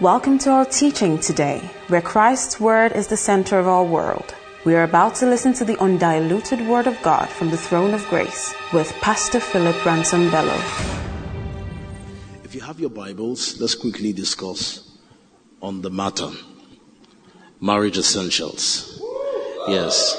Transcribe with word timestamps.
Welcome 0.00 0.38
to 0.40 0.50
our 0.50 0.64
teaching 0.64 1.18
today, 1.18 1.58
where 1.88 2.00
Christ's 2.00 2.60
Word 2.60 2.92
is 2.92 3.08
the 3.08 3.16
center 3.16 3.58
of 3.58 3.66
our 3.66 3.82
world. 3.82 4.32
We 4.64 4.76
are 4.76 4.84
about 4.84 5.16
to 5.16 5.26
listen 5.26 5.54
to 5.54 5.64
the 5.64 5.76
undiluted 5.82 6.68
Word 6.68 6.86
of 6.86 7.02
God 7.02 7.28
from 7.28 7.50
the 7.50 7.56
throne 7.56 7.92
of 7.94 8.08
grace 8.08 8.54
with 8.72 8.92
Pastor 9.00 9.40
Philip 9.40 9.84
Ransom 9.84 10.30
Bello. 10.30 10.54
If 12.44 12.54
you 12.54 12.60
have 12.60 12.78
your 12.78 12.90
Bibles, 12.90 13.60
let's 13.60 13.74
quickly 13.74 14.12
discuss 14.12 14.88
on 15.60 15.82
the 15.82 15.90
matter 15.90 16.30
marriage 17.60 17.98
essentials. 17.98 19.02
Yes. 19.66 20.14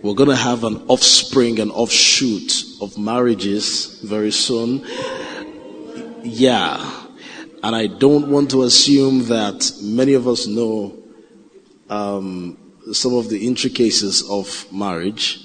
We're 0.00 0.14
going 0.14 0.30
to 0.30 0.36
have 0.36 0.62
an 0.62 0.84
offspring 0.86 1.58
and 1.58 1.72
offshoot 1.72 2.52
of 2.80 2.96
marriages 2.96 3.98
very 4.00 4.30
soon. 4.30 4.86
Yeah. 6.22 6.97
And 7.62 7.74
I 7.74 7.86
don't 7.86 8.28
want 8.28 8.50
to 8.52 8.62
assume 8.62 9.26
that 9.26 9.72
many 9.82 10.14
of 10.14 10.28
us 10.28 10.46
know 10.46 10.96
um, 11.90 12.56
some 12.92 13.14
of 13.14 13.28
the 13.28 13.46
intricacies 13.46 14.28
of 14.28 14.66
marriage 14.72 15.44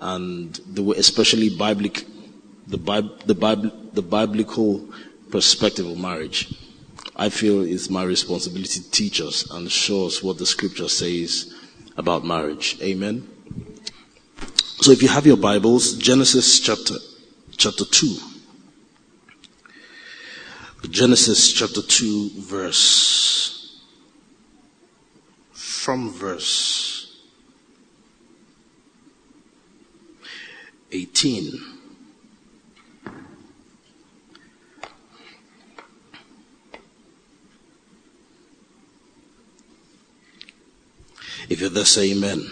and 0.00 0.54
the 0.66 0.90
especially 0.92 1.50
biblic, 1.50 2.04
the, 2.66 2.78
Bib, 2.78 3.20
the, 3.26 3.34
Bib, 3.34 3.94
the 3.94 4.02
biblical 4.02 4.88
perspective 5.30 5.86
of 5.86 5.98
marriage. 5.98 6.54
I 7.16 7.28
feel 7.28 7.62
it's 7.62 7.90
my 7.90 8.02
responsibility 8.04 8.80
to 8.80 8.90
teach 8.90 9.20
us 9.20 9.50
and 9.50 9.70
show 9.70 10.06
us 10.06 10.22
what 10.22 10.38
the 10.38 10.46
scripture 10.46 10.88
says 10.88 11.54
about 11.96 12.24
marriage. 12.24 12.78
Amen. 12.82 13.28
So 14.80 14.90
if 14.90 15.02
you 15.02 15.08
have 15.08 15.26
your 15.26 15.38
Bibles, 15.38 15.94
Genesis 15.94 16.60
chapter, 16.60 16.96
chapter 17.56 17.84
2. 17.84 18.35
Genesis 20.90 21.52
chapter 21.52 21.82
2 21.82 22.30
verse, 22.36 23.82
from 25.52 26.10
verse 26.10 27.22
18. 30.92 31.76
If 41.48 41.60
you're 41.60 41.70
there, 41.70 41.84
say 41.84 42.12
amen. 42.12 42.50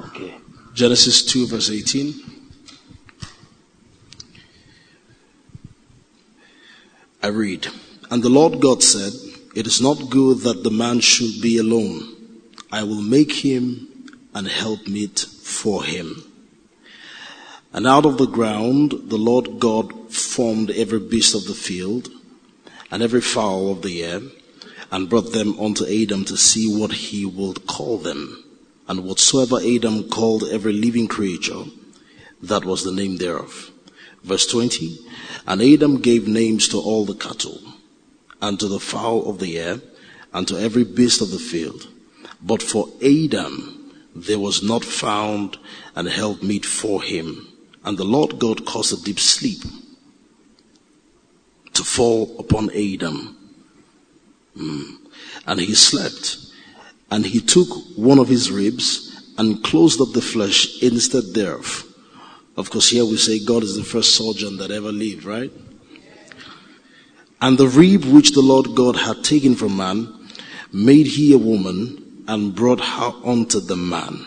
Okay. 0.00 0.34
Genesis 0.74 1.22
2 1.24 1.46
verse 1.46 1.70
18. 1.70 2.29
I 7.22 7.28
read, 7.28 7.66
And 8.10 8.22
the 8.22 8.30
Lord 8.30 8.60
God 8.60 8.82
said, 8.82 9.12
It 9.54 9.66
is 9.66 9.80
not 9.80 10.08
good 10.08 10.38
that 10.40 10.64
the 10.64 10.70
man 10.70 11.00
should 11.00 11.42
be 11.42 11.58
alone. 11.58 12.16
I 12.72 12.82
will 12.82 13.02
make 13.02 13.32
him 13.44 13.88
an 14.34 14.46
helpmeet 14.46 15.18
for 15.18 15.84
him. 15.84 16.24
And 17.72 17.86
out 17.86 18.06
of 18.06 18.16
the 18.16 18.26
ground 18.26 18.94
the 19.10 19.18
Lord 19.18 19.60
God 19.60 20.12
formed 20.12 20.70
every 20.70 20.98
beast 20.98 21.34
of 21.34 21.44
the 21.44 21.54
field 21.54 22.08
and 22.90 23.02
every 23.02 23.20
fowl 23.20 23.70
of 23.70 23.82
the 23.82 24.02
air 24.02 24.20
and 24.90 25.08
brought 25.08 25.32
them 25.32 25.58
unto 25.60 25.84
Adam 25.84 26.24
to 26.24 26.36
see 26.36 26.66
what 26.74 26.92
he 26.92 27.26
would 27.26 27.66
call 27.66 27.98
them. 27.98 28.44
And 28.88 29.04
whatsoever 29.04 29.60
Adam 29.60 30.08
called 30.08 30.44
every 30.50 30.72
living 30.72 31.06
creature, 31.06 31.64
that 32.42 32.64
was 32.64 32.82
the 32.82 32.92
name 32.92 33.18
thereof. 33.18 33.70
Verse 34.22 34.46
20. 34.46 34.98
And 35.46 35.62
Adam 35.62 36.00
gave 36.00 36.28
names 36.28 36.68
to 36.68 36.78
all 36.78 37.04
the 37.04 37.14
cattle, 37.14 37.60
and 38.40 38.58
to 38.60 38.68
the 38.68 38.80
fowl 38.80 39.28
of 39.28 39.38
the 39.38 39.58
air, 39.58 39.80
and 40.32 40.46
to 40.48 40.58
every 40.58 40.84
beast 40.84 41.20
of 41.20 41.30
the 41.30 41.38
field. 41.38 41.88
But 42.42 42.62
for 42.62 42.88
Adam 43.02 43.76
there 44.14 44.38
was 44.38 44.62
not 44.62 44.84
found 44.84 45.58
an 45.94 46.06
helpmeet 46.06 46.64
for 46.64 47.02
him. 47.02 47.46
And 47.84 47.96
the 47.96 48.04
Lord 48.04 48.38
God 48.38 48.66
caused 48.66 48.92
a 48.92 49.04
deep 49.04 49.18
sleep 49.18 49.62
to 51.72 51.84
fall 51.84 52.36
upon 52.38 52.70
Adam. 52.70 53.36
Mm. 54.56 54.96
And 55.46 55.60
he 55.60 55.74
slept. 55.74 56.38
And 57.10 57.24
he 57.24 57.40
took 57.40 57.68
one 57.96 58.18
of 58.18 58.28
his 58.28 58.50
ribs 58.50 59.32
and 59.38 59.64
closed 59.64 60.00
up 60.00 60.12
the 60.12 60.20
flesh 60.20 60.82
instead 60.82 61.32
thereof. 61.34 61.86
Of 62.60 62.68
course, 62.68 62.90
here 62.90 63.06
we 63.06 63.16
say 63.16 63.42
God 63.42 63.62
is 63.62 63.74
the 63.74 63.82
first 63.82 64.14
surgeon 64.14 64.58
that 64.58 64.70
ever 64.70 64.92
lived, 64.92 65.24
right? 65.24 65.50
And 67.40 67.56
the 67.56 67.66
rib 67.66 68.04
which 68.04 68.32
the 68.32 68.42
Lord 68.42 68.74
God 68.74 68.96
had 68.96 69.24
taken 69.24 69.54
from 69.56 69.78
man 69.78 70.28
made 70.70 71.06
he 71.06 71.32
a 71.32 71.38
woman 71.38 72.22
and 72.28 72.54
brought 72.54 72.82
her 72.82 73.12
unto 73.24 73.60
the 73.60 73.76
man. 73.76 74.26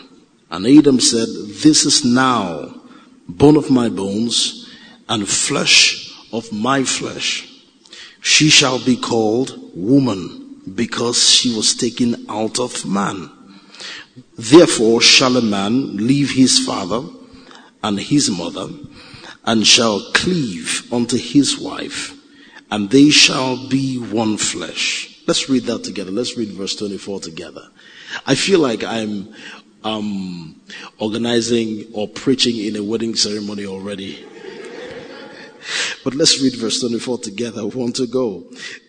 And 0.50 0.66
Adam 0.66 0.98
said, 0.98 1.28
This 1.28 1.84
is 1.86 2.04
now 2.04 2.74
bone 3.28 3.56
of 3.56 3.70
my 3.70 3.88
bones 3.88 4.68
and 5.08 5.28
flesh 5.28 6.12
of 6.32 6.52
my 6.52 6.82
flesh. 6.82 7.48
She 8.20 8.50
shall 8.50 8.84
be 8.84 8.96
called 8.96 9.76
woman 9.76 10.60
because 10.74 11.30
she 11.30 11.54
was 11.54 11.76
taken 11.76 12.26
out 12.28 12.58
of 12.58 12.84
man. 12.84 13.30
Therefore 14.36 15.00
shall 15.00 15.36
a 15.36 15.42
man 15.42 15.98
leave 15.98 16.32
his 16.32 16.58
father 16.58 17.06
and 17.84 18.00
his 18.00 18.30
mother 18.30 18.68
and 19.44 19.66
shall 19.66 20.00
cleave 20.12 20.90
unto 20.90 21.18
his 21.18 21.58
wife 21.58 22.18
and 22.70 22.90
they 22.90 23.10
shall 23.10 23.68
be 23.68 23.98
one 23.98 24.38
flesh. 24.38 25.22
Let's 25.26 25.48
read 25.50 25.64
that 25.64 25.84
together. 25.84 26.10
Let's 26.10 26.36
read 26.36 26.48
verse 26.48 26.74
24 26.76 27.20
together. 27.20 27.68
I 28.26 28.34
feel 28.34 28.58
like 28.58 28.82
I'm 28.82 29.34
um, 29.84 30.60
organizing 30.98 31.84
or 31.92 32.08
preaching 32.08 32.56
in 32.56 32.74
a 32.76 32.82
wedding 32.82 33.14
ceremony 33.14 33.66
already. 33.66 34.26
But 36.02 36.14
let's 36.14 36.42
read 36.42 36.56
verse 36.56 36.80
24 36.80 37.18
together. 37.18 37.66
We 37.66 37.80
want 37.80 37.96
to 37.96 38.06
go. 38.06 38.44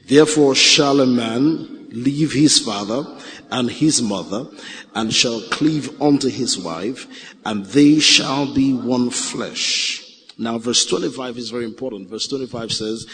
Therefore 0.07 0.55
shall 0.55 0.99
a 1.01 1.05
man 1.05 1.87
leave 1.91 2.33
his 2.33 2.59
father 2.59 3.05
and 3.51 3.71
his 3.71 4.01
mother 4.01 4.47
and 4.93 5.13
shall 5.13 5.41
cleave 5.41 6.01
unto 6.01 6.29
his 6.29 6.57
wife 6.57 7.07
and 7.45 7.65
they 7.67 7.99
shall 7.99 8.53
be 8.53 8.73
one 8.73 9.09
flesh. 9.09 10.01
Now 10.37 10.57
verse 10.57 10.85
25 10.85 11.37
is 11.37 11.49
very 11.49 11.65
important. 11.65 12.09
Verse 12.09 12.27
25 12.27 12.71
says, 12.71 13.07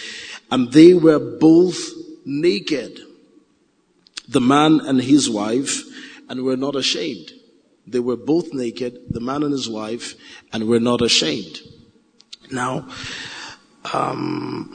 and 0.49 0.71
they 0.71 0.93
were 0.93 1.19
both 1.19 1.77
naked, 2.25 2.99
the 4.27 4.41
man 4.41 4.79
and 4.79 5.01
his 5.01 5.29
wife, 5.29 5.83
and 6.29 6.43
were 6.43 6.57
not 6.57 6.75
ashamed. 6.75 7.31
They 7.85 7.99
were 7.99 8.17
both 8.17 8.53
naked, 8.53 8.99
the 9.09 9.19
man 9.19 9.43
and 9.43 9.51
his 9.51 9.69
wife, 9.69 10.15
and 10.53 10.67
were 10.67 10.79
not 10.79 11.01
ashamed. 11.01 11.59
Now, 12.51 12.87
um, 13.93 14.71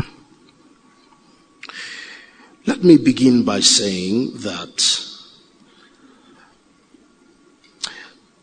let 2.67 2.83
me 2.83 2.99
begin 2.99 3.44
by 3.44 3.61
saying 3.61 4.33
that 4.39 5.06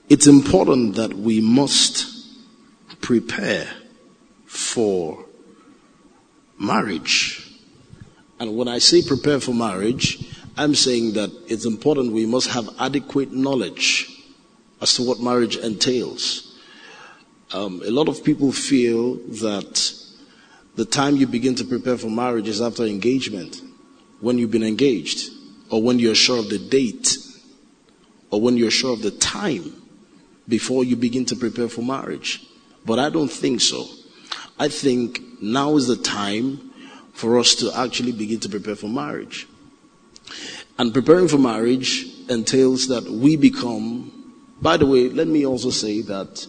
it's 0.10 0.28
important 0.28 0.96
that 0.96 1.14
we 1.14 1.42
must 1.42 2.08
prepare 3.02 3.68
for 4.46 5.26
marriage. 6.60 7.52
And 8.40 8.56
when 8.56 8.68
I 8.68 8.80
say 8.80 9.02
prepare 9.02 9.40
for 9.40 9.54
marriage, 9.54 10.26
I'm 10.56 10.76
saying 10.76 11.14
that 11.14 11.32
it's 11.48 11.66
important 11.66 12.14
we 12.14 12.26
must 12.26 12.50
have 12.52 12.70
adequate 12.80 13.32
knowledge 13.32 14.10
as 14.82 14.94
to 14.96 15.04
what 15.04 15.20
marriage 15.20 15.58
entails. 15.58 16.58
Um, 17.54 17.82
a 17.86 17.92
lot 17.92 18.08
of 18.08 18.24
people 18.24 18.52
feel 18.52 19.16
that 19.42 20.03
the 20.76 20.86
time 20.86 21.16
you 21.18 21.28
begin 21.28 21.56
to 21.56 21.64
prepare 21.64 21.98
for 21.98 22.10
marriage 22.10 22.48
is 22.48 22.62
after 22.62 22.84
engagement, 22.84 23.62
when 24.22 24.38
you've 24.38 24.52
been 24.52 24.64
engaged, 24.64 25.32
or 25.70 25.82
when 25.82 26.00
you're 26.00 26.16
sure 26.16 26.40
of 26.40 26.50
the 26.50 26.58
date, 26.58 27.18
or 28.32 28.42
when 28.42 28.58
you're 28.58 28.72
sure 28.72 28.94
of 28.94 29.02
the 29.02 29.12
time 29.12 29.74
before 30.48 30.84
you 30.84 30.96
begin 30.96 31.26
to 31.26 31.36
prepare 31.36 31.70
for 31.70 31.82
marriage. 31.82 32.46
But 32.86 33.00
I 33.00 33.10
don't 33.10 33.32
think 33.32 33.62
so. 33.62 33.86
I 34.60 34.68
think 34.68 35.22
now 35.42 35.76
is 35.76 35.88
the 35.88 35.96
time 35.96 36.72
for 37.14 37.38
us 37.38 37.56
to 37.56 37.72
actually 37.78 38.12
begin 38.12 38.40
to 38.42 38.50
prepare 38.50 38.76
for 38.76 38.88
marriage. 38.88 39.48
And 40.80 40.94
preparing 40.94 41.28
for 41.28 41.38
marriage 41.38 42.08
entails 42.30 42.88
that 42.88 43.04
we 43.04 43.36
become, 43.36 44.34
by 44.62 44.78
the 44.78 44.88
way, 44.88 45.10
let 45.10 45.28
me 45.28 45.46
also 45.46 45.70
say 45.70 46.02
that 46.02 46.48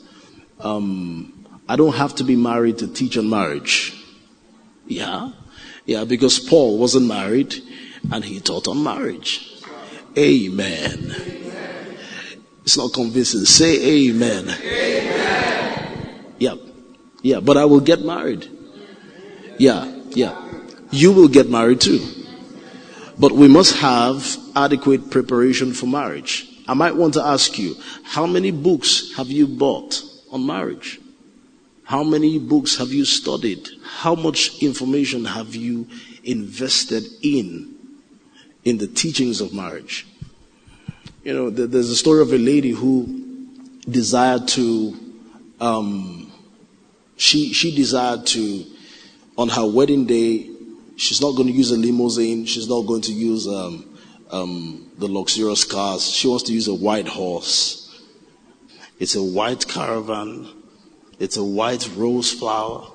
um, 0.61 1.47
I 1.69 1.77
don't 1.77 1.94
have 1.94 2.15
to 2.17 2.25
be 2.25 2.37
married 2.37 2.79
to 2.79 2.87
teach 2.87 3.19
on 3.19 3.29
marriage. 3.29 4.04
Yeah? 4.87 5.33
Yeah, 5.87 6.05
because 6.05 6.39
Paul 6.39 6.79
wasn't 6.79 7.07
married 7.07 7.55
and 8.13 8.25
he 8.25 8.41
taught 8.41 8.69
on 8.69 8.83
marriage. 8.83 9.63
Amen. 10.17 11.15
It's 12.63 12.77
not 12.77 12.93
convincing. 12.93 13.45
Say 13.45 14.09
amen. 14.09 14.49
amen. 14.49 16.35
Yeah. 16.39 16.55
Yeah, 17.23 17.41
but 17.41 17.57
I 17.57 17.65
will 17.65 17.81
get 17.81 18.03
married. 18.03 18.49
Yeah, 19.59 19.91
yeah. 20.11 20.45
you 20.91 21.13
will 21.13 21.29
get 21.29 21.51
married 21.51 21.81
too. 21.81 22.01
But 23.19 23.33
we 23.33 23.49
must 23.49 23.77
have 23.77 24.37
adequate 24.57 25.11
preparation 25.11 25.73
for 25.73 25.87
marriage. 25.87 26.47
I 26.67 26.75
might 26.75 26.97
want 26.97 27.15
to 27.15 27.23
ask 27.23 27.59
you, 27.59 27.77
how 28.03 28.27
many 28.27 28.51
books 28.51 29.15
have 29.17 29.29
you 29.29 29.47
bought 29.47 30.03
on 30.31 30.47
marriage? 30.47 31.01
How 31.85 32.03
many 32.03 32.39
books 32.39 32.77
have 32.79 32.89
you 32.89 33.05
studied? 33.05 33.69
How 33.85 34.15
much 34.15 34.63
information 34.63 35.25
have 35.27 35.55
you 35.55 35.87
invested 36.25 37.05
in, 37.23 37.75
in 38.65 38.79
the 38.79 38.87
teachings 38.87 39.41
of 39.41 39.53
marriage? 39.53 40.07
You 41.23 41.35
know, 41.35 41.51
there's 41.51 41.91
a 41.91 41.97
story 41.97 42.23
of 42.23 42.33
a 42.33 42.39
lady 42.39 42.71
who 42.71 43.49
desired 43.89 44.49
to, 44.49 44.95
um, 45.61 46.33
she, 47.17 47.53
she 47.53 47.75
desired 47.75 48.27
to, 48.29 48.65
on 49.37 49.49
her 49.49 49.67
wedding 49.67 50.07
day, 50.07 50.51
she's 50.97 51.21
not 51.21 51.33
going 51.33 51.49
to 51.49 51.55
use 51.55 51.71
a 51.71 51.77
limousine. 51.77 52.47
She's 52.47 52.69
not 52.69 52.83
going 52.83 53.03
to 53.03 53.13
use 53.13 53.47
um, 53.47 53.85
um, 54.31 54.91
the 54.99 55.09
luxurious 55.09 55.65
cars. 55.65 56.09
She 56.09 56.29
wants 56.29 56.45
to 56.45 56.53
use 56.53 56.69
a 56.69 56.75
white 56.75 57.09
horse. 57.09 58.03
It's 58.99 59.17
a 59.17 59.23
white 59.23 59.67
caravan. 59.67 60.49
It's 61.19 61.37
a 61.37 61.45
white 61.45 61.89
rose 61.97 62.33
flower. 62.33 62.91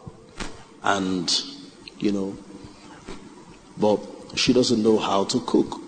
And, 0.84 1.32
you 2.00 2.12
know, 2.12 2.38
but 3.78 4.00
she 4.36 4.54
doesn't 4.54 4.82
know 4.82 4.98
how 4.98 5.24
to 5.26 5.40
cook. 5.42 5.82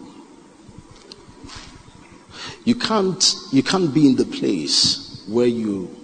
You 2.64 2.76
can't, 2.76 3.36
you 3.52 3.64
can't 3.64 3.94
be 3.94 4.08
in 4.08 4.16
the 4.16 4.26
place 4.26 5.24
where 5.28 5.48
you 5.48 5.96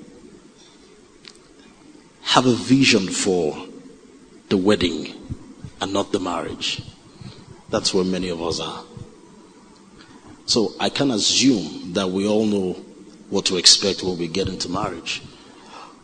have 2.21 2.45
a 2.45 2.53
vision 2.53 3.07
for 3.07 3.67
the 4.49 4.57
wedding 4.57 5.13
and 5.81 5.93
not 5.93 6.11
the 6.11 6.19
marriage. 6.19 6.81
That's 7.69 7.93
where 7.93 8.05
many 8.05 8.29
of 8.29 8.41
us 8.41 8.59
are. 8.59 8.83
So 10.45 10.73
I 10.79 10.89
can 10.89 11.11
assume 11.11 11.93
that 11.93 12.09
we 12.09 12.27
all 12.27 12.45
know 12.45 12.73
what 13.29 13.45
to 13.47 13.57
expect 13.57 14.01
when 14.03 14.17
we 14.17 14.27
get 14.27 14.47
into 14.47 14.69
marriage. 14.69 15.21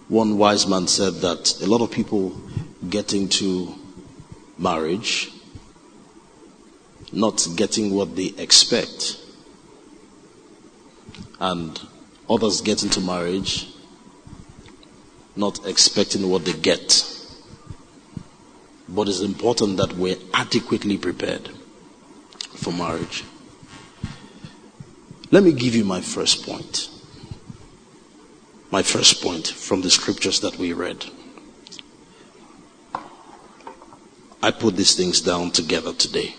One 0.10 0.38
wise 0.38 0.68
man 0.68 0.88
said 0.88 1.16
that 1.22 1.62
a 1.62 1.66
lot 1.66 1.82
of 1.82 1.92
people 1.92 2.36
get 2.90 3.14
into 3.14 3.74
marriage 4.58 5.30
not 7.14 7.48
getting 7.56 7.94
what 7.94 8.16
they 8.16 8.34
expect, 8.38 9.18
and 11.40 11.80
others 12.30 12.62
get 12.62 12.84
into 12.84 13.00
marriage 13.00 13.68
not 15.36 15.66
expecting 15.68 16.30
what 16.30 16.46
they 16.46 16.54
get. 16.54 17.10
But 18.90 19.08
it's 19.08 19.22
important 19.22 19.78
that 19.78 19.94
we're 19.94 20.18
adequately 20.34 20.98
prepared 20.98 21.50
for 22.56 22.74
marriage. 22.74 23.24
Let 25.32 25.44
me 25.44 25.54
give 25.54 25.76
you 25.76 25.86
my 25.86 26.02
first 26.02 26.46
point. 26.46 26.90
My 28.74 28.82
first 28.82 29.22
point 29.22 29.46
from 29.50 29.82
the 29.84 29.92
scriptures 29.92 30.40
that 30.40 30.58
we 30.58 30.74
read. 30.74 31.06
I 34.42 34.50
put 34.50 34.76
these 34.76 34.96
things 34.96 35.22
down 35.22 35.52
together 35.52 35.94
today. 35.94 36.34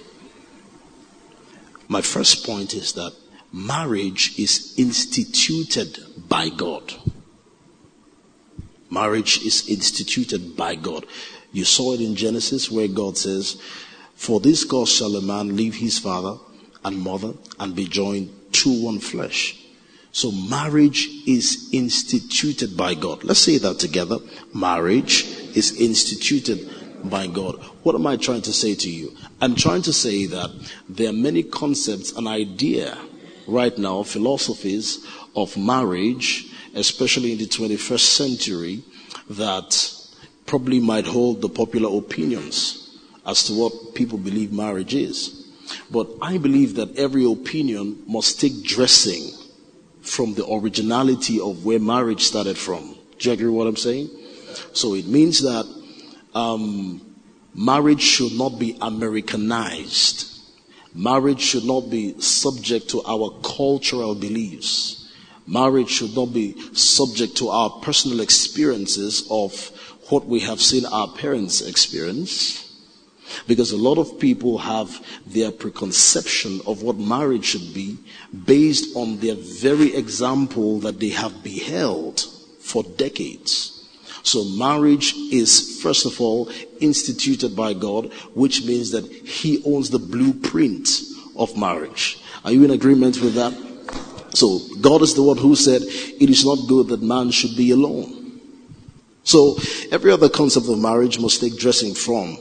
My 1.87 2.03
first 2.03 2.45
point 2.45 2.75
is 2.75 2.95
that 2.95 3.13
marriage 3.53 4.37
is 4.37 4.75
instituted 4.77 5.97
by 6.29 6.49
God. 6.49 6.95
Marriage 8.91 9.39
is 9.45 9.69
instituted 9.69 10.57
by 10.57 10.75
God. 10.75 11.07
You 11.53 11.65
saw 11.65 11.93
it 11.93 12.01
in 12.01 12.17
Genesis 12.17 12.69
where 12.69 12.89
God 12.89 13.17
says, 13.17 13.63
For 14.17 14.41
this 14.41 14.65
cause 14.65 14.93
shall 14.93 15.15
a 15.15 15.23
man 15.23 15.55
leave 15.55 15.77
his 15.77 16.01
father 16.01 16.41
and 16.85 16.99
mother 16.99 17.35
and 17.61 17.77
be 17.77 17.87
joined 17.87 18.31
to 18.55 18.83
one 18.83 18.99
flesh. 18.99 19.64
So 20.15 20.31
marriage 20.31 21.09
is 21.27 21.71
instituted 21.73 22.77
by 22.77 22.95
God. 22.95 23.25
Let's 23.25 23.41
say 23.41 23.59
that 23.59 23.81
together. 23.81 24.19
Marriage 24.55 25.25
is 25.57 25.77
instituted 25.81 27.11
by 27.11 27.27
God. 27.27 27.57
What 27.83 27.97
am 27.97 28.07
I 28.07 28.17
trying 28.17 28.43
to 28.43 28.53
say 28.53 28.77
to 28.77 28.89
you? 28.89 29.13
I'm 29.41 29.57
trying 29.57 29.83
to 29.83 29.93
say 29.93 30.27
that 30.27 30.51
there 30.89 31.11
are 31.11 31.13
many 31.13 31.43
concepts 31.43 32.13
and 32.13 32.29
idea 32.29 32.97
right 33.49 33.77
now, 33.77 34.05
philosophies 34.05 35.05
of 35.35 35.57
marriage, 35.57 36.47
especially 36.77 37.33
in 37.33 37.39
the 37.39 37.47
21st 37.47 37.99
century, 37.99 38.85
that 39.31 39.93
probably 40.47 40.79
might 40.79 41.07
hold 41.07 41.43
the 41.43 41.49
popular 41.49 41.99
opinions 41.99 43.01
as 43.27 43.43
to 43.49 43.53
what 43.53 43.97
people 43.97 44.19
believe 44.19 44.53
marriage 44.53 44.95
is. 44.95 45.51
But 45.91 46.09
I 46.23 46.39
believe 46.39 46.77
that 46.77 46.97
every 46.97 47.25
opinion 47.25 48.05
must 48.07 48.41
take 48.41 48.63
dressing 48.63 49.33
from 50.05 50.35
the 50.35 50.47
originality 50.47 51.41
of 51.41 51.65
where 51.65 51.81
marriage 51.81 52.23
started 52.23 52.57
from. 52.59 52.95
Do 53.19 53.29
you 53.29 53.33
agree 53.33 53.49
what 53.49 53.67
I'm 53.67 53.77
saying? 53.77 54.11
So 54.73 54.95
it 54.95 55.07
means 55.07 55.43
that 55.43 55.67
um, 56.35 57.01
marriage 57.55 58.03
should 58.03 58.33
not 58.33 58.59
be 58.59 58.77
Americanized. 58.81 60.31
Marriage 60.95 61.41
should 61.41 61.65
not 61.65 61.91
be 61.91 62.21
subject 62.21 62.89
to 62.91 63.03
our 63.05 63.31
cultural 63.43 64.15
beliefs. 64.15 65.13
Marriage 65.47 65.91
should 65.91 66.15
not 66.15 66.33
be 66.33 66.55
subject 66.75 67.37
to 67.39 67.49
our 67.49 67.71
personal 67.81 68.21
experiences 68.21 69.27
of 69.31 69.71
what 70.11 70.27
we 70.27 70.41
have 70.41 70.61
seen 70.61 70.87
our 70.87 71.09
parents 71.09 71.61
experience. 71.61 72.64
Because 73.47 73.73
a 73.73 73.77
lot 73.77 73.99
of 73.99 74.19
people 74.19 74.59
have 74.59 75.05
their 75.27 75.51
preconception 75.51 76.61
of 76.67 76.83
what 76.83 76.97
marriage 76.97 77.45
should 77.45 77.75
be 77.75 77.99
based 78.45 78.97
on 78.97 79.19
their 79.19 79.37
very 79.37 79.95
example 79.95 80.81
that 80.81 81.01
they 81.01 81.11
have 81.11 81.43
beheld 81.43 82.21
for 82.61 82.83
decades. 82.83 83.89
So 84.23 84.45
marriage 84.45 85.15
is 85.31 85.81
first 85.83 86.07
of 86.07 86.21
all 86.21 86.51
instituted 86.81 87.55
by 87.55 87.75
God, 87.75 88.13
which 88.35 88.65
means 88.65 88.91
that 88.93 89.05
He 89.05 89.63
owns 89.65 89.91
the 89.91 89.99
blueprint 89.99 90.89
of 91.37 91.57
marriage. 91.57 92.23
Are 92.45 92.53
you 92.53 92.65
in 92.65 92.71
agreement 92.71 93.21
with 93.21 93.35
that? 93.35 93.53
So 94.35 94.61
God 94.81 95.03
is 95.03 95.15
the 95.15 95.23
one 95.23 95.37
who 95.37 95.55
said 95.55 95.83
it 95.83 96.31
is 96.31 96.45
not 96.45 96.67
good 96.69 96.89
that 96.89 97.03
man 97.03 97.31
should 97.31 97.57
be 97.57 97.71
alone. 97.71 98.41
So 99.23 99.57
every 99.91 100.11
other 100.11 100.29
concept 100.29 100.69
of 100.69 100.79
marriage 100.79 101.19
must 101.19 101.41
take 101.41 101.59
dressing 101.59 101.95
from 101.95 102.37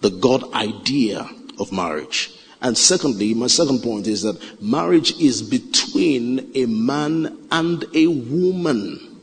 the 0.00 0.10
God 0.10 0.52
idea 0.52 1.28
of 1.58 1.72
marriage. 1.72 2.30
And 2.60 2.76
secondly, 2.76 3.34
my 3.34 3.46
second 3.46 3.82
point 3.82 4.06
is 4.06 4.22
that 4.22 4.62
marriage 4.62 5.18
is 5.20 5.42
between 5.42 6.50
a 6.54 6.66
man 6.66 7.46
and 7.50 7.84
a 7.94 8.06
woman. 8.08 9.20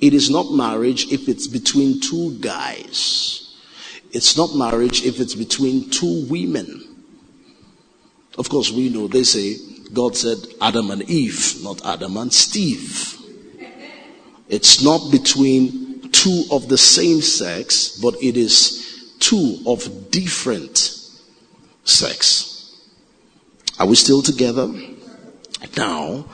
It 0.00 0.14
is 0.14 0.30
not 0.30 0.52
marriage 0.52 1.12
if 1.12 1.28
it's 1.28 1.46
between 1.46 2.00
two 2.00 2.38
guys. 2.38 3.56
It's 4.12 4.36
not 4.36 4.54
marriage 4.54 5.04
if 5.04 5.20
it's 5.20 5.34
between 5.34 5.90
two 5.90 6.26
women. 6.28 6.84
Of 8.36 8.48
course, 8.48 8.70
we 8.70 8.88
know 8.88 9.08
they 9.08 9.24
say 9.24 9.56
God 9.92 10.16
said 10.16 10.38
Adam 10.60 10.90
and 10.90 11.02
Eve, 11.02 11.56
not 11.62 11.84
Adam 11.84 12.16
and 12.16 12.32
Steve. 12.32 13.16
It's 14.48 14.82
not 14.82 15.10
between 15.10 16.10
two 16.10 16.44
of 16.50 16.68
the 16.68 16.78
same 16.78 17.20
sex, 17.20 17.98
but 18.00 18.14
it 18.22 18.36
is 18.36 18.77
two 19.18 19.58
of 19.66 20.10
different 20.10 20.78
sex. 21.84 22.76
Are 23.78 23.86
we 23.86 23.94
still 23.94 24.22
together? 24.22 24.72
Now, 25.76 26.26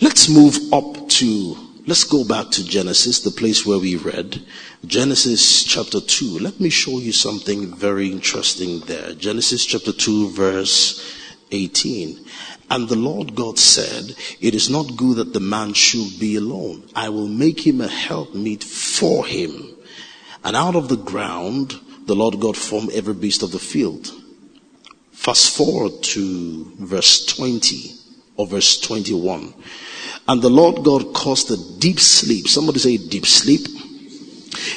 let's 0.00 0.28
move 0.28 0.56
up 0.72 1.08
to, 1.08 1.56
let's 1.86 2.04
go 2.04 2.24
back 2.24 2.50
to 2.52 2.64
Genesis, 2.64 3.20
the 3.20 3.30
place 3.30 3.64
where 3.64 3.78
we 3.78 3.96
read. 3.96 4.42
Genesis 4.86 5.64
chapter 5.64 6.00
2. 6.00 6.38
Let 6.40 6.60
me 6.60 6.68
show 6.68 6.98
you 6.98 7.12
something 7.12 7.74
very 7.74 8.10
interesting 8.10 8.80
there. 8.80 9.14
Genesis 9.14 9.64
chapter 9.64 9.92
2 9.92 10.30
verse 10.30 11.00
18. 11.50 12.24
And 12.70 12.88
the 12.88 12.96
Lord 12.96 13.34
God 13.34 13.58
said, 13.58 14.16
It 14.40 14.54
is 14.54 14.68
not 14.68 14.96
good 14.96 15.16
that 15.16 15.32
the 15.32 15.40
man 15.40 15.74
should 15.74 16.18
be 16.18 16.36
alone. 16.36 16.88
I 16.94 17.08
will 17.08 17.28
make 17.28 17.66
him 17.66 17.80
a 17.80 17.88
helpmeet 17.88 18.64
for 18.64 19.26
him. 19.26 19.74
And 20.42 20.56
out 20.56 20.74
of 20.74 20.88
the 20.88 20.96
ground 20.96 21.80
the 22.06 22.14
Lord 22.14 22.40
God 22.40 22.56
formed 22.56 22.90
every 22.92 23.14
beast 23.14 23.42
of 23.42 23.52
the 23.52 23.58
field. 23.58 24.10
Fast 25.12 25.56
forward 25.56 26.02
to 26.02 26.72
verse 26.78 27.24
20 27.26 27.94
or 28.36 28.46
verse 28.46 28.78
21. 28.80 29.54
And 30.28 30.42
the 30.42 30.50
Lord 30.50 30.84
God 30.84 31.14
caused 31.14 31.50
a 31.50 31.78
deep 31.78 32.00
sleep. 32.00 32.48
Somebody 32.48 32.78
say 32.78 32.96
deep 32.96 33.26
sleep. 33.26 33.66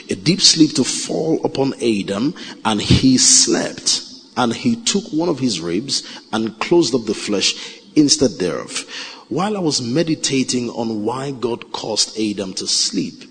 A 0.09 0.15
deep 0.15 0.41
sleep 0.41 0.73
to 0.75 0.83
fall 0.83 1.43
upon 1.45 1.73
Adam 1.75 2.33
and 2.63 2.81
he 2.81 3.17
slept. 3.17 4.03
And 4.37 4.53
he 4.53 4.75
took 4.75 5.03
one 5.11 5.29
of 5.29 5.39
his 5.39 5.59
ribs 5.59 6.03
and 6.31 6.59
closed 6.59 6.95
up 6.95 7.05
the 7.05 7.13
flesh 7.13 7.79
instead 7.95 8.31
thereof. 8.31 8.85
While 9.29 9.57
I 9.57 9.59
was 9.59 9.81
meditating 9.81 10.69
on 10.69 11.03
why 11.03 11.31
God 11.31 11.73
caused 11.73 12.17
Adam 12.17 12.53
to 12.53 12.67
sleep, 12.67 13.23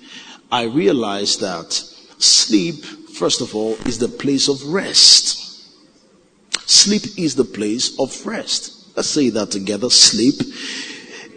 I 0.53 0.65
realized 0.65 1.41
that 1.41 1.73
sleep 2.19 2.85
first 3.17 3.41
of 3.41 3.55
all, 3.55 3.75
is 3.87 3.99
the 3.99 4.09
place 4.09 4.49
of 4.49 4.63
rest. 4.67 5.43
Sleep 6.69 7.03
is 7.19 7.35
the 7.35 7.45
place 7.45 7.99
of 7.99 8.27
rest. 8.27 8.97
Let's 8.97 9.09
say 9.09 9.31
that 9.31 9.51
together. 9.51 9.91
Sleep 9.91 10.35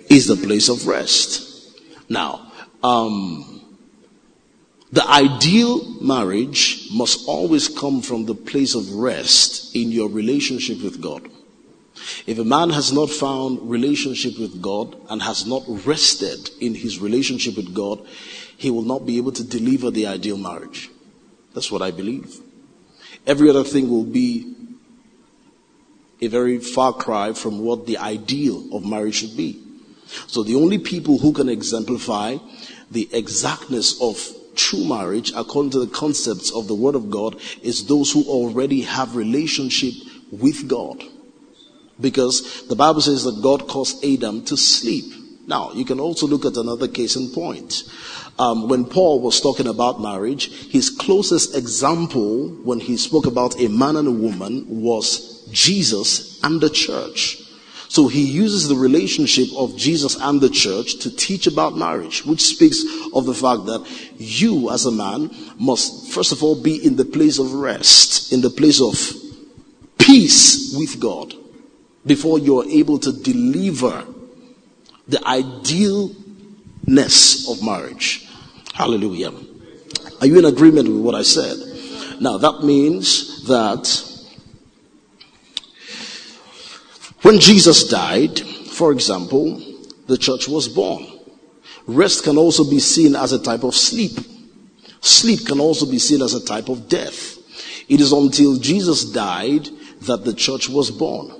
is 0.09 0.27
the 0.27 0.35
place 0.35 0.69
of 0.69 0.87
rest. 0.87 1.45
Now, 2.09 2.51
um, 2.83 3.61
the 4.91 5.07
ideal 5.07 6.01
marriage 6.01 6.87
must 6.91 7.27
always 7.27 7.67
come 7.67 8.01
from 8.01 8.25
the 8.25 8.33
place 8.33 8.73
of 8.73 8.91
rest 8.93 9.75
in 9.75 9.91
your 9.91 10.09
relationship 10.09 10.81
with 10.81 10.99
God. 11.01 11.29
If 12.25 12.39
a 12.39 12.43
man 12.43 12.71
has 12.71 12.91
not 12.91 13.09
found 13.09 13.69
relationship 13.69 14.39
with 14.39 14.61
God 14.61 14.95
and 15.09 15.21
has 15.21 15.45
not 15.45 15.63
rested 15.85 16.49
in 16.59 16.73
his 16.73 16.99
relationship 16.99 17.55
with 17.55 17.73
God, 17.73 18.05
he 18.57 18.71
will 18.71 18.83
not 18.83 19.05
be 19.05 19.17
able 19.17 19.31
to 19.33 19.43
deliver 19.43 19.91
the 19.91 20.07
ideal 20.07 20.37
marriage. 20.37 20.89
That's 21.59 21.73
what 21.73 21.81
I 21.81 21.91
believe. 21.91 22.39
Every 23.27 23.49
other 23.49 23.65
thing 23.65 23.89
will 23.89 24.05
be 24.05 24.55
a 26.21 26.27
very 26.27 26.57
far 26.57 26.93
cry 26.93 27.33
from 27.33 27.59
what 27.59 27.85
the 27.85 27.97
ideal 27.97 28.73
of 28.73 28.85
marriage 28.85 29.15
should 29.15 29.35
be. 29.35 29.61
So 30.27 30.41
the 30.41 30.55
only 30.55 30.77
people 30.77 31.17
who 31.17 31.33
can 31.33 31.49
exemplify 31.49 32.37
the 32.89 33.09
exactness 33.11 34.01
of 34.01 34.25
true 34.55 34.85
marriage 34.85 35.33
according 35.35 35.71
to 35.71 35.79
the 35.79 35.91
concepts 35.91 36.49
of 36.49 36.69
the 36.69 36.75
word 36.75 36.95
of 36.95 37.09
God 37.09 37.35
is 37.61 37.87
those 37.87 38.09
who 38.09 38.23
already 38.23 38.83
have 38.83 39.17
relationship 39.17 39.95
with 40.31 40.65
God. 40.69 41.03
Because 41.99 42.65
the 42.69 42.77
Bible 42.77 43.01
says 43.01 43.25
that 43.25 43.43
God 43.43 43.67
caused 43.67 44.05
Adam 44.05 44.45
to 44.45 44.55
sleep. 44.55 45.13
Now, 45.49 45.71
you 45.73 45.83
can 45.83 45.99
also 45.99 46.27
look 46.27 46.45
at 46.45 46.57
another 46.57 46.87
case 46.87 47.15
in 47.15 47.31
point. 47.31 47.83
Um, 48.37 48.69
when 48.69 48.85
Paul 48.85 49.19
was 49.19 49.41
talking 49.41 49.65
about 49.65 49.99
marriage, 49.99 50.69
his 50.69 50.91
closest 50.91 51.57
example 51.57 52.49
when 52.63 52.79
he 52.79 52.97
spoke 52.97 53.25
about 53.25 53.59
a 53.59 53.67
man 53.67 53.95
and 53.95 54.07
a 54.07 54.11
woman 54.11 54.63
was 54.69 55.43
Jesus 55.51 56.39
and 56.43 56.61
the 56.61 56.69
church. 56.69 57.41
So 57.87 58.07
he 58.07 58.21
uses 58.21 58.67
the 58.67 58.75
relationship 58.75 59.47
of 59.57 59.75
Jesus 59.75 60.15
and 60.21 60.39
the 60.39 60.51
church 60.51 60.99
to 60.99 61.15
teach 61.15 61.47
about 61.47 61.75
marriage, 61.75 62.23
which 62.23 62.41
speaks 62.41 62.83
of 63.15 63.25
the 63.25 63.33
fact 63.33 63.65
that 63.65 63.83
you 64.19 64.69
as 64.69 64.85
a 64.85 64.91
man 64.91 65.31
must 65.57 66.13
first 66.13 66.31
of 66.31 66.43
all 66.43 66.61
be 66.61 66.75
in 66.85 66.95
the 66.95 67.05
place 67.05 67.39
of 67.39 67.55
rest, 67.55 68.31
in 68.31 68.41
the 68.41 68.51
place 68.51 68.79
of 68.79 68.95
peace 69.97 70.75
with 70.77 70.99
God 70.99 71.33
before 72.05 72.37
you're 72.37 72.65
able 72.65 72.99
to 72.99 73.11
deliver 73.11 74.05
the 75.09 75.19
idealness 75.27 76.15
of 77.49 77.63
marriage. 77.63 78.27
Hallelujah. 78.73 79.31
Are 80.21 80.27
you 80.27 80.39
in 80.39 80.45
agreement 80.45 80.87
with 80.87 81.01
what 81.01 81.15
I 81.15 81.23
said? 81.23 81.57
Now 82.21 82.37
that 82.37 82.63
means 82.63 83.45
that 83.47 84.09
When 87.21 87.39
Jesus 87.39 87.87
died, 87.89 88.39
for 88.39 88.91
example, 88.91 89.61
the 90.07 90.17
church 90.17 90.47
was 90.47 90.69
born. 90.69 91.05
Rest 91.85 92.23
can 92.23 92.37
also 92.37 92.63
be 92.67 92.79
seen 92.79 93.15
as 93.15 93.33
a 93.33 93.43
type 93.43 93.63
of 93.63 93.75
sleep. 93.75 94.17
Sleep 95.01 95.45
can 95.45 95.59
also 95.59 95.85
be 95.85 95.99
seen 95.99 96.21
as 96.21 96.33
a 96.33 96.45
type 96.45 96.69
of 96.69 96.87
death. 96.87 97.37
It 97.89 97.99
is 97.99 98.13
until 98.13 98.57
Jesus 98.57 99.05
died 99.05 99.67
that 100.01 100.23
the 100.23 100.33
church 100.33 100.69
was 100.69 100.91
born. 100.91 101.31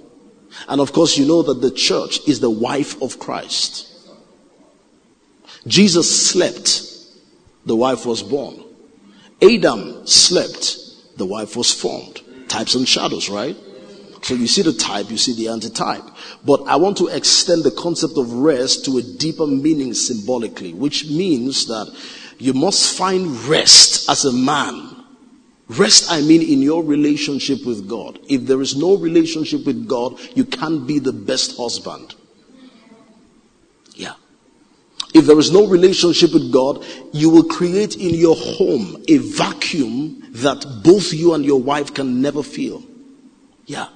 And 0.67 0.81
of 0.81 0.93
course, 0.93 1.17
you 1.17 1.25
know 1.25 1.41
that 1.43 1.61
the 1.61 1.71
church 1.71 2.19
is 2.27 2.39
the 2.39 2.49
wife 2.49 3.01
of 3.01 3.19
Christ. 3.19 3.87
Jesus 5.67 6.29
slept, 6.29 6.83
the 7.65 7.75
wife 7.75 8.05
was 8.05 8.23
born. 8.23 8.63
Adam 9.41 10.05
slept, 10.05 10.77
the 11.17 11.25
wife 11.25 11.55
was 11.55 11.73
formed. 11.73 12.21
Types 12.47 12.75
and 12.75 12.87
shadows, 12.87 13.29
right? 13.29 13.55
So 14.21 14.33
you 14.33 14.47
see 14.47 14.63
the 14.63 14.73
type, 14.73 15.09
you 15.09 15.17
see 15.17 15.33
the 15.33 15.49
antitype. 15.49 16.03
But 16.45 16.63
I 16.63 16.75
want 16.75 16.97
to 16.97 17.07
extend 17.07 17.63
the 17.63 17.71
concept 17.71 18.17
of 18.17 18.31
rest 18.33 18.85
to 18.85 18.97
a 18.97 19.01
deeper 19.01 19.47
meaning 19.47 19.93
symbolically, 19.93 20.73
which 20.73 21.05
means 21.09 21.67
that 21.67 21.95
you 22.37 22.53
must 22.53 22.97
find 22.97 23.31
rest 23.45 24.09
as 24.09 24.25
a 24.25 24.33
man. 24.33 24.98
Rest, 25.69 26.11
I 26.11 26.21
mean, 26.21 26.41
in 26.41 26.63
your 26.63 26.83
relationship 26.83 27.63
with 27.63 27.87
God. 27.87 28.19
If 28.27 28.47
there 28.47 28.59
is 28.59 28.75
no 28.75 28.97
relationship 28.97 29.65
with 29.65 29.87
God, 29.87 30.19
you 30.35 30.43
can't 30.43 30.87
be 30.87 30.97
the 30.97 31.13
best 31.13 31.57
husband. 31.57 32.15
Yeah. 33.93 34.13
If 35.13 35.27
there 35.27 35.37
is 35.37 35.51
no 35.51 35.67
relationship 35.67 36.33
with 36.33 36.51
God, 36.51 36.83
you 37.13 37.29
will 37.29 37.43
create 37.43 37.95
in 37.95 38.15
your 38.15 38.35
home 38.35 39.03
a 39.07 39.17
vacuum 39.17 40.23
that 40.31 40.81
both 40.83 41.13
you 41.13 41.35
and 41.35 41.45
your 41.45 41.61
wife 41.61 41.93
can 41.93 42.19
never 42.19 42.41
feel. 42.41 42.83
Yeah. 43.67 43.89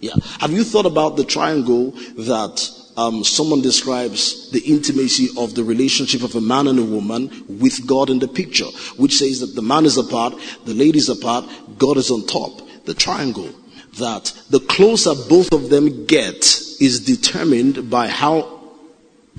Yeah. 0.00 0.14
Have 0.40 0.52
you 0.52 0.64
thought 0.64 0.86
about 0.86 1.16
the 1.16 1.24
triangle 1.24 1.90
that 2.16 2.68
um, 2.96 3.24
someone 3.24 3.62
describes 3.62 4.50
the 4.50 4.60
intimacy 4.60 5.28
of 5.38 5.54
the 5.54 5.64
relationship 5.64 6.22
of 6.22 6.34
a 6.34 6.40
man 6.40 6.66
and 6.66 6.78
a 6.78 6.84
woman 6.84 7.30
with 7.48 7.86
God 7.86 8.10
in 8.10 8.18
the 8.18 8.28
picture, 8.28 8.66
which 8.96 9.18
says 9.18 9.40
that 9.40 9.54
the 9.54 9.62
man 9.62 9.84
is 9.84 9.96
apart, 9.96 10.34
the 10.64 10.74
lady 10.74 10.98
is 10.98 11.08
apart, 11.08 11.44
God 11.78 11.96
is 11.96 12.10
on 12.10 12.26
top. 12.26 12.60
The 12.84 12.94
triangle 12.94 13.50
that 13.98 14.32
the 14.50 14.60
closer 14.60 15.14
both 15.28 15.52
of 15.52 15.70
them 15.70 16.06
get 16.06 16.44
is 16.80 17.00
determined 17.04 17.90
by 17.90 18.08
how 18.08 18.60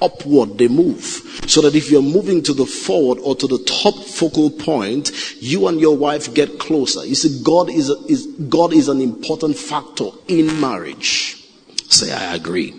upward 0.02 0.58
they 0.58 0.68
move. 0.68 1.04
So 1.48 1.62
that 1.62 1.76
if 1.76 1.92
you're 1.92 2.02
moving 2.02 2.44
to 2.44 2.54
the 2.54 2.66
forward 2.66 3.20
or 3.20 3.36
to 3.36 3.48
the 3.48 3.60
top 3.60 3.96
focal 4.06 4.50
point, 4.50 5.12
you 5.40 5.68
and 5.68 5.80
your 5.80 5.96
wife 5.96 6.34
get 6.34 6.60
closer. 6.60 7.06
You 7.06 7.16
see, 7.16 7.42
God 7.44 7.70
is, 7.70 7.90
a, 7.90 7.96
is 8.08 8.26
God 8.26 8.74
is 8.74 8.90
an 8.90 9.02
important 9.02 9.58
factor 9.58 10.10
in 10.28 10.60
marriage. 10.60 11.44
Say, 11.90 12.12
I 12.12 12.36
agree. 12.36 12.74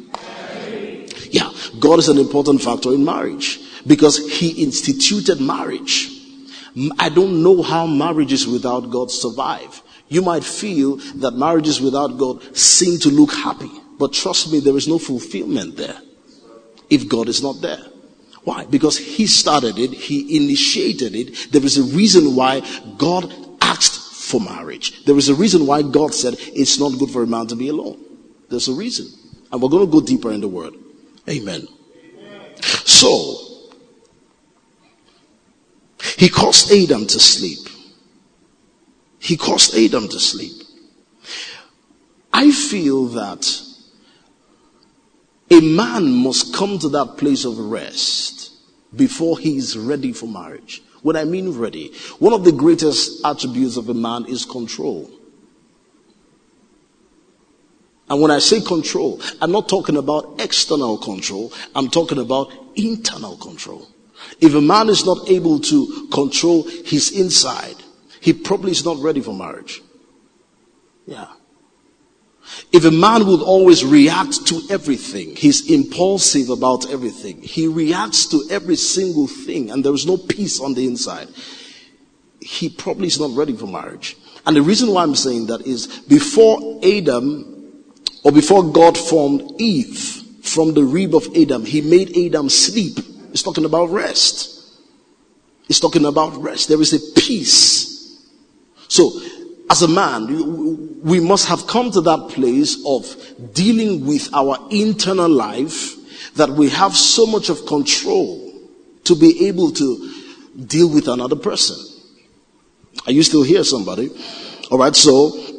God 1.85 1.99
is 1.99 2.09
an 2.09 2.17
important 2.17 2.63
factor 2.63 2.95
in 2.95 3.05
marriage 3.05 3.61
because 3.87 4.17
He 4.39 4.63
instituted 4.63 5.39
marriage. 5.39 6.11
I 6.99 7.11
don't 7.11 7.43
know 7.43 7.63
how 7.63 7.87
marriages 7.87 8.47
without 8.47 8.91
God 8.91 9.11
survive. 9.11 9.83
You 10.09 10.23
might 10.23 10.45
feel 10.45 10.97
that 11.17 11.33
marriages 11.35 11.83
without 11.83 12.17
God 12.17 12.57
seem 12.57 12.99
to 13.01 13.11
look 13.11 13.33
happy, 13.33 13.71
but 13.99 14.15
trust 14.15 14.51
me, 14.51 14.61
there 14.61 14.77
is 14.79 14.89
no 14.89 14.99
fulfillment 14.99 15.77
there 15.77 15.99
if 16.89 17.07
God 17.07 17.29
is 17.29 17.43
not 17.43 17.61
there. 17.61 17.85
Why? 18.45 18.65
Because 18.65 18.97
He 18.97 19.27
started 19.27 19.79
it, 19.79 19.93
He 19.93 20.39
initiated 20.39 21.15
it. 21.15 21.53
There 21.53 21.65
is 21.65 21.77
a 21.77 21.97
reason 21.97 22.35
why 22.35 22.63
God 22.97 23.31
asked 23.61 24.31
for 24.31 24.41
marriage. 24.41 25.05
There 25.05 25.19
is 25.19 25.29
a 25.29 25.35
reason 25.35 25.67
why 25.67 25.83
God 25.83 26.15
said 26.15 26.37
it's 26.39 26.81
not 26.81 26.99
good 26.99 27.11
for 27.11 27.23
a 27.23 27.27
man 27.27 27.47
to 27.49 27.57
be 27.57 27.69
alone. 27.69 28.03
There's 28.49 28.69
a 28.69 28.73
reason. 28.73 29.07
And 29.53 29.61
we're 29.61 29.69
going 29.69 29.85
to 29.85 29.93
go 29.93 30.01
deeper 30.01 30.33
in 30.33 30.41
the 30.41 30.49
word. 30.49 30.75
Amen. 31.29 31.67
So, 32.85 33.45
he 36.17 36.29
caused 36.29 36.71
Adam 36.71 37.07
to 37.07 37.19
sleep. 37.19 37.69
He 39.19 39.37
caused 39.37 39.75
Adam 39.75 40.09
to 40.09 40.21
sleep. 40.21 40.53
I 42.33 42.51
feel 42.51 43.07
that 43.07 43.63
a 45.51 45.61
man 45.61 46.13
must 46.13 46.55
come 46.55 46.79
to 46.81 46.89
that 46.91 47.17
place 47.17 47.45
of 47.45 47.59
rest 47.59 48.53
before 48.95 49.39
he 49.39 49.57
is 49.57 49.79
ready 49.79 50.13
for 50.13 50.27
marriage. 50.27 50.83
When 51.03 51.17
I 51.17 51.25
mean 51.25 51.57
ready, 51.57 51.93
one 52.19 52.33
of 52.33 52.45
the 52.45 52.53
greatest 52.53 53.25
attributes 53.25 53.77
of 53.77 53.89
a 53.89 53.95
man 53.95 54.27
is 54.27 54.45
control. 54.45 55.11
And 58.09 58.21
when 58.21 58.31
I 58.31 58.39
say 58.39 58.61
control, 58.61 59.21
I'm 59.41 59.51
not 59.51 59.69
talking 59.69 59.97
about 59.97 60.41
external 60.41 60.99
control, 60.99 61.53
I'm 61.75 61.89
talking 61.89 62.19
about 62.19 62.53
internal 62.77 63.37
control. 63.37 63.89
If 64.41 64.55
a 64.55 64.61
man 64.61 64.89
is 64.89 65.05
not 65.05 65.29
able 65.29 65.59
to 65.61 66.09
control 66.13 66.65
his 66.65 67.19
inside, 67.19 67.77
he 68.21 68.33
probably 68.33 68.73
is 68.73 68.85
not 68.85 68.99
ready 68.99 69.21
for 69.21 69.35
marriage. 69.35 69.83
Yeah. 71.07 71.29
If 72.73 72.85
a 72.85 72.91
man 72.91 73.27
would 73.27 73.41
always 73.41 73.85
react 73.85 74.47
to 74.49 74.61
everything, 74.69 75.35
he's 75.37 75.71
impulsive 75.71 76.51
about 76.51 76.91
everything. 76.91 77.41
He 77.41 77.67
reacts 77.67 78.27
to 78.27 78.45
every 78.51 78.77
single 78.77 79.27
thing 79.27 79.71
and 79.71 79.85
there 79.85 79.95
is 79.95 80.07
no 80.07 80.19
peace 80.19 80.61
on 80.61 80.75
the 80.75 80.87
inside. 80.87 81.29
He 82.41 82.69
probably 82.69 83.07
is 83.07 83.19
not 83.19 83.35
ready 83.35 83.57
for 83.57 83.67
marriage. 83.67 84.17
And 84.45 84.55
the 84.55 84.63
reason 84.63 84.91
why 84.91 85.03
I'm 85.03 85.15
saying 85.15 85.47
that 85.47 85.67
is 85.67 85.87
before 86.01 86.81
Adam 86.85 87.54
or 88.25 88.33
before 88.33 88.65
God 88.65 88.97
formed 88.97 89.61
Eve 89.61 90.23
from 90.43 90.75
the 90.75 90.83
rib 90.83 91.15
of 91.15 91.29
Adam, 91.37 91.65
he 91.65 91.81
made 91.83 92.17
Adam 92.17 92.49
sleep. 92.49 92.99
He's 93.31 93.43
talking 93.43 93.65
about 93.65 93.91
rest. 93.91 94.51
He's 95.69 95.81
talking 95.81 96.05
about 96.05 96.37
rest. 96.43 96.69
There 96.69 96.81
is 96.81 96.93
a 96.93 97.21
peace. 97.21 98.21
So 98.89 99.21
as 99.71 99.83
a 99.83 99.89
man, 99.89 101.03
we 101.03 101.21
must 101.21 101.49
have 101.49 101.67
come 101.67 101.91
to 101.93 102.01
that 102.03 102.29
place 102.31 102.83
of 102.87 103.55
dealing 103.55 104.07
with 104.07 104.33
our 104.35 104.59
internal 104.71 105.29
life 105.29 105.97
that 106.37 106.51
we 106.51 106.69
have 106.71 106.95
so 106.95 107.27
much 107.27 107.49
of 107.49 107.67
control 107.67 108.53
to 109.05 109.15
be 109.15 109.49
able 109.49 109.71
to 109.73 110.13
deal 110.67 110.89
with 110.89 111.09
another 111.09 111.37
person. 111.37 111.77
Are 113.07 113.13
you 113.13 113.23
still 113.23 113.43
here, 113.43 113.65
somebody? 113.65 114.11
All 114.71 114.79
right, 114.79 114.95
so 114.95 115.54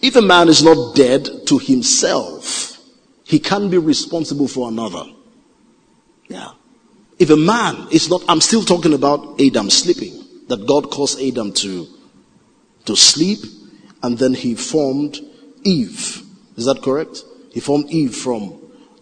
If 0.00 0.16
a 0.16 0.22
man 0.22 0.48
is 0.48 0.62
not 0.62 0.94
dead 0.94 1.46
to 1.46 1.58
himself, 1.58 2.78
he 3.24 3.38
can 3.38 3.68
be 3.68 3.78
responsible 3.78 4.48
for 4.48 4.68
another. 4.68 5.04
Yeah. 6.28 6.52
If 7.18 7.30
a 7.30 7.36
man 7.36 7.88
is 7.90 8.08
not, 8.08 8.22
I'm 8.28 8.40
still 8.40 8.62
talking 8.62 8.94
about 8.94 9.40
Adam 9.40 9.70
sleeping, 9.70 10.24
that 10.48 10.66
God 10.66 10.90
caused 10.90 11.20
Adam 11.20 11.52
to, 11.54 11.86
to 12.84 12.96
sleep, 12.96 13.40
and 14.02 14.16
then 14.16 14.34
he 14.34 14.54
formed 14.54 15.18
Eve. 15.64 16.22
Is 16.56 16.66
that 16.66 16.80
correct? 16.82 17.24
He 17.52 17.60
formed 17.60 17.90
Eve 17.90 18.14
from 18.14 18.60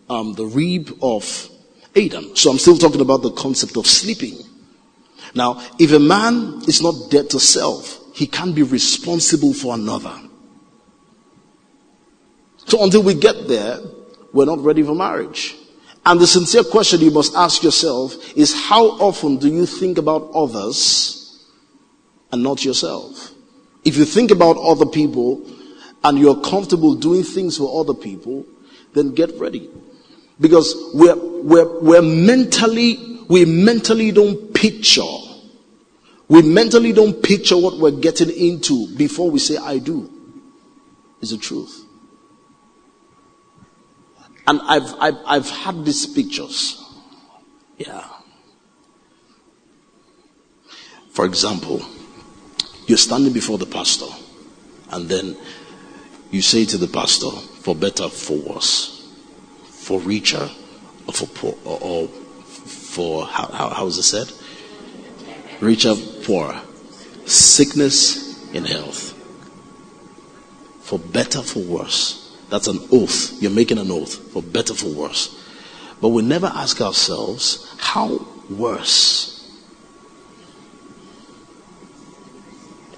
um, 0.09 0.35
the 0.35 0.47
rib 0.47 0.97
of 1.03 1.51
Adam. 1.95 2.35
So 2.37 2.51
I'm 2.51 2.59
still 2.59 2.79
talking 2.79 3.03
about 3.03 3.23
the 3.23 3.33
concept 3.33 3.77
of 3.77 3.87
sleeping. 3.87 4.39
Now, 5.35 5.63
if 5.79 5.93
a 5.93 5.99
man 5.99 6.63
is 6.67 6.81
not 6.81 7.11
dead 7.11 7.29
to 7.31 7.41
self, 7.41 8.01
he 8.15 8.27
can't 8.27 8.55
be 8.55 8.63
responsible 8.63 9.53
for 9.53 9.75
another. 9.75 10.15
So 12.67 12.83
until 12.83 13.03
we 13.03 13.15
get 13.15 13.49
there, 13.49 13.79
we're 14.33 14.45
not 14.45 14.59
ready 14.59 14.83
for 14.83 14.95
marriage. 14.95 15.57
And 16.05 16.21
the 16.21 16.27
sincere 16.27 16.65
question 16.65 17.01
you 17.01 17.11
must 17.11 17.35
ask 17.35 17.63
yourself 17.63 18.15
is 18.37 18.55
how 18.55 18.85
often 18.85 19.39
do 19.39 19.49
you 19.49 19.67
think 19.67 19.99
about 19.99 20.31
others 20.35 21.45
and 22.31 22.43
not 22.43 22.65
yourself? 22.65 23.33
If 23.85 23.97
you 23.97 24.05
think 24.05 24.31
about 24.31 24.57
other 24.57 24.87
people 24.87 25.49
and 26.05 26.19
you're 26.19 26.41
comfortable 26.41 26.95
doing 26.95 27.23
things 27.23 27.59
for 27.59 27.81
other 27.81 27.95
people, 27.95 28.45
then 28.95 29.15
get 29.15 29.33
ready. 29.39 29.71
Because 30.41 30.75
we're, 30.93 31.17
we're, 31.17 31.81
we're 31.81 32.03
mentally, 32.03 33.21
we 33.29 33.45
mentally 33.45 34.11
don't 34.13 34.53
picture, 34.55 35.03
we 36.29 36.43
mentally 36.43 36.93
don't 36.93 37.23
picture 37.23 37.57
what 37.57 37.79
we're 37.79 37.91
getting 37.93 38.31
into 38.31 38.95
before 38.97 39.31
we 39.31 39.39
say, 39.39 39.57
I 39.57 39.79
do. 39.79 40.11
Is 41.21 41.31
the 41.31 41.39
truth. 41.39 41.86
And 44.47 44.61
I've, 44.63 44.95
I've, 45.01 45.19
I've 45.27 45.51
had 45.51 45.85
these 45.85 46.07
pictures. 46.07 46.83
Yeah. 47.79 48.05
For 51.11 51.25
example, 51.25 51.85
you're 52.87 52.99
standing 52.99 53.33
before 53.33 53.59
the 53.59 53.67
pastor, 53.67 54.07
and 54.91 55.09
then 55.09 55.37
you 56.31 56.43
say 56.43 56.65
to 56.67 56.79
the 56.79 56.87
pastor, 56.87 57.31
for 57.31 57.75
better, 57.75 58.09
for 58.09 58.39
worse, 58.39 59.13
for 59.65 59.99
richer, 60.01 60.49
or 61.07 61.13
for 61.13 61.27
poor, 61.27 61.55
or, 61.65 61.79
or 61.81 62.09
for, 62.09 63.27
how, 63.27 63.49
how, 63.49 63.69
how 63.71 63.87
is 63.87 63.99
it 63.99 64.03
said? 64.05 64.31
Richer, 65.61 65.95
poor, 66.25 66.55
sickness 67.25 68.53
in 68.53 68.65
health, 68.65 69.13
for 70.83 70.99
better, 70.99 71.43
for 71.43 71.61
worse 71.61 72.26
that's 72.49 72.69
an 72.69 72.81
oath. 72.93 73.41
You're 73.43 73.51
making 73.51 73.79
an 73.79 73.91
oath 73.91 74.33
for 74.33 74.43
better, 74.43 74.75
for 74.75 74.89
worse. 74.89 75.43
But 76.01 76.09
we 76.11 76.23
never 76.23 76.47
ask 76.47 76.81
ourselves, 76.81 77.75
how 77.79 78.27
worse? 78.51 79.33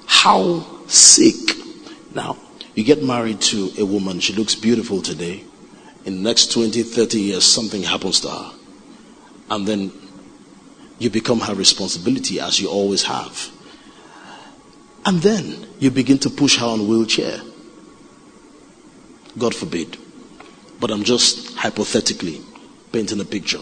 How 0.06 0.66
sick? 0.86 1.56
Now, 2.14 2.36
you 2.74 2.84
get 2.84 3.02
married 3.02 3.40
to 3.42 3.72
a 3.78 3.84
woman, 3.84 4.20
she 4.20 4.32
looks 4.34 4.54
beautiful 4.54 5.00
today. 5.00 5.44
In 6.04 6.16
the 6.16 6.20
next 6.22 6.52
20, 6.52 6.82
30 6.82 7.20
years, 7.20 7.44
something 7.44 7.82
happens 7.82 8.20
to 8.20 8.28
her. 8.28 8.52
And 9.50 9.66
then 9.66 9.92
you 10.98 11.10
become 11.10 11.40
her 11.40 11.54
responsibility 11.54 12.40
as 12.40 12.60
you 12.60 12.68
always 12.68 13.04
have. 13.04 13.50
And 15.04 15.20
then 15.20 15.66
you 15.78 15.90
begin 15.90 16.18
to 16.18 16.30
push 16.30 16.58
her 16.58 16.66
on 16.66 16.88
wheelchair. 16.88 17.40
God 19.38 19.54
forbid. 19.54 19.96
But 20.80 20.90
I'm 20.90 21.04
just 21.04 21.56
hypothetically 21.56 22.40
painting 22.92 23.20
a 23.20 23.24
picture. 23.24 23.60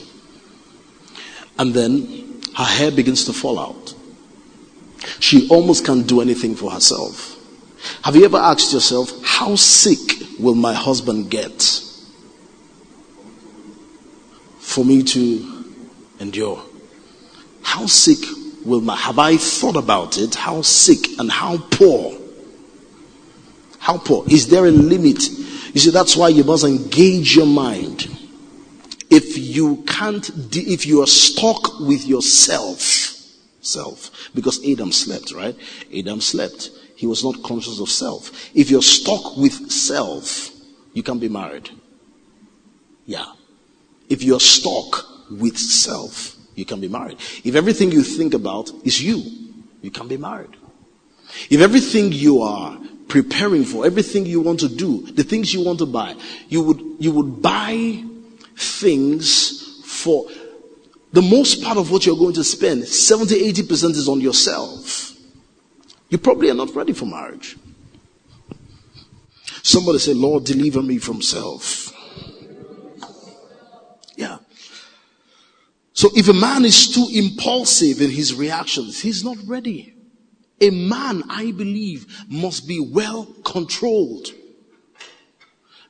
And 1.58 1.72
then 1.72 2.42
her 2.56 2.64
hair 2.64 2.90
begins 2.90 3.24
to 3.26 3.32
fall 3.32 3.58
out. 3.58 3.94
She 5.20 5.48
almost 5.48 5.84
can't 5.84 6.06
do 6.06 6.20
anything 6.20 6.54
for 6.54 6.70
herself. 6.70 7.34
Have 8.02 8.16
you 8.16 8.24
ever 8.24 8.38
asked 8.38 8.72
yourself, 8.72 9.12
how 9.24 9.54
sick 9.56 9.98
will 10.38 10.54
my 10.54 10.74
husband 10.74 11.30
get 11.30 11.62
for 14.58 14.84
me 14.84 15.02
to 15.02 15.64
endure? 16.20 16.62
How 17.62 17.86
sick 17.86 18.18
will 18.64 18.80
my, 18.80 18.96
have 18.96 19.18
I 19.18 19.36
thought 19.36 19.76
about 19.76 20.18
it? 20.18 20.34
How 20.34 20.62
sick 20.62 21.18
and 21.18 21.30
how 21.30 21.58
poor? 21.58 22.18
How 23.78 23.98
poor? 23.98 24.24
Is 24.28 24.48
there 24.48 24.66
a 24.66 24.70
limit 24.70 25.22
you 25.76 25.82
see, 25.82 25.90
that's 25.90 26.16
why 26.16 26.30
you 26.30 26.42
must 26.42 26.64
engage 26.64 27.36
your 27.36 27.44
mind. 27.44 28.08
If 29.10 29.36
you 29.36 29.84
can't, 29.86 30.26
if 30.56 30.86
you 30.86 31.02
are 31.02 31.06
stuck 31.06 31.80
with 31.80 32.06
yourself, 32.06 32.80
self, 33.60 34.10
because 34.34 34.66
Adam 34.66 34.90
slept, 34.90 35.32
right? 35.32 35.54
Adam 35.94 36.22
slept. 36.22 36.70
He 36.96 37.06
was 37.06 37.22
not 37.22 37.42
conscious 37.42 37.78
of 37.78 37.90
self. 37.90 38.50
If 38.54 38.70
you're 38.70 38.80
stuck 38.80 39.36
with 39.36 39.70
self, 39.70 40.50
you 40.94 41.02
can't 41.02 41.20
be 41.20 41.28
married. 41.28 41.68
Yeah. 43.04 43.26
If 44.08 44.22
you're 44.22 44.40
stuck 44.40 45.04
with 45.30 45.58
self, 45.58 46.36
you 46.54 46.64
can 46.64 46.80
be 46.80 46.88
married. 46.88 47.18
If 47.44 47.54
everything 47.54 47.92
you 47.92 48.02
think 48.02 48.32
about 48.32 48.70
is 48.82 49.02
you, 49.02 49.22
you 49.82 49.90
can 49.90 50.08
be 50.08 50.16
married. 50.16 50.56
If 51.50 51.60
everything 51.60 52.12
you 52.12 52.40
are 52.40 52.78
preparing 53.08 53.64
for, 53.64 53.86
everything 53.86 54.26
you 54.26 54.40
want 54.40 54.60
to 54.60 54.68
do, 54.68 55.02
the 55.12 55.24
things 55.24 55.52
you 55.54 55.64
want 55.64 55.78
to 55.78 55.86
buy, 55.86 56.14
you 56.48 56.62
would, 56.62 56.80
you 56.98 57.12
would 57.12 57.40
buy 57.40 58.02
things 58.56 59.82
for 59.84 60.28
the 61.12 61.22
most 61.22 61.62
part 61.62 61.78
of 61.78 61.90
what 61.90 62.04
you're 62.04 62.16
going 62.16 62.34
to 62.34 62.44
spend, 62.44 62.86
70, 62.86 63.52
80% 63.52 63.90
is 63.90 64.08
on 64.08 64.20
yourself. 64.20 65.12
You 66.08 66.18
probably 66.18 66.50
are 66.50 66.54
not 66.54 66.74
ready 66.74 66.92
for 66.92 67.06
marriage. 67.06 67.56
Somebody 69.62 69.98
say, 69.98 70.14
Lord, 70.14 70.44
deliver 70.44 70.82
me 70.82 70.98
from 70.98 71.22
self. 71.22 71.92
Yeah. 74.16 74.38
So 75.92 76.10
if 76.14 76.28
a 76.28 76.34
man 76.34 76.64
is 76.64 76.94
too 76.94 77.08
impulsive 77.12 78.00
in 78.00 78.10
his 78.10 78.34
reactions, 78.34 79.00
he's 79.00 79.24
not 79.24 79.38
ready. 79.46 79.95
A 80.60 80.70
man, 80.70 81.22
I 81.28 81.52
believe, 81.52 82.06
must 82.28 82.66
be 82.66 82.80
well 82.80 83.26
controlled. 83.44 84.28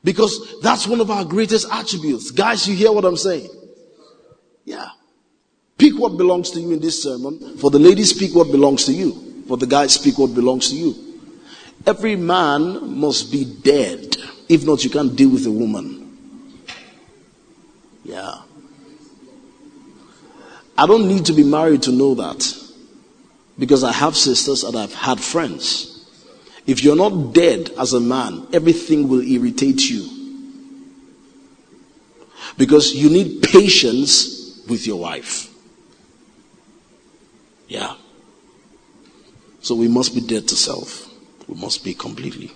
Because 0.03 0.59
that's 0.61 0.87
one 0.87 1.01
of 1.01 1.09
our 1.09 1.25
greatest 1.25 1.67
attributes. 1.71 2.31
Guys, 2.31 2.67
you 2.67 2.75
hear 2.75 2.91
what 2.91 3.05
I'm 3.05 3.17
saying? 3.17 3.49
Yeah. 4.65 4.89
Pick 5.77 5.97
what 5.97 6.17
belongs 6.17 6.51
to 6.51 6.59
you 6.59 6.71
in 6.71 6.79
this 6.79 7.01
sermon. 7.01 7.57
For 7.57 7.71
the 7.71 7.79
ladies, 7.79 8.15
speak 8.15 8.35
what 8.35 8.51
belongs 8.51 8.85
to 8.85 8.93
you. 8.93 9.43
For 9.47 9.57
the 9.57 9.67
guys, 9.67 9.93
speak 9.93 10.17
what 10.17 10.33
belongs 10.33 10.69
to 10.69 10.75
you. 10.75 10.95
Every 11.85 12.15
man 12.15 12.99
must 12.99 13.31
be 13.31 13.45
dead. 13.45 14.17
If 14.49 14.65
not, 14.65 14.83
you 14.83 14.89
can't 14.89 15.15
deal 15.15 15.29
with 15.29 15.45
a 15.45 15.51
woman. 15.51 16.17
Yeah. 18.03 18.41
I 20.77 20.85
don't 20.85 21.07
need 21.07 21.25
to 21.25 21.33
be 21.33 21.43
married 21.43 21.83
to 21.83 21.91
know 21.91 22.15
that. 22.15 22.66
Because 23.59 23.83
I 23.83 23.91
have 23.91 24.15
sisters 24.15 24.63
and 24.63 24.77
I've 24.77 24.93
had 24.93 25.19
friends. 25.19 26.05
If 26.65 26.83
you're 26.83 26.95
not 26.95 27.33
dead 27.33 27.71
as 27.79 27.93
a 27.93 27.99
man, 27.99 28.47
everything 28.53 29.07
will 29.07 29.21
irritate 29.21 29.89
you. 29.89 30.07
Because 32.57 32.93
you 32.93 33.09
need 33.09 33.43
patience 33.43 34.61
with 34.67 34.85
your 34.85 34.99
wife. 34.99 35.53
Yeah. 37.67 37.95
So 39.61 39.75
we 39.75 39.87
must 39.87 40.13
be 40.13 40.21
dead 40.21 40.47
to 40.49 40.55
self. 40.55 41.09
We 41.47 41.55
must 41.55 41.83
be 41.83 41.93
completely. 41.93 42.51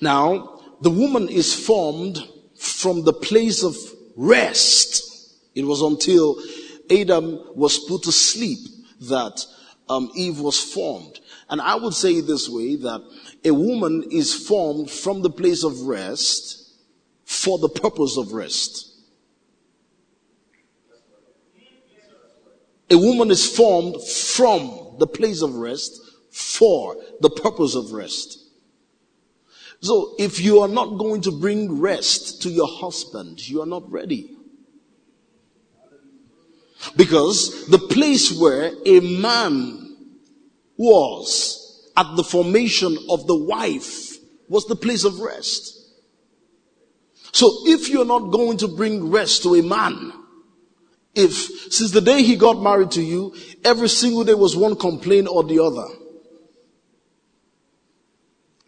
Now, 0.00 0.60
the 0.80 0.90
woman 0.90 1.28
is 1.28 1.54
formed 1.54 2.18
from 2.56 3.04
the 3.04 3.12
place 3.12 3.62
of 3.62 3.76
rest. 4.16 5.34
It 5.54 5.64
was 5.64 5.82
until 5.82 6.40
Adam 6.90 7.40
was 7.54 7.78
put 7.78 8.02
to 8.04 8.12
sleep 8.12 8.58
that 9.02 9.44
um, 9.88 10.10
Eve 10.14 10.40
was 10.40 10.60
formed. 10.60 11.20
And 11.48 11.60
I 11.60 11.76
would 11.76 11.94
say 11.94 12.20
this 12.20 12.48
way 12.48 12.76
that 12.76 13.02
a 13.44 13.52
woman 13.52 14.04
is 14.10 14.34
formed 14.34 14.90
from 14.90 15.22
the 15.22 15.30
place 15.30 15.64
of 15.64 15.80
rest 15.82 16.74
for 17.24 17.58
the 17.58 17.68
purpose 17.68 18.16
of 18.16 18.32
rest. 18.32 18.86
A 22.90 22.96
woman 22.96 23.30
is 23.30 23.54
formed 23.54 24.02
from 24.02 24.96
the 24.98 25.06
place 25.06 25.42
of 25.42 25.54
rest 25.54 26.00
for 26.30 26.96
the 27.20 27.30
purpose 27.30 27.74
of 27.74 27.92
rest. 27.92 28.44
So 29.80 30.14
if 30.18 30.40
you 30.40 30.60
are 30.60 30.68
not 30.68 30.98
going 30.98 31.20
to 31.22 31.30
bring 31.30 31.80
rest 31.80 32.42
to 32.42 32.50
your 32.50 32.66
husband, 32.66 33.46
you 33.46 33.62
are 33.62 33.66
not 33.66 33.90
ready. 33.90 34.37
Because 36.98 37.68
the 37.68 37.78
place 37.78 38.36
where 38.36 38.72
a 38.84 38.98
man 38.98 39.96
was 40.76 41.88
at 41.96 42.16
the 42.16 42.24
formation 42.24 42.98
of 43.08 43.24
the 43.28 43.36
wife 43.36 44.16
was 44.48 44.66
the 44.66 44.74
place 44.74 45.04
of 45.04 45.20
rest. 45.20 45.76
So 47.30 47.48
if 47.66 47.88
you're 47.88 48.04
not 48.04 48.32
going 48.32 48.58
to 48.58 48.68
bring 48.68 49.12
rest 49.12 49.44
to 49.44 49.54
a 49.54 49.62
man, 49.62 50.12
if 51.14 51.34
since 51.72 51.92
the 51.92 52.00
day 52.00 52.24
he 52.24 52.34
got 52.34 52.60
married 52.60 52.90
to 52.92 53.02
you, 53.02 53.32
every 53.64 53.88
single 53.88 54.24
day 54.24 54.34
was 54.34 54.56
one 54.56 54.74
complaint 54.74 55.28
or 55.30 55.44
the 55.44 55.62
other. 55.62 55.86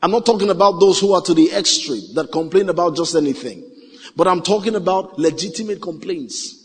I'm 0.01 0.13
not 0.13 0.25
talking 0.25 0.51
about 0.51 0.79
those 0.79 1.01
who 1.01 1.15
are 1.15 1.23
to 1.23 1.35
the 1.35 1.51
extreme 1.51 2.15
that 2.15 2.31
complain 2.31 2.69
about 2.69 2.95
just 2.95 3.17
anything, 3.17 3.69
but 4.15 4.29
I'm 4.29 4.43
talking 4.43 4.77
about 4.77 5.19
legitimate 5.19 5.83
complaints. 5.83 6.60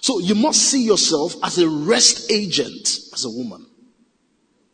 So 0.00 0.18
you 0.18 0.34
must 0.34 0.62
see 0.62 0.84
yourself 0.84 1.34
as 1.42 1.58
a 1.58 1.68
rest 1.68 2.30
agent 2.30 2.88
as 3.12 3.24
a 3.24 3.30
woman. 3.30 3.66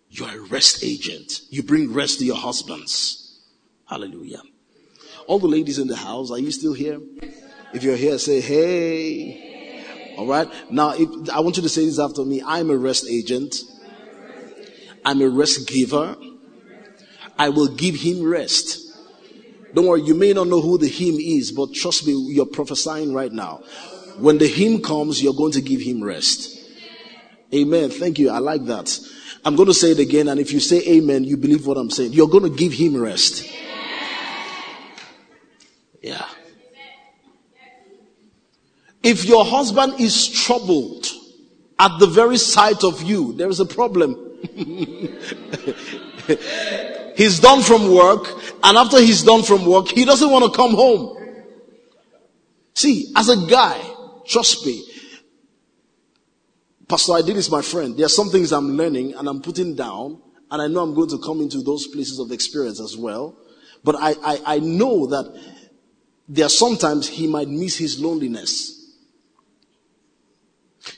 You 0.08 0.24
are 0.24 0.36
a 0.36 0.40
rest 0.40 0.82
agent. 0.82 1.40
You 1.50 1.62
bring 1.62 1.92
rest 1.92 2.18
to 2.18 2.24
your 2.24 2.36
husbands. 2.36 3.40
Hallelujah. 3.86 4.42
All 5.26 5.38
the 5.38 5.46
ladies 5.46 5.78
in 5.78 5.86
the 5.86 5.96
house, 5.96 6.30
are 6.30 6.38
you 6.38 6.50
still 6.50 6.72
here? 6.72 7.00
If 7.72 7.84
you're 7.84 7.96
here, 7.96 8.18
say, 8.18 8.40
hey. 8.40 10.14
All 10.18 10.26
right. 10.26 10.48
Now, 10.70 10.94
if, 10.96 11.30
I 11.30 11.40
want 11.40 11.56
you 11.56 11.62
to 11.62 11.68
say 11.68 11.84
this 11.84 12.00
after 12.00 12.24
me. 12.24 12.42
I'm 12.44 12.70
a 12.70 12.76
rest 12.76 13.06
agent. 13.08 13.54
I'm 15.04 15.22
a 15.22 15.28
rest 15.28 15.68
giver. 15.68 16.16
I 17.38 17.48
will 17.48 17.68
give 17.68 17.94
him 17.94 18.28
rest. 18.28 18.90
Don't 19.72 19.86
worry, 19.86 20.02
you 20.02 20.14
may 20.14 20.32
not 20.32 20.48
know 20.48 20.60
who 20.60 20.78
the 20.78 20.88
him 20.88 21.14
is, 21.14 21.52
but 21.52 21.72
trust 21.72 22.06
me, 22.06 22.12
you're 22.12 22.44
prophesying 22.44 23.14
right 23.14 23.32
now. 23.32 23.62
When 24.20 24.38
the 24.38 24.46
him 24.46 24.82
comes, 24.82 25.22
you're 25.22 25.34
going 25.34 25.52
to 25.52 25.60
give 25.60 25.80
him 25.80 26.02
rest. 26.02 26.58
Amen. 27.54 27.90
Thank 27.90 28.18
you. 28.18 28.30
I 28.30 28.38
like 28.38 28.64
that. 28.66 28.98
I'm 29.44 29.56
going 29.56 29.68
to 29.68 29.74
say 29.74 29.92
it 29.92 29.98
again. 29.98 30.28
And 30.28 30.38
if 30.38 30.52
you 30.52 30.60
say 30.60 30.86
amen, 30.86 31.24
you 31.24 31.36
believe 31.36 31.66
what 31.66 31.76
I'm 31.76 31.90
saying. 31.90 32.12
You're 32.12 32.28
going 32.28 32.44
to 32.44 32.56
give 32.56 32.72
him 32.72 32.96
rest. 32.96 33.44
Yeah. 36.02 36.24
If 39.02 39.24
your 39.24 39.44
husband 39.44 39.98
is 39.98 40.28
troubled 40.28 41.06
at 41.78 41.98
the 41.98 42.06
very 42.06 42.36
sight 42.36 42.84
of 42.84 43.02
you, 43.02 43.32
there 43.32 43.48
is 43.48 43.60
a 43.60 43.66
problem. 43.66 44.38
he's 47.16 47.40
done 47.40 47.62
from 47.62 47.92
work, 47.94 48.28
and 48.62 48.76
after 48.76 49.00
he's 49.00 49.22
done 49.22 49.42
from 49.42 49.64
work, 49.64 49.88
he 49.88 50.04
doesn't 50.04 50.30
want 50.30 50.44
to 50.44 50.56
come 50.56 50.74
home. 50.74 51.16
See, 52.74 53.12
as 53.16 53.30
a 53.30 53.46
guy, 53.46 53.78
Trust 54.30 54.64
me. 54.64 54.84
Pastor 56.88 57.14
I 57.14 57.22
did 57.22 57.36
is 57.36 57.50
my 57.50 57.62
friend. 57.62 57.96
There 57.96 58.06
are 58.06 58.10
some 58.10 58.28
things 58.28 58.52
I'm 58.52 58.76
learning 58.76 59.14
and 59.14 59.28
I'm 59.28 59.42
putting 59.42 59.74
down, 59.74 60.22
and 60.50 60.62
I 60.62 60.68
know 60.68 60.82
I'm 60.82 60.94
going 60.94 61.10
to 61.10 61.18
come 61.18 61.40
into 61.40 61.62
those 61.62 61.88
places 61.88 62.20
of 62.20 62.30
experience 62.30 62.80
as 62.80 62.96
well. 62.96 63.36
But 63.82 63.96
I, 63.96 64.14
I, 64.22 64.42
I 64.46 64.58
know 64.60 65.06
that 65.08 65.40
there 66.28 66.46
are 66.46 66.50
sometimes 66.50 67.08
he 67.08 67.26
might 67.26 67.48
miss 67.48 67.76
his 67.76 68.00
loneliness. 68.00 68.76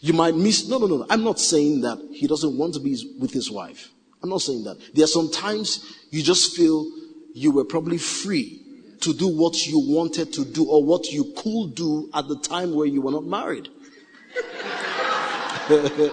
You 0.03 0.13
might 0.13 0.37
miss, 0.37 0.69
no, 0.69 0.77
no, 0.79 0.87
no. 0.87 1.07
I'm 1.09 1.25
not 1.25 1.41
saying 1.41 1.81
that 1.83 1.99
he 2.13 2.27
doesn't 2.27 2.57
want 2.57 2.75
to 2.75 2.81
be 2.81 2.99
with 3.19 3.33
his 3.33 3.51
wife. 3.51 3.91
I'm 4.23 4.29
not 4.29 4.43
saying 4.43 4.65
that. 4.65 4.77
There 4.95 5.05
are 5.05 5.09
some 5.09 5.31
times 5.31 5.97
you 6.11 6.23
just 6.23 6.55
feel 6.55 6.87
you 7.33 7.51
were 7.51 7.65
probably 7.65 7.99
free 7.99 8.62
to 9.03 9.15
do 9.15 9.29
what 9.29 9.67
you 9.67 9.79
wanted 9.79 10.33
to 10.35 10.45
do 10.45 10.65
or 10.65 10.83
what 10.85 11.07
you 11.07 11.33
could 11.37 11.75
do 11.75 12.09
at 12.15 12.29
the 12.29 12.39
time 12.39 12.75
where 12.75 12.87
you 12.87 13.03
were 13.03 13.13
not 13.13 13.25
married. 13.25 13.69
and 15.69 16.13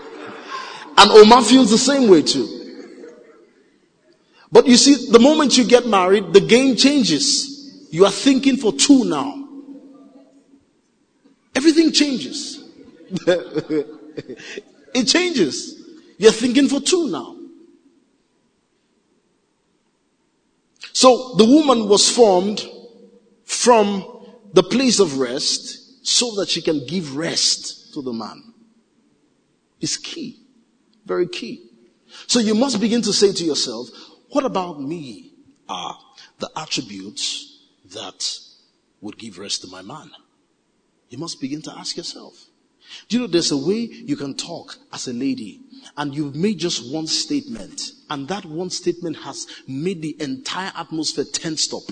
Omar 0.98 1.44
feels 1.44 1.72
the 1.72 1.78
same 1.78 2.10
way 2.10 2.22
too. 2.22 2.56
But 4.52 4.68
you 4.68 4.78
see, 4.78 5.12
the 5.12 5.20
moment 5.20 5.58
you 5.58 5.64
get 5.64 5.86
married, 5.86 6.34
the 6.34 6.42
game 6.42 6.76
changes. 6.76 7.88
You 7.92 8.06
are 8.06 8.12
thinking 8.12 8.58
for 8.58 8.74
two 8.74 9.06
now. 9.06 9.36
Everything 11.56 11.92
changes. 11.92 12.64
it 13.28 15.06
changes. 15.06 15.76
You're 16.18 16.32
thinking 16.32 16.68
for 16.68 16.80
two 16.80 17.10
now. 17.10 17.36
So 20.94 21.36
the 21.36 21.46
woman 21.46 21.88
was 21.88 22.10
formed 22.10 22.62
from 23.50 24.06
the 24.54 24.62
place 24.62 25.00
of 25.00 25.18
rest 25.18 26.06
so 26.06 26.36
that 26.36 26.50
she 26.50 26.62
can 26.62 26.86
give 26.86 27.16
rest 27.16 27.92
to 27.96 28.02
the 28.04 28.14
man. 28.14 28.54
Is 29.82 29.98
key. 29.98 30.44
Very 31.04 31.28
key. 31.28 31.68
So 32.28 32.40
you 32.40 32.54
must 32.54 32.80
begin 32.80 33.02
to 33.02 33.12
say 33.12 33.34
to 33.34 33.44
yourself, 33.44 33.90
what 34.30 34.46
about 34.46 34.80
me 34.80 35.34
are 35.68 35.98
the 36.38 36.52
attributes 36.56 37.66
that 37.92 38.38
would 39.02 39.18
give 39.18 39.40
rest 39.40 39.64
to 39.64 39.68
my 39.68 39.82
man? 39.82 40.12
You 41.10 41.18
must 41.18 41.42
begin 41.42 41.64
to 41.64 41.72
ask 41.76 41.98
yourself. 41.98 42.36
Do 43.08 43.18
you 43.18 43.22
know 43.22 43.28
there's 43.28 43.52
a 43.52 43.58
way 43.58 43.80
you 43.80 44.16
can 44.16 44.36
talk 44.36 44.78
as 44.94 45.08
a 45.08 45.14
lady 45.14 45.62
and 45.98 46.14
you've 46.14 46.36
made 46.36 46.60
just 46.60 46.94
one 46.94 47.08
statement 47.08 47.94
and 48.12 48.28
that 48.28 48.46
one 48.46 48.70
statement 48.70 49.18
has 49.18 49.48
made 49.68 50.04
the 50.04 50.16
entire 50.22 50.72
atmosphere 50.76 51.26
tense 51.26 51.64
stop. 51.64 51.84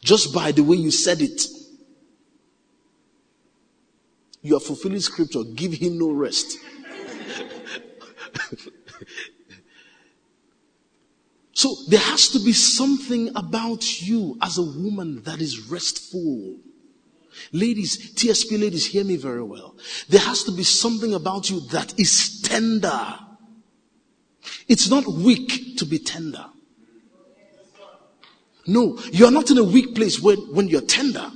Just 0.00 0.32
by 0.34 0.52
the 0.52 0.62
way 0.62 0.76
you 0.76 0.90
said 0.90 1.20
it. 1.20 1.42
You 4.42 4.56
are 4.56 4.60
fulfilling 4.60 5.00
scripture. 5.00 5.44
Give 5.44 5.72
him 5.72 5.98
no 5.98 6.10
rest. 6.10 6.58
so 11.52 11.74
there 11.88 12.00
has 12.00 12.28
to 12.30 12.40
be 12.40 12.52
something 12.52 13.30
about 13.36 14.02
you 14.02 14.36
as 14.42 14.58
a 14.58 14.62
woman 14.62 15.22
that 15.22 15.40
is 15.40 15.68
restful. 15.70 16.56
Ladies, 17.52 18.14
TSP 18.14 18.60
ladies, 18.60 18.86
hear 18.86 19.04
me 19.04 19.16
very 19.16 19.42
well. 19.42 19.76
There 20.08 20.20
has 20.20 20.42
to 20.44 20.52
be 20.52 20.64
something 20.64 21.14
about 21.14 21.48
you 21.48 21.60
that 21.68 21.98
is 21.98 22.40
tender. 22.42 23.18
It's 24.68 24.90
not 24.90 25.06
weak 25.06 25.78
to 25.78 25.86
be 25.86 25.98
tender. 25.98 26.46
No, 28.66 28.98
you're 29.12 29.30
not 29.30 29.50
in 29.50 29.58
a 29.58 29.64
weak 29.64 29.94
place 29.94 30.20
when, 30.20 30.38
when 30.54 30.68
you're 30.68 30.80
tender. 30.82 31.30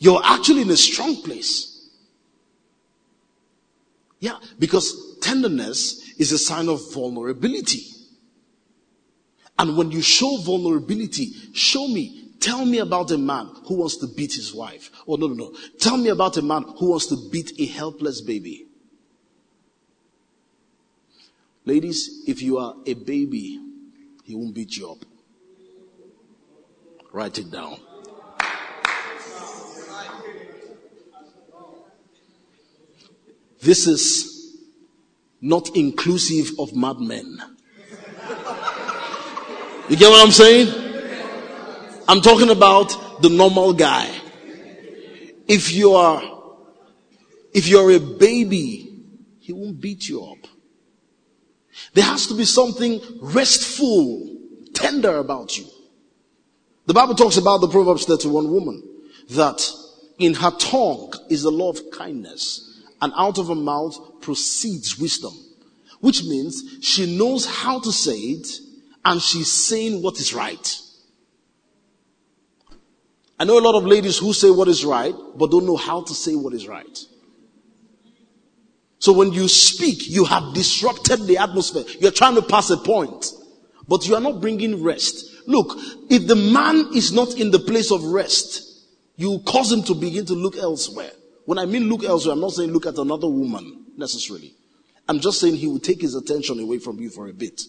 You're 0.00 0.20
actually 0.24 0.62
in 0.62 0.70
a 0.70 0.76
strong 0.76 1.16
place. 1.22 1.88
Yeah, 4.20 4.38
because 4.58 5.18
tenderness 5.20 6.14
is 6.18 6.32
a 6.32 6.38
sign 6.38 6.68
of 6.68 6.92
vulnerability. 6.92 7.82
And 9.58 9.76
when 9.76 9.90
you 9.90 10.02
show 10.02 10.36
vulnerability, 10.38 11.32
show 11.52 11.86
me, 11.88 12.30
tell 12.40 12.64
me 12.64 12.78
about 12.78 13.10
a 13.10 13.18
man 13.18 13.50
who 13.66 13.78
wants 13.78 13.96
to 13.98 14.06
beat 14.06 14.34
his 14.34 14.54
wife. 14.54 14.90
Oh, 15.06 15.16
no, 15.16 15.26
no, 15.28 15.34
no. 15.34 15.54
Tell 15.78 15.96
me 15.96 16.10
about 16.10 16.36
a 16.36 16.42
man 16.42 16.64
who 16.78 16.90
wants 16.90 17.06
to 17.06 17.16
beat 17.30 17.52
a 17.58 17.66
helpless 17.66 18.20
baby. 18.20 18.66
Ladies, 21.64 22.22
if 22.26 22.40
you 22.40 22.58
are 22.58 22.74
a 22.86 22.94
baby, 22.94 23.60
he 24.24 24.34
won't 24.34 24.54
beat 24.54 24.76
you 24.76 24.90
up. 24.90 25.04
Write 27.12 27.38
it 27.38 27.50
down. 27.50 27.80
This 33.60 33.86
is 33.86 34.56
not 35.40 35.74
inclusive 35.74 36.58
of 36.58 36.74
madmen. 36.74 37.38
You 39.88 39.96
get 39.96 40.10
what 40.10 40.24
I'm 40.24 40.32
saying? 40.32 40.68
I'm 42.06 42.20
talking 42.20 42.50
about 42.50 43.22
the 43.22 43.30
normal 43.30 43.72
guy. 43.72 44.10
If 45.46 45.72
you 45.72 45.94
are, 45.94 46.22
if 47.54 47.68
you're 47.68 47.90
a 47.92 47.98
baby, 47.98 49.02
he 49.40 49.52
won't 49.52 49.80
beat 49.80 50.08
you 50.08 50.24
up. 50.24 50.46
There 51.94 52.04
has 52.04 52.26
to 52.26 52.34
be 52.34 52.44
something 52.44 53.00
restful, 53.20 54.36
tender 54.74 55.16
about 55.16 55.56
you. 55.56 55.64
The 56.88 56.94
Bible 56.94 57.14
talks 57.14 57.36
about 57.36 57.58
the 57.58 57.68
Proverbs 57.68 58.06
31 58.06 58.50
woman 58.50 58.82
that 59.32 59.62
in 60.18 60.32
her 60.32 60.50
tongue 60.52 61.12
is 61.28 61.42
the 61.42 61.50
law 61.50 61.68
of 61.68 61.78
kindness 61.92 62.82
and 63.02 63.12
out 63.14 63.36
of 63.36 63.48
her 63.48 63.54
mouth 63.54 64.22
proceeds 64.22 64.98
wisdom, 64.98 65.34
which 66.00 66.24
means 66.24 66.78
she 66.80 67.18
knows 67.18 67.44
how 67.44 67.78
to 67.78 67.92
say 67.92 68.16
it 68.16 68.48
and 69.04 69.20
she's 69.20 69.52
saying 69.52 70.02
what 70.02 70.18
is 70.18 70.32
right. 70.32 70.80
I 73.38 73.44
know 73.44 73.58
a 73.58 73.60
lot 73.60 73.76
of 73.76 73.84
ladies 73.84 74.16
who 74.16 74.32
say 74.32 74.48
what 74.48 74.68
is 74.68 74.82
right, 74.82 75.14
but 75.36 75.50
don't 75.50 75.66
know 75.66 75.76
how 75.76 76.00
to 76.00 76.14
say 76.14 76.36
what 76.36 76.54
is 76.54 76.66
right. 76.66 76.98
So 78.98 79.12
when 79.12 79.34
you 79.34 79.46
speak, 79.46 80.08
you 80.08 80.24
have 80.24 80.54
disrupted 80.54 81.26
the 81.26 81.36
atmosphere. 81.36 81.84
You're 82.00 82.12
trying 82.12 82.36
to 82.36 82.42
pass 82.42 82.70
a 82.70 82.78
point, 82.78 83.26
but 83.86 84.08
you 84.08 84.14
are 84.14 84.22
not 84.22 84.40
bringing 84.40 84.82
rest. 84.82 85.34
Look, 85.48 85.78
if 86.10 86.26
the 86.26 86.36
man 86.36 86.90
is 86.94 87.10
not 87.10 87.38
in 87.38 87.50
the 87.50 87.58
place 87.58 87.90
of 87.90 88.04
rest, 88.04 88.84
you 89.16 89.40
cause 89.46 89.72
him 89.72 89.82
to 89.84 89.94
begin 89.94 90.26
to 90.26 90.34
look 90.34 90.58
elsewhere. 90.58 91.10
When 91.46 91.58
I 91.58 91.64
mean 91.64 91.88
look 91.88 92.04
elsewhere, 92.04 92.34
I'm 92.34 92.40
not 92.42 92.52
saying 92.52 92.70
look 92.70 92.84
at 92.84 92.98
another 92.98 93.28
woman 93.28 93.86
necessarily. 93.96 94.52
I'm 95.08 95.20
just 95.20 95.40
saying 95.40 95.56
he 95.56 95.66
will 95.66 95.78
take 95.78 96.02
his 96.02 96.14
attention 96.14 96.60
away 96.60 96.78
from 96.78 97.00
you 97.00 97.08
for 97.08 97.28
a 97.28 97.32
bit. 97.32 97.62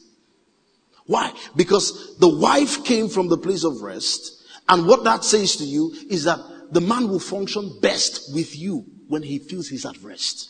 Why? 1.05 1.31
Because 1.55 2.17
the 2.17 2.27
wife 2.27 2.83
came 2.83 3.07
from 3.07 3.29
the 3.29 3.37
place 3.37 3.63
of 3.63 3.81
rest. 3.81 4.45
And 4.67 4.85
what 4.85 5.05
that 5.05 5.23
says 5.23 5.55
to 5.55 5.63
you 5.63 5.95
is 6.09 6.25
that 6.25 6.39
the 6.73 6.81
man 6.81 7.07
will 7.07 7.21
function 7.21 7.79
best 7.79 8.35
with 8.35 8.57
you 8.57 8.85
when 9.07 9.23
he 9.23 9.39
feels 9.39 9.69
he's 9.69 9.85
at 9.85 10.03
rest. 10.03 10.49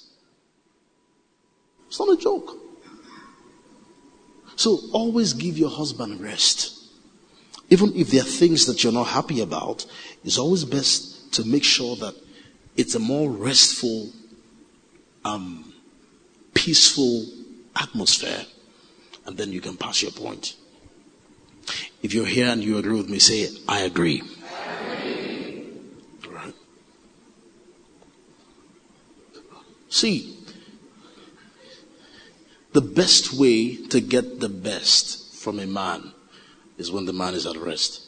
It's 1.90 2.00
not 2.00 2.10
a 2.10 2.18
joke. 2.18 2.58
So 4.56 4.80
always 4.94 5.34
give 5.34 5.60
your 5.60 5.70
husband 5.70 6.20
rest. 6.22 6.79
Even 7.70 7.96
if 7.96 8.10
there 8.10 8.22
are 8.22 8.26
things 8.26 8.66
that 8.66 8.84
you're 8.84 8.94
not 8.94 9.08
happy 9.08 9.42
about, 9.42 9.86
it's 10.24 10.38
always 10.38 10.66
best 10.66 11.34
to 11.34 11.44
make 11.44 11.64
sure 11.64 11.96
that 11.98 12.16
it's 12.76 12.96
a 12.96 13.00
more 13.00 13.30
restful, 13.30 14.10
um, 15.24 15.74
peaceful 16.54 17.26
atmosphere, 17.76 18.46
and 19.26 19.38
then 19.38 19.52
you 19.52 19.62
can 19.62 19.78
pass 19.78 20.02
your 20.02 20.12
point. 20.12 20.56
If 22.02 22.14
you're 22.14 22.26
here 22.26 22.48
and 22.48 22.64
you 22.64 22.78
agree 22.78 22.98
with 22.98 23.10
me, 23.10 23.20
say, 23.20 23.50
I 23.68 23.82
agree. 23.82 24.24
I 24.24 25.02
agree. 25.04 25.68
Right. 26.28 26.54
See, 29.90 30.38
the 32.74 32.82
best 32.82 33.34
way 33.34 33.76
to 33.88 34.02
get 34.02 34.40
the 34.40 34.50
best 34.50 35.36
from 35.36 35.60
a 35.60 35.68
man 35.68 36.14
is 36.80 36.92
when 36.92 37.06
the 37.06 37.14
man 37.14 37.36
is 37.36 37.46
at 37.46 37.58
rest. 37.58 38.08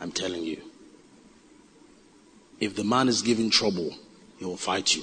I'm 0.00 0.12
telling 0.12 0.44
you. 0.44 0.60
If 2.60 2.76
the 2.76 2.84
man 2.84 3.08
is 3.08 3.22
giving 3.22 3.50
trouble, 3.50 3.96
he 4.38 4.44
will 4.44 4.58
fight 4.58 4.94
you. 4.94 5.02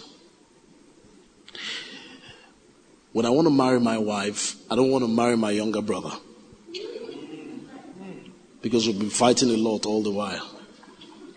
When 3.11 3.25
I 3.25 3.29
want 3.29 3.47
to 3.47 3.53
marry 3.53 3.79
my 3.79 3.97
wife, 3.97 4.55
I 4.71 4.75
don't 4.75 4.91
want 4.91 5.03
to 5.03 5.09
marry 5.09 5.35
my 5.35 5.51
younger 5.51 5.81
brother. 5.81 6.11
Because 8.61 8.87
we've 8.87 8.99
been 8.99 9.09
fighting 9.09 9.49
a 9.49 9.57
lot 9.57 9.85
all 9.85 10.03
the 10.03 10.11
while. 10.11 10.47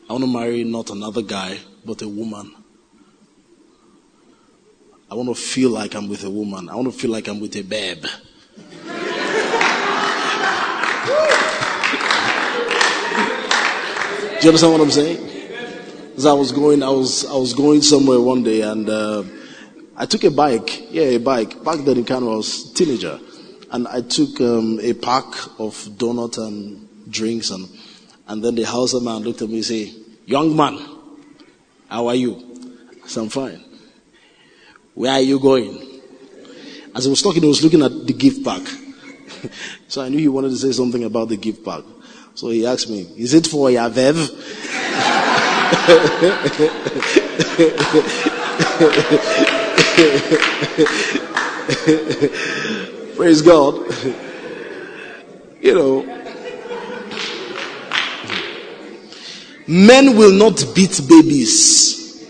I 0.09 0.13
want 0.13 0.25
to 0.25 0.31
marry 0.31 0.63
not 0.63 0.91
another 0.91 1.23
guy, 1.23 1.59
but 1.85 2.03
a 2.03 2.09
woman. 2.09 2.55
I 5.11 5.15
want 5.15 5.31
to 5.31 5.35
feel 5.35 5.71
like 5.71 5.95
I'm 5.95 6.09
with 6.09 6.25
a 6.25 6.31
woman. 6.31 6.69
I 6.69 6.75
want 6.75 6.93
to 6.93 6.99
feel 6.99 7.11
like 7.11 7.27
I'm 7.27 7.41
with 7.41 7.57
a 7.57 7.63
babe. 7.63 8.05
you 14.45 14.51
understand 14.51 14.73
what 14.75 14.83
I'm 14.83 14.91
saying? 14.91 15.31
As 16.19 16.27
I 16.27 16.35
was 16.35 16.53
going, 16.53 16.83
I 16.83 16.91
was 16.91 17.25
I 17.25 17.33
was 17.33 17.55
going 17.55 17.81
somewhere 17.81 18.21
one 18.21 18.43
day, 18.43 18.61
and 18.61 18.87
uh, 18.89 19.25
I 19.97 20.05
took 20.05 20.23
a 20.25 20.31
bike. 20.31 20.93
Yeah, 20.93 21.05
a 21.05 21.19
bike. 21.19 21.65
Back 21.65 21.79
then, 21.79 21.97
in 21.97 22.05
Kano, 22.05 22.35
I 22.35 22.37
was 22.37 22.71
a 22.71 22.75
teenager, 22.75 23.19
and 23.71 23.89
I 23.89 24.03
took 24.03 24.39
um, 24.43 24.81
a 24.83 24.93
pack 24.93 25.25
of 25.59 25.75
donut 25.97 26.37
and 26.37 27.11
drinks, 27.11 27.51
and 27.51 27.67
and 28.29 28.45
then 28.45 28.55
the 28.55 28.65
house 28.65 28.93
man 29.01 29.23
looked 29.23 29.41
at 29.41 29.49
me 29.49 29.57
and 29.57 29.65
said, 29.65 29.89
"Young 30.27 30.55
man, 30.55 30.79
how 31.89 32.09
are 32.09 32.15
you?" 32.15 32.37
I 33.03 33.09
said, 33.09 33.23
"I'm 33.23 33.29
fine." 33.31 33.65
Where 34.93 35.13
are 35.13 35.21
you 35.21 35.41
going? 35.41 36.03
As 36.95 37.07
I 37.07 37.11
was 37.11 37.23
talking, 37.23 37.43
I 37.43 37.47
was 37.47 37.65
looking 37.65 37.83
at 37.83 38.07
the 38.07 38.13
gift 38.13 38.45
pack. 38.45 38.63
so 39.89 40.03
I 40.03 40.11
knew 40.11 40.19
he 40.19 40.29
wanted 40.29 40.51
to 40.51 40.57
say 40.57 40.73
something 40.73 41.03
about 41.03 41.31
the 41.31 41.37
gift 41.39 41.65
pack. 41.65 41.83
So 42.35 42.49
he 42.49 42.67
asked 42.67 42.91
me, 42.91 43.03
Is 43.17 43.35
it 43.35 43.47
for 43.47 43.69
Yavev? 43.69 44.31
Praise 53.17 53.43
God. 53.43 53.75
you 55.61 55.75
know, 55.75 56.03
men 59.69 60.17
will 60.17 60.33
not 60.33 60.65
beat 60.75 61.01
babies. 61.09 62.25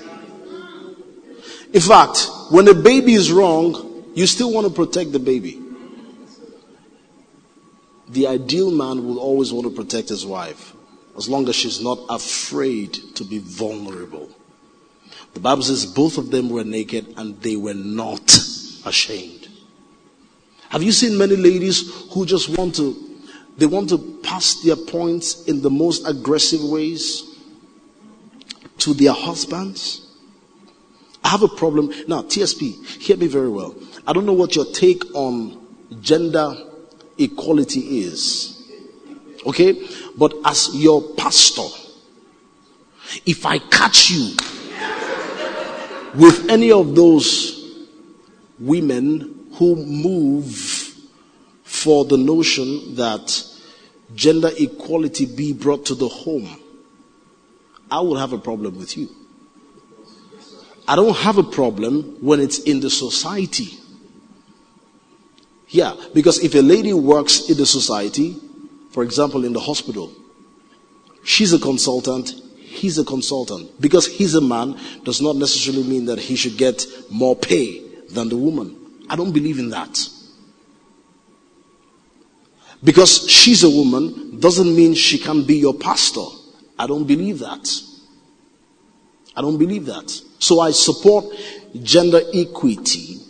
In 1.72 1.80
fact, 1.80 2.28
when 2.50 2.68
a 2.68 2.74
baby 2.74 3.14
is 3.14 3.32
wrong, 3.32 4.04
you 4.14 4.26
still 4.26 4.52
want 4.52 4.66
to 4.66 4.72
protect 4.72 5.12
the 5.12 5.18
baby. 5.18 5.63
The 8.14 8.29
ideal 8.29 8.70
man 8.70 9.05
will 9.05 9.18
always 9.18 9.53
want 9.53 9.66
to 9.66 9.74
protect 9.74 10.09
his 10.09 10.24
wife 10.24 10.72
as 11.16 11.29
long 11.29 11.48
as 11.48 11.57
she's 11.57 11.81
not 11.81 11.98
afraid 12.09 12.92
to 13.16 13.24
be 13.24 13.38
vulnerable. 13.40 14.31
The 15.35 15.40
Bible 15.40 15.64
says 15.64 15.85
both 15.85 16.16
of 16.16 16.31
them 16.31 16.48
were 16.48 16.62
naked 16.62 17.14
and 17.16 17.40
they 17.42 17.57
were 17.57 17.74
not 17.74 18.38
ashamed. 18.87 19.48
Have 20.68 20.85
you 20.85 20.92
seen 20.92 21.18
many 21.18 21.35
ladies 21.35 22.07
who 22.12 22.24
just 22.24 22.57
want 22.57 22.77
to 22.77 22.94
they 23.57 23.66
want 23.66 23.88
to 23.88 24.20
pass 24.22 24.62
their 24.62 24.77
points 24.77 25.44
in 25.46 25.61
the 25.61 25.70
most 25.70 26.07
aggressive 26.07 26.62
ways 26.62 27.37
to 28.79 28.94
their 28.94 29.12
husbands? 29.12 30.07
I 31.24 31.31
have 31.31 31.42
a 31.42 31.48
problem. 31.48 31.92
Now, 32.07 32.22
TSP, 32.22 33.00
hear 33.00 33.16
me 33.16 33.27
very 33.27 33.48
well. 33.48 33.74
I 34.07 34.12
don't 34.12 34.27
know 34.27 34.33
what 34.33 34.55
your 34.55 34.66
take 34.66 35.03
on 35.14 35.66
gender 36.00 36.55
equality 37.18 38.00
is. 38.00 38.62
Okay? 39.46 39.87
But 40.16 40.35
as 40.44 40.74
your 40.74 41.03
pastor, 41.14 41.68
if 43.27 43.46
I 43.46 43.59
catch 43.59 44.11
you 44.11 44.37
with 46.14 46.48
any 46.48 46.72
of 46.72 46.94
those 46.94 47.77
women 48.59 49.48
who 49.55 49.77
move 49.77 50.55
for 51.64 52.05
the 52.05 52.16
notion 52.16 52.94
that 52.96 53.44
gender 54.14 54.50
equality 54.59 55.27
be 55.27 55.53
brought 55.53 55.87
to 55.87 55.94
the 55.94 56.09
home, 56.09 56.48
I 57.90 58.00
will 58.00 58.16
have 58.16 58.33
a 58.33 58.38
problem 58.38 58.79
with 58.79 58.96
you. 58.96 59.09
I 60.87 60.96
don't 60.96 61.16
have 61.16 61.38
a 61.38 61.42
problem 61.42 62.18
when 62.20 62.40
it's 62.40 62.59
in 62.59 62.81
the 62.81 62.90
society. 62.90 63.79
Yeah, 65.74 65.96
because 66.14 66.38
if 66.38 66.54
a 66.54 66.60
lady 66.60 66.94
works 66.94 67.50
in 67.50 67.56
the 67.56 67.66
society, 67.66 68.37
for 68.92 69.02
example, 69.02 69.44
in 69.44 69.52
the 69.52 69.58
hospital, 69.58 70.12
she's 71.24 71.52
a 71.52 71.58
consultant, 71.58 72.32
he's 72.60 72.96
a 72.96 73.04
consultant. 73.04 73.80
Because 73.80 74.06
he's 74.06 74.37
a 74.37 74.40
man 74.40 74.78
does 75.02 75.20
not 75.20 75.34
necessarily 75.34 75.82
mean 75.82 76.04
that 76.04 76.20
he 76.20 76.37
should 76.37 76.56
get 76.56 76.87
more 77.10 77.34
pay 77.34 77.82
than 78.10 78.28
the 78.28 78.37
woman. 78.37 78.76
I 79.10 79.16
don't 79.16 79.32
believe 79.32 79.58
in 79.58 79.70
that. 79.70 79.98
Because 82.84 83.28
she's 83.28 83.64
a 83.64 83.68
woman 83.68 84.38
doesn't 84.38 84.76
mean 84.76 84.94
she 84.94 85.18
can 85.18 85.42
be 85.42 85.56
your 85.56 85.74
pastor. 85.74 86.26
I 86.78 86.87
don't 86.87 87.04
believe 87.04 87.40
that. 87.40 87.68
I 89.37 89.40
don't 89.40 89.58
believe 89.58 89.87
that. 89.87 90.08
So 90.38 90.60
I 90.60 90.70
support 90.70 91.24
gender 91.82 92.20
equity 92.32 93.23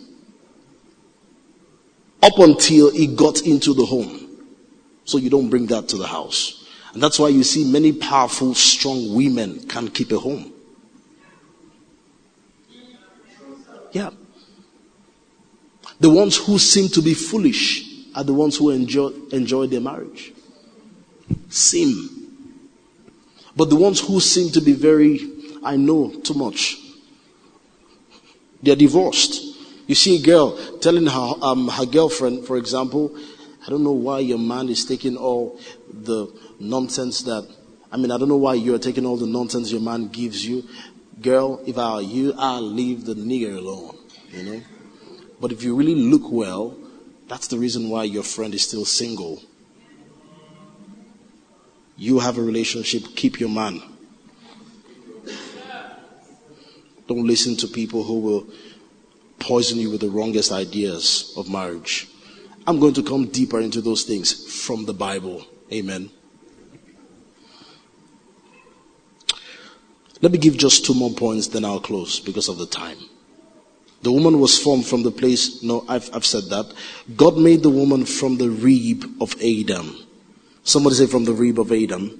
up 2.21 2.37
until 2.39 2.87
it 2.93 3.15
got 3.15 3.41
into 3.41 3.73
the 3.73 3.85
home. 3.85 4.21
So 5.05 5.17
you 5.17 5.29
don't 5.29 5.49
bring 5.49 5.67
that 5.67 5.89
to 5.89 5.97
the 5.97 6.07
house. 6.07 6.67
And 6.93 7.03
that's 7.03 7.19
why 7.19 7.27
you 7.27 7.43
see 7.43 7.69
many 7.69 7.91
powerful, 7.91 8.55
strong 8.55 9.13
women 9.13 9.67
can't 9.67 9.93
keep 9.93 10.11
a 10.11 10.17
home. 10.17 10.53
Yeah. 13.91 14.09
The 15.99 16.09
ones 16.09 16.37
who 16.37 16.57
seem 16.57 16.89
to 16.89 17.01
be 17.01 17.13
foolish 17.13 17.83
are 18.15 18.23
the 18.23 18.33
ones 18.33 18.57
who 18.57 18.71
enjoy, 18.71 19.09
enjoy 19.31 19.67
their 19.67 19.81
marriage. 19.81 20.33
Seem. 21.49 22.09
But 23.55 23.69
the 23.69 23.75
ones 23.75 23.99
who 23.99 24.19
seem 24.19 24.51
to 24.51 24.61
be 24.61 24.73
very 24.73 25.19
I 25.65 25.77
know 25.77 26.11
too 26.23 26.35
much. 26.35 26.77
They're 28.61 28.75
divorced. 28.75 29.44
You 29.87 29.95
see 29.95 30.17
a 30.17 30.21
girl 30.21 30.57
telling 30.79 31.05
her, 31.05 31.33
um, 31.41 31.67
her 31.67 31.85
girlfriend, 31.85 32.45
for 32.45 32.57
example, 32.57 33.15
I 33.65 33.69
don't 33.69 33.83
know 33.83 33.91
why 33.91 34.19
your 34.19 34.39
man 34.39 34.69
is 34.69 34.85
taking 34.85 35.15
all 35.15 35.59
the 35.91 36.27
nonsense 36.59 37.21
that, 37.23 37.47
I 37.91 37.97
mean, 37.97 38.11
I 38.11 38.17
don't 38.17 38.29
know 38.29 38.37
why 38.37 38.55
you're 38.55 38.79
taking 38.79 39.05
all 39.05 39.17
the 39.17 39.27
nonsense 39.27 39.71
your 39.71 39.81
man 39.81 40.07
gives 40.07 40.45
you. 40.45 40.63
Girl, 41.21 41.61
if 41.65 41.77
I 41.77 41.95
were 41.95 42.01
you, 42.01 42.33
I'll 42.37 42.61
leave 42.61 43.05
the 43.05 43.13
nigger 43.13 43.57
alone, 43.57 43.97
you 44.31 44.43
know? 44.43 44.61
But 45.39 45.51
if 45.51 45.63
you 45.63 45.75
really 45.75 45.95
look 45.95 46.31
well, 46.31 46.77
that's 47.27 47.47
the 47.47 47.57
reason 47.57 47.89
why 47.89 48.03
your 48.03 48.23
friend 48.23 48.53
is 48.53 48.63
still 48.63 48.85
single. 48.85 49.41
You 51.97 52.19
have 52.19 52.37
a 52.37 52.41
relationship, 52.41 53.03
keep 53.15 53.39
your 53.39 53.49
man. 53.49 53.81
Don't 57.07 57.25
listen 57.25 57.55
to 57.57 57.67
people 57.67 58.03
who 58.03 58.19
will 58.19 58.47
poison 59.39 59.79
you 59.79 59.91
with 59.91 60.01
the 60.01 60.09
wrongest 60.09 60.51
ideas 60.51 61.33
of 61.37 61.49
marriage. 61.49 62.07
I'm 62.67 62.79
going 62.79 62.93
to 62.95 63.03
come 63.03 63.27
deeper 63.27 63.59
into 63.59 63.81
those 63.81 64.03
things 64.03 64.63
from 64.63 64.85
the 64.85 64.93
Bible. 64.93 65.45
Amen. 65.71 66.09
Let 70.21 70.31
me 70.31 70.37
give 70.37 70.57
just 70.57 70.85
two 70.85 70.93
more 70.93 71.11
points, 71.11 71.47
then 71.47 71.65
I'll 71.65 71.79
close 71.79 72.19
because 72.19 72.47
of 72.49 72.57
the 72.57 72.65
time. 72.65 72.97
The 74.01 74.11
woman 74.11 74.39
was 74.39 74.57
formed 74.57 74.85
from 74.85 75.03
the 75.03 75.11
place, 75.11 75.61
no, 75.63 75.83
I've, 75.87 76.09
I've 76.13 76.25
said 76.25 76.45
that. 76.45 76.73
God 77.15 77.37
made 77.37 77.63
the 77.63 77.69
woman 77.69 78.05
from 78.05 78.37
the 78.37 78.49
rib 78.49 79.03
of 79.21 79.35
Adam. 79.41 79.95
Somebody 80.63 80.95
say 80.95 81.07
from 81.07 81.25
the 81.25 81.33
rib 81.33 81.59
of 81.59 81.71
Adam. 81.71 82.19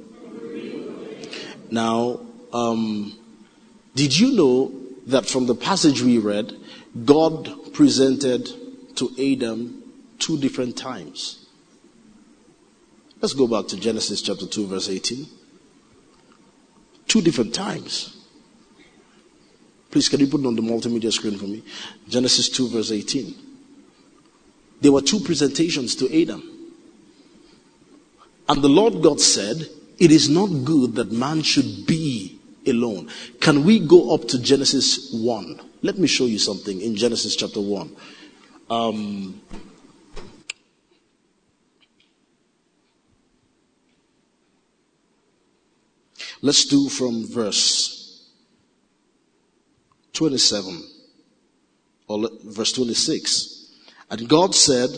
Now, 1.71 2.19
um, 2.53 3.17
did 3.95 4.17
you 4.17 4.33
know 4.33 4.71
that 5.07 5.25
from 5.25 5.45
the 5.45 5.55
passage 5.55 6.01
we 6.01 6.17
read, 6.17 6.53
God 7.03 7.73
presented 7.73 8.49
to 8.95 9.11
Adam 9.19 9.83
two 10.17 10.37
different 10.37 10.77
times? 10.77 11.45
Let's 13.21 13.33
go 13.33 13.47
back 13.47 13.67
to 13.69 13.77
Genesis 13.77 14.21
chapter 14.21 14.45
2, 14.45 14.67
verse 14.67 14.89
18. 14.89 15.25
Two 17.07 17.21
different 17.21 17.53
times. 17.53 18.15
Please, 19.91 20.09
can 20.09 20.19
you 20.19 20.27
put 20.27 20.41
it 20.41 20.47
on 20.47 20.55
the 20.55 20.61
multimedia 20.61 21.11
screen 21.11 21.37
for 21.37 21.45
me? 21.45 21.63
Genesis 22.07 22.49
2, 22.49 22.69
verse 22.69 22.91
18. 22.91 23.35
There 24.81 24.91
were 24.91 25.01
two 25.01 25.19
presentations 25.19 25.95
to 25.95 26.21
Adam. 26.21 26.43
And 28.47 28.61
the 28.61 28.69
Lord 28.69 29.01
God 29.01 29.19
said, 29.19 29.67
It 29.97 30.11
is 30.11 30.29
not 30.29 30.47
good 30.63 30.95
that 30.95 31.11
man 31.11 31.41
should 31.41 31.87
be 31.87 32.34
alone. 32.67 33.09
Can 33.39 33.63
we 33.63 33.79
go 33.79 34.13
up 34.13 34.27
to 34.29 34.39
Genesis 34.39 35.11
1? 35.13 35.59
Let 35.81 35.97
me 35.97 36.07
show 36.07 36.25
you 36.25 36.39
something 36.39 36.81
in 36.81 36.95
Genesis 36.95 37.35
chapter 37.35 37.61
1. 37.61 37.95
Um, 38.69 39.41
let's 46.41 46.65
do 46.65 46.89
from 46.89 47.27
verse 47.27 47.95
27 50.13 50.83
or 52.07 52.29
verse 52.45 52.71
26. 52.71 53.71
And 54.09 54.27
God 54.27 54.55
said, 54.55 54.89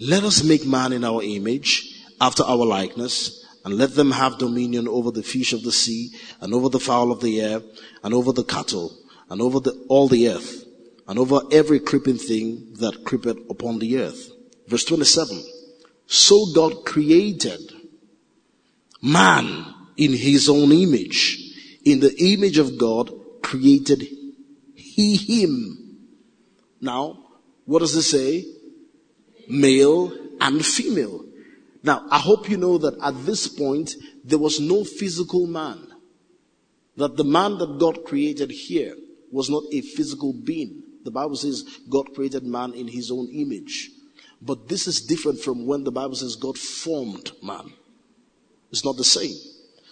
Let 0.00 0.24
us 0.24 0.42
make 0.42 0.66
man 0.66 0.92
in 0.92 1.04
our 1.04 1.22
image 1.22 2.02
after 2.20 2.42
our 2.42 2.64
likeness, 2.64 3.43
and 3.64 3.78
let 3.78 3.94
them 3.94 4.10
have 4.12 4.38
dominion 4.38 4.86
over 4.86 5.10
the 5.10 5.22
fish 5.22 5.52
of 5.52 5.62
the 5.62 5.72
sea, 5.72 6.10
and 6.40 6.52
over 6.52 6.68
the 6.68 6.80
fowl 6.80 7.10
of 7.10 7.20
the 7.20 7.40
air, 7.40 7.60
and 8.02 8.14
over 8.14 8.32
the 8.32 8.44
cattle, 8.44 8.96
and 9.30 9.40
over 9.40 9.60
the, 9.60 9.72
all 9.88 10.08
the 10.08 10.28
earth, 10.28 10.64
and 11.08 11.18
over 11.18 11.40
every 11.50 11.80
creeping 11.80 12.18
thing 12.18 12.74
that 12.74 13.04
creepeth 13.04 13.38
upon 13.50 13.78
the 13.78 13.98
earth. 13.98 14.30
Verse 14.68 14.84
27. 14.84 15.42
So 16.06 16.46
God 16.54 16.84
created 16.84 17.60
man 19.02 19.74
in 19.96 20.12
his 20.12 20.48
own 20.48 20.72
image. 20.72 21.40
In 21.84 22.00
the 22.00 22.14
image 22.32 22.58
of 22.58 22.78
God 22.78 23.10
created 23.42 24.06
he 24.74 25.16
him. 25.16 25.98
Now, 26.80 27.18
what 27.64 27.80
does 27.80 27.94
it 27.94 28.02
say? 28.02 28.46
Male 29.48 30.12
and 30.40 30.64
female. 30.64 31.24
Now, 31.84 32.06
I 32.10 32.18
hope 32.18 32.48
you 32.48 32.56
know 32.56 32.78
that 32.78 32.98
at 33.02 33.26
this 33.26 33.46
point, 33.46 33.94
there 34.24 34.38
was 34.38 34.58
no 34.58 34.84
physical 34.84 35.46
man. 35.46 35.86
That 36.96 37.18
the 37.18 37.24
man 37.24 37.58
that 37.58 37.78
God 37.78 38.04
created 38.06 38.50
here 38.50 38.96
was 39.30 39.50
not 39.50 39.64
a 39.70 39.82
physical 39.82 40.32
being. 40.32 40.82
The 41.04 41.10
Bible 41.10 41.36
says 41.36 41.62
God 41.90 42.14
created 42.14 42.42
man 42.42 42.72
in 42.72 42.88
his 42.88 43.10
own 43.10 43.28
image. 43.28 43.90
But 44.40 44.68
this 44.68 44.86
is 44.86 45.02
different 45.02 45.40
from 45.40 45.66
when 45.66 45.84
the 45.84 45.92
Bible 45.92 46.14
says 46.14 46.36
God 46.36 46.56
formed 46.56 47.32
man. 47.42 47.70
It's 48.70 48.84
not 48.84 48.96
the 48.96 49.04
same. 49.04 49.36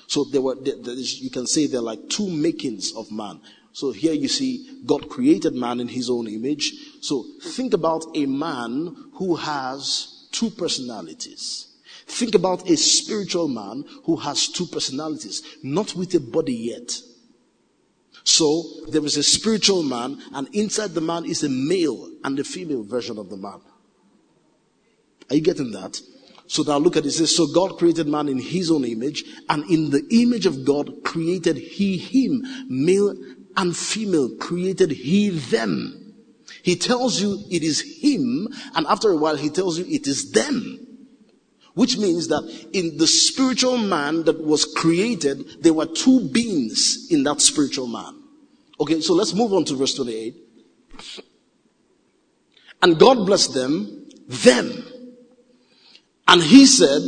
So 0.06 0.24
there 0.24 0.40
were, 0.40 0.54
there 0.54 0.94
is, 0.94 1.20
you 1.20 1.30
can 1.30 1.46
say 1.46 1.66
there 1.66 1.80
are 1.80 1.84
like 1.84 2.08
two 2.08 2.30
makings 2.30 2.94
of 2.96 3.12
man. 3.12 3.40
So 3.72 3.92
here 3.92 4.14
you 4.14 4.28
see 4.28 4.80
God 4.86 5.10
created 5.10 5.54
man 5.54 5.78
in 5.78 5.88
his 5.88 6.08
own 6.08 6.26
image. 6.26 6.72
So 7.02 7.26
think 7.42 7.74
about 7.74 8.06
a 8.14 8.24
man 8.24 8.96
who 9.14 9.36
has 9.36 10.28
two 10.32 10.48
personalities. 10.50 11.68
Think 12.06 12.34
about 12.34 12.68
a 12.68 12.76
spiritual 12.76 13.48
man 13.48 13.84
who 14.04 14.16
has 14.16 14.48
two 14.48 14.66
personalities, 14.66 15.42
not 15.62 15.94
with 15.94 16.14
a 16.14 16.20
body 16.20 16.54
yet. 16.54 17.00
So 18.24 18.64
there 18.88 19.04
is 19.04 19.16
a 19.16 19.22
spiritual 19.22 19.82
man, 19.82 20.22
and 20.32 20.48
inside 20.54 20.90
the 20.90 21.00
man 21.00 21.24
is 21.24 21.42
a 21.42 21.48
male 21.48 22.10
and 22.24 22.38
a 22.38 22.44
female 22.44 22.82
version 22.82 23.18
of 23.18 23.30
the 23.30 23.36
man. 23.36 23.60
Are 25.30 25.36
you 25.36 25.42
getting 25.42 25.72
that? 25.72 26.00
So 26.46 26.62
now 26.62 26.76
look 26.76 26.96
at 26.96 27.06
it. 27.06 27.18
It 27.18 27.26
So 27.28 27.46
God 27.46 27.78
created 27.78 28.06
man 28.06 28.28
in 28.28 28.38
his 28.38 28.70
own 28.70 28.84
image, 28.84 29.24
and 29.48 29.68
in 29.70 29.90
the 29.90 30.06
image 30.10 30.46
of 30.46 30.64
God 30.64 31.02
created 31.04 31.56
he 31.56 31.96
him, 31.96 32.42
male 32.68 33.16
and 33.56 33.76
female 33.76 34.36
created 34.36 34.90
he 34.90 35.30
them. 35.30 36.14
He 36.62 36.76
tells 36.76 37.20
you 37.20 37.42
it 37.50 37.62
is 37.62 37.80
him, 37.80 38.48
and 38.74 38.86
after 38.86 39.10
a 39.10 39.16
while 39.16 39.36
he 39.36 39.50
tells 39.50 39.78
you 39.78 39.86
it 39.88 40.06
is 40.06 40.30
them. 40.32 40.91
Which 41.74 41.96
means 41.96 42.28
that 42.28 42.42
in 42.72 42.98
the 42.98 43.06
spiritual 43.06 43.78
man 43.78 44.24
that 44.24 44.44
was 44.44 44.64
created, 44.64 45.62
there 45.62 45.72
were 45.72 45.86
two 45.86 46.28
beings 46.28 47.08
in 47.10 47.22
that 47.24 47.40
spiritual 47.40 47.86
man. 47.86 48.22
Okay, 48.78 49.00
so 49.00 49.14
let's 49.14 49.32
move 49.32 49.52
on 49.52 49.64
to 49.66 49.74
verse 49.74 49.94
28. 49.94 50.36
And 52.82 52.98
God 52.98 53.24
blessed 53.24 53.54
them, 53.54 54.08
them. 54.26 54.84
And 56.28 56.42
he 56.42 56.66
said, 56.66 57.02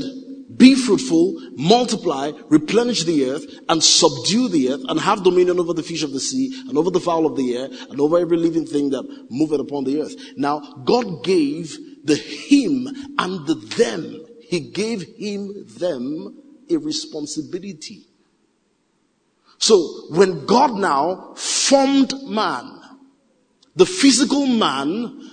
be 0.57 0.75
fruitful, 0.75 1.41
multiply, 1.57 2.31
replenish 2.49 3.05
the 3.05 3.31
earth, 3.31 3.45
and 3.69 3.83
subdue 3.83 4.49
the 4.49 4.73
earth, 4.73 4.83
and 4.89 5.01
have 5.01 5.25
dominion 5.25 5.59
over 5.59 5.73
the 5.73 5.83
fish 5.83 6.03
of 6.03 6.13
the 6.13 6.21
sea, 6.21 6.63
and 6.69 6.79
over 6.79 6.91
the 6.91 7.01
fowl 7.01 7.27
of 7.27 7.37
the 7.37 7.57
air, 7.57 7.69
and 7.91 8.01
over 8.01 8.19
every 8.19 8.37
living 8.37 8.67
thing 8.67 8.91
that 8.91 9.27
moveth 9.31 9.61
upon 9.61 9.85
the 9.85 10.01
earth. 10.01 10.15
Now, 10.37 10.61
God 10.85 11.25
gave 11.25 11.77
the 12.05 12.15
him 12.15 12.87
and 13.19 13.47
the 13.47 13.55
them 13.77 14.24
he 14.49 14.61
gave 14.61 15.03
him, 15.17 15.67
them, 15.79 16.43
a 16.71 16.77
responsibility. 16.77 18.07
So 19.59 19.77
when 20.11 20.47
God 20.47 20.75
now 20.75 21.35
formed 21.37 22.13
man, 22.25 22.81
the 23.77 23.87
physical 23.87 24.47
man, 24.47 25.31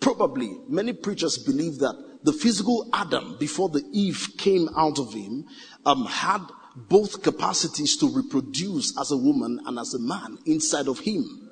probably 0.00 0.56
many 0.68 0.92
preachers 0.92 1.38
believe 1.38 1.78
that 1.78 1.94
the 2.24 2.32
physical 2.32 2.88
Adam 2.92 3.36
before 3.38 3.68
the 3.68 3.84
Eve 3.92 4.28
came 4.36 4.68
out 4.76 4.98
of 4.98 5.12
him 5.12 5.46
um, 5.86 6.04
had 6.06 6.42
both 6.74 7.22
capacities 7.22 7.96
to 7.96 8.08
reproduce 8.08 8.98
as 8.98 9.10
a 9.10 9.16
woman 9.16 9.60
and 9.66 9.78
as 9.78 9.94
a 9.94 9.98
man 9.98 10.38
inside 10.46 10.88
of 10.88 11.00
him 11.00 11.50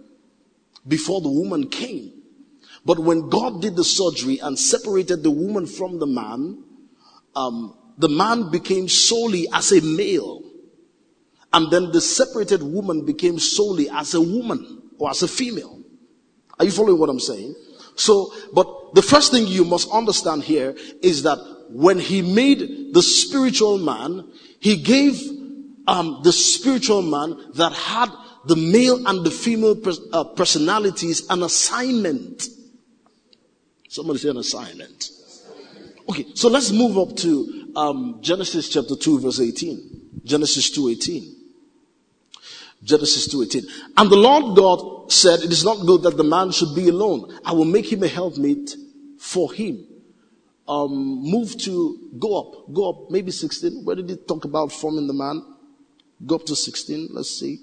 before 0.86 1.20
the 1.20 1.30
woman 1.30 1.68
came. 1.68 2.15
But 2.86 3.00
when 3.00 3.28
God 3.28 3.60
did 3.60 3.74
the 3.74 3.82
surgery 3.82 4.38
and 4.38 4.56
separated 4.56 5.24
the 5.24 5.30
woman 5.30 5.66
from 5.66 5.98
the 5.98 6.06
man, 6.06 6.62
um, 7.34 7.76
the 7.98 8.08
man 8.08 8.50
became 8.52 8.88
solely 8.88 9.48
as 9.52 9.72
a 9.72 9.80
male. 9.80 10.42
And 11.52 11.68
then 11.72 11.90
the 11.90 12.00
separated 12.00 12.62
woman 12.62 13.04
became 13.04 13.40
solely 13.40 13.90
as 13.90 14.14
a 14.14 14.20
woman 14.20 14.82
or 14.98 15.10
as 15.10 15.24
a 15.24 15.28
female. 15.28 15.82
Are 16.60 16.64
you 16.64 16.70
following 16.70 16.98
what 16.98 17.10
I'm 17.10 17.18
saying? 17.20 17.56
So, 17.96 18.32
but 18.52 18.94
the 18.94 19.02
first 19.02 19.32
thing 19.32 19.48
you 19.48 19.64
must 19.64 19.90
understand 19.90 20.44
here 20.44 20.76
is 21.02 21.24
that 21.24 21.38
when 21.70 21.98
he 21.98 22.22
made 22.22 22.94
the 22.94 23.02
spiritual 23.02 23.78
man, 23.78 24.30
he 24.60 24.76
gave 24.76 25.20
um, 25.88 26.20
the 26.22 26.32
spiritual 26.32 27.02
man 27.02 27.36
that 27.54 27.72
had 27.72 28.10
the 28.44 28.56
male 28.56 29.08
and 29.08 29.24
the 29.26 29.30
female 29.30 29.74
pers- 29.74 30.00
uh, 30.12 30.22
personalities 30.24 31.28
an 31.30 31.42
assignment. 31.42 32.46
Somebody 33.96 34.18
say 34.18 34.28
an 34.28 34.36
assignment. 34.36 35.10
Okay, 36.06 36.26
so 36.34 36.50
let's 36.50 36.70
move 36.70 36.98
up 36.98 37.16
to 37.16 37.72
um, 37.74 38.18
Genesis 38.20 38.68
chapter 38.68 38.94
2, 38.94 39.20
verse 39.20 39.40
18. 39.40 40.20
Genesis 40.22 40.68
2 40.68 40.90
18. 40.90 41.34
Genesis 42.84 43.26
2 43.28 43.44
18. 43.44 43.62
And 43.96 44.10
the 44.10 44.16
Lord 44.16 44.54
God 44.54 45.10
said, 45.10 45.40
It 45.40 45.50
is 45.50 45.64
not 45.64 45.86
good 45.86 46.02
that 46.02 46.18
the 46.18 46.24
man 46.24 46.50
should 46.50 46.74
be 46.74 46.90
alone. 46.90 47.38
I 47.42 47.52
will 47.52 47.64
make 47.64 47.90
him 47.90 48.02
a 48.02 48.08
helpmate 48.08 48.76
for 49.18 49.50
him. 49.50 49.86
Um, 50.68 51.22
move 51.22 51.56
to, 51.62 52.10
go 52.18 52.38
up, 52.38 52.74
go 52.74 52.90
up, 52.90 53.10
maybe 53.10 53.30
16. 53.30 53.82
Where 53.82 53.96
did 53.96 54.10
it 54.10 54.28
talk 54.28 54.44
about 54.44 54.72
forming 54.72 55.06
the 55.06 55.14
man? 55.14 55.42
Go 56.26 56.34
up 56.34 56.44
to 56.44 56.54
16, 56.54 57.08
let's 57.12 57.30
see. 57.30 57.60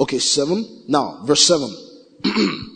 Okay, 0.00 0.18
7. 0.18 0.84
Now, 0.88 1.20
verse 1.24 1.46
7. 1.46 1.70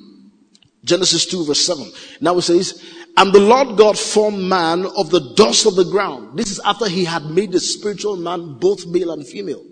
Genesis 0.84 1.26
2 1.26 1.44
verse 1.44 1.64
7. 1.64 1.90
Now 2.20 2.36
it 2.38 2.42
says, 2.42 2.82
and 3.16 3.32
the 3.32 3.40
Lord 3.40 3.76
God 3.76 3.98
formed 3.98 4.42
man 4.42 4.86
of 4.96 5.10
the 5.10 5.32
dust 5.34 5.66
of 5.66 5.76
the 5.76 5.84
ground. 5.84 6.36
This 6.36 6.50
is 6.50 6.60
after 6.64 6.88
he 6.88 7.04
had 7.04 7.24
made 7.26 7.52
the 7.52 7.60
spiritual 7.60 8.16
man 8.16 8.54
both 8.58 8.86
male 8.86 9.12
and 9.12 9.26
female. 9.26 9.64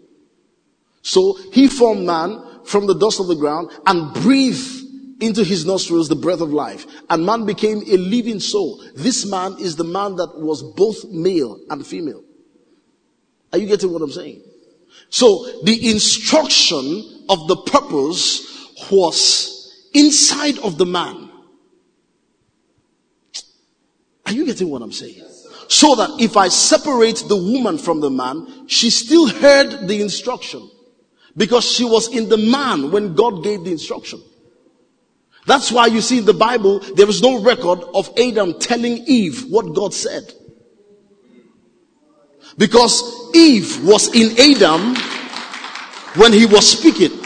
So 1.02 1.38
he 1.52 1.66
formed 1.66 2.06
man 2.06 2.40
from 2.64 2.86
the 2.86 2.94
dust 2.94 3.18
of 3.18 3.26
the 3.26 3.34
ground 3.34 3.70
and 3.86 4.12
breathed 4.14 4.86
into 5.20 5.42
his 5.42 5.66
nostrils 5.66 6.08
the 6.08 6.16
breath 6.16 6.40
of 6.40 6.52
life. 6.52 6.86
And 7.08 7.26
man 7.26 7.44
became 7.44 7.78
a 7.78 7.96
living 7.96 8.40
soul. 8.40 8.82
This 8.94 9.26
man 9.26 9.56
is 9.58 9.76
the 9.76 9.84
man 9.84 10.16
that 10.16 10.38
was 10.38 10.62
both 10.62 11.04
male 11.10 11.58
and 11.70 11.86
female. 11.86 12.22
Are 13.52 13.58
you 13.58 13.66
getting 13.66 13.92
what 13.92 14.02
I'm 14.02 14.12
saying? 14.12 14.42
So 15.08 15.62
the 15.64 15.90
instruction 15.90 17.19
of 17.30 17.48
the 17.48 17.56
purpose 17.56 18.46
was 18.90 19.88
inside 19.94 20.58
of 20.58 20.76
the 20.76 20.86
man. 20.86 21.30
Are 24.26 24.32
you 24.32 24.44
getting 24.44 24.68
what 24.68 24.82
I'm 24.82 24.92
saying? 24.92 25.22
So 25.68 25.94
that 25.94 26.20
if 26.20 26.36
I 26.36 26.48
separate 26.48 27.24
the 27.28 27.36
woman 27.36 27.78
from 27.78 28.00
the 28.00 28.10
man, 28.10 28.68
she 28.68 28.90
still 28.90 29.28
heard 29.28 29.88
the 29.88 30.02
instruction. 30.02 30.68
Because 31.36 31.64
she 31.64 31.84
was 31.84 32.08
in 32.08 32.28
the 32.28 32.36
man 32.36 32.90
when 32.90 33.14
God 33.14 33.44
gave 33.44 33.62
the 33.64 33.70
instruction. 33.70 34.20
That's 35.46 35.70
why 35.70 35.86
you 35.86 36.00
see 36.00 36.18
in 36.18 36.24
the 36.24 36.34
Bible, 36.34 36.80
there 36.80 37.08
is 37.08 37.22
no 37.22 37.42
record 37.42 37.82
of 37.94 38.10
Adam 38.18 38.58
telling 38.58 39.04
Eve 39.06 39.50
what 39.50 39.74
God 39.74 39.94
said. 39.94 40.32
Because 42.58 43.30
Eve 43.34 43.84
was 43.84 44.14
in 44.14 44.36
Adam 44.38 44.96
when 46.16 46.32
he 46.32 46.46
was 46.46 46.78
speaking. 46.78 47.19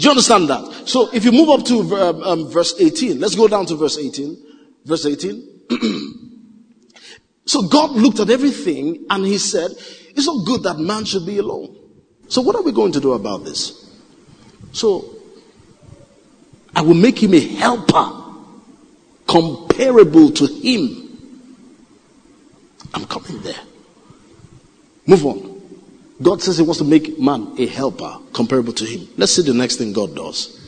Do 0.00 0.04
you 0.04 0.10
understand 0.12 0.48
that? 0.48 0.88
So 0.88 1.10
if 1.12 1.26
you 1.26 1.32
move 1.32 1.50
up 1.50 1.62
to 1.66 1.80
um, 1.94 2.22
um, 2.22 2.50
verse 2.50 2.74
18, 2.80 3.20
let's 3.20 3.34
go 3.34 3.46
down 3.46 3.66
to 3.66 3.76
verse 3.76 3.98
18. 3.98 4.46
Verse 4.86 5.04
18. 5.04 5.60
so 7.44 7.68
God 7.68 7.90
looked 7.90 8.18
at 8.18 8.30
everything 8.30 9.04
and 9.10 9.26
he 9.26 9.36
said, 9.36 9.70
it's 9.72 10.26
not 10.26 10.46
good 10.46 10.62
that 10.62 10.78
man 10.78 11.04
should 11.04 11.26
be 11.26 11.36
alone. 11.36 11.76
So 12.28 12.40
what 12.40 12.56
are 12.56 12.62
we 12.62 12.72
going 12.72 12.92
to 12.92 13.00
do 13.00 13.12
about 13.12 13.44
this? 13.44 13.94
So 14.72 15.16
I 16.74 16.80
will 16.80 16.94
make 16.94 17.22
him 17.22 17.34
a 17.34 17.40
helper 17.40 18.10
comparable 19.28 20.30
to 20.30 20.46
him. 20.46 21.44
I'm 22.94 23.04
coming 23.04 23.42
there. 23.42 23.60
Move 25.06 25.26
on. 25.26 25.49
God 26.22 26.42
says 26.42 26.58
he 26.58 26.62
wants 26.62 26.78
to 26.78 26.84
make 26.84 27.18
man 27.18 27.54
a 27.58 27.66
helper 27.66 28.18
comparable 28.32 28.72
to 28.74 28.84
him. 28.84 29.08
Let's 29.16 29.34
see 29.34 29.42
the 29.42 29.54
next 29.54 29.76
thing 29.76 29.92
God 29.92 30.14
does. 30.14 30.58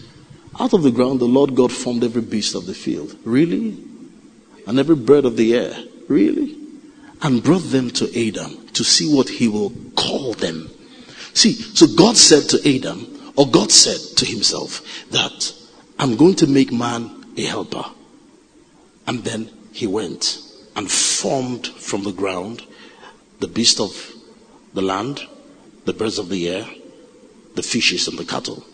Out 0.59 0.73
of 0.73 0.83
the 0.83 0.91
ground, 0.91 1.21
the 1.21 1.27
Lord 1.27 1.55
God 1.55 1.73
formed 1.73 2.05
every 2.05 2.23
beast 2.23 2.55
of 2.55 2.67
the 2.67 2.75
field. 2.75 3.17
Really? 3.25 3.77
And 4.67 4.79
every 4.79 4.97
bird 4.97 5.25
of 5.25 5.37
the 5.37 5.55
air. 5.55 5.77
Really? 6.09 6.57
And 7.23 7.43
brought 7.43 7.71
them 7.71 7.91
to 7.91 8.29
Adam 8.29 8.67
to 8.69 8.85
see 8.85 9.15
what 9.15 9.29
he 9.29 9.49
will 9.49 9.73
call 9.97 10.33
them. 10.35 10.71
See, 11.35 11.53
so 11.53 11.87
God 11.87 12.17
said 12.17 12.45
to 12.51 12.77
Adam, 12.77 13.33
or 13.37 13.49
God 13.49 13.71
said 13.71 14.19
to 14.19 14.27
himself, 14.27 14.83
that 15.11 15.55
I'm 15.99 16.17
going 16.17 16.35
to 16.37 16.47
make 16.47 16.73
man 16.73 17.25
a 17.37 17.45
helper. 17.45 17.85
And 19.07 19.25
then 19.25 19.51
he 19.73 19.87
went 19.87 20.39
and 20.77 20.91
formed 20.91 21.67
from 21.67 22.05
the 22.05 22.13
ground 22.13 22.63
the 23.41 23.49
beast 23.49 23.81
of 23.81 24.13
the 24.75 24.83
land, 24.83 25.27
the 25.85 25.93
birds 25.93 26.19
of 26.19 26.29
the 26.29 26.49
air, 26.49 26.67
the 27.55 27.63
fishes, 27.63 28.09
and 28.09 28.19
the 28.19 28.25
cattle. 28.25 28.65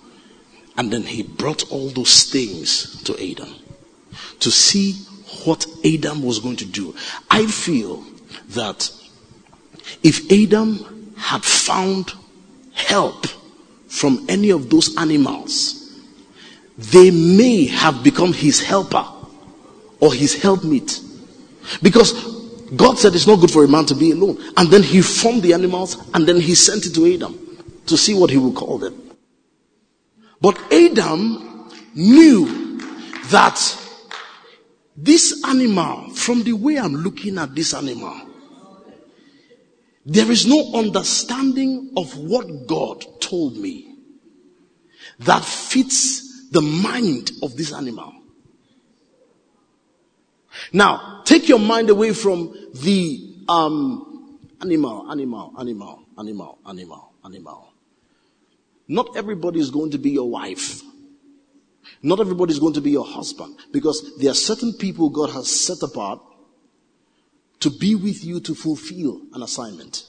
And 0.76 0.92
then 0.92 1.02
he 1.02 1.22
brought 1.22 1.70
all 1.70 1.88
those 1.90 2.24
things 2.24 3.02
to 3.04 3.14
Adam 3.14 3.54
to 4.40 4.50
see 4.50 4.92
what 5.44 5.66
Adam 5.84 6.22
was 6.22 6.38
going 6.38 6.56
to 6.56 6.64
do. 6.64 6.94
I 7.30 7.46
feel 7.46 8.04
that 8.50 8.90
if 10.02 10.30
Adam 10.30 11.14
had 11.16 11.44
found 11.44 12.12
help 12.74 13.26
from 13.88 14.24
any 14.28 14.50
of 14.50 14.70
those 14.70 14.96
animals, 14.96 15.74
they 16.76 17.10
may 17.10 17.66
have 17.66 18.04
become 18.04 18.32
his 18.32 18.60
helper 18.60 19.04
or 20.00 20.14
his 20.14 20.40
helpmeet. 20.40 21.00
Because 21.82 22.37
God 22.76 22.98
said 22.98 23.14
it's 23.14 23.26
not 23.26 23.40
good 23.40 23.50
for 23.50 23.64
a 23.64 23.68
man 23.68 23.86
to 23.86 23.94
be 23.94 24.12
alone. 24.12 24.38
And 24.56 24.70
then 24.70 24.82
he 24.82 25.00
formed 25.00 25.42
the 25.42 25.54
animals 25.54 25.96
and 26.14 26.26
then 26.26 26.40
he 26.40 26.54
sent 26.54 26.86
it 26.86 26.94
to 26.94 27.14
Adam 27.14 27.38
to 27.86 27.96
see 27.96 28.14
what 28.14 28.30
he 28.30 28.36
would 28.36 28.54
call 28.54 28.78
them. 28.78 28.94
But 30.40 30.58
Adam 30.72 31.70
knew 31.94 32.78
that 33.30 33.58
this 34.96 35.44
animal, 35.46 36.10
from 36.10 36.42
the 36.42 36.52
way 36.52 36.76
I'm 36.76 36.94
looking 36.94 37.38
at 37.38 37.54
this 37.54 37.74
animal, 37.74 38.20
there 40.04 40.30
is 40.30 40.46
no 40.46 40.72
understanding 40.74 41.92
of 41.96 42.16
what 42.16 42.66
God 42.66 43.04
told 43.20 43.56
me 43.56 43.94
that 45.20 45.44
fits 45.44 46.50
the 46.50 46.62
mind 46.62 47.30
of 47.42 47.56
this 47.56 47.72
animal. 47.72 48.12
Now, 50.72 51.22
take 51.24 51.48
your 51.48 51.58
mind 51.58 51.90
away 51.90 52.12
from 52.12 52.54
the 52.74 53.34
um, 53.48 54.38
animal, 54.60 55.10
animal, 55.10 55.54
animal, 55.58 56.04
animal, 56.18 56.58
animal, 56.66 57.12
animal. 57.24 57.72
Not 58.88 59.16
everybody 59.16 59.60
is 59.60 59.70
going 59.70 59.90
to 59.92 59.98
be 59.98 60.10
your 60.10 60.28
wife. 60.28 60.82
Not 62.02 62.20
everybody 62.20 62.52
is 62.52 62.58
going 62.58 62.74
to 62.74 62.80
be 62.80 62.90
your 62.90 63.04
husband 63.04 63.56
because 63.72 64.16
there 64.18 64.30
are 64.30 64.34
certain 64.34 64.72
people 64.72 65.10
God 65.10 65.30
has 65.30 65.48
set 65.48 65.82
apart 65.82 66.20
to 67.60 67.70
be 67.70 67.94
with 67.94 68.24
you 68.24 68.40
to 68.40 68.54
fulfill 68.54 69.20
an 69.34 69.42
assignment. 69.42 70.04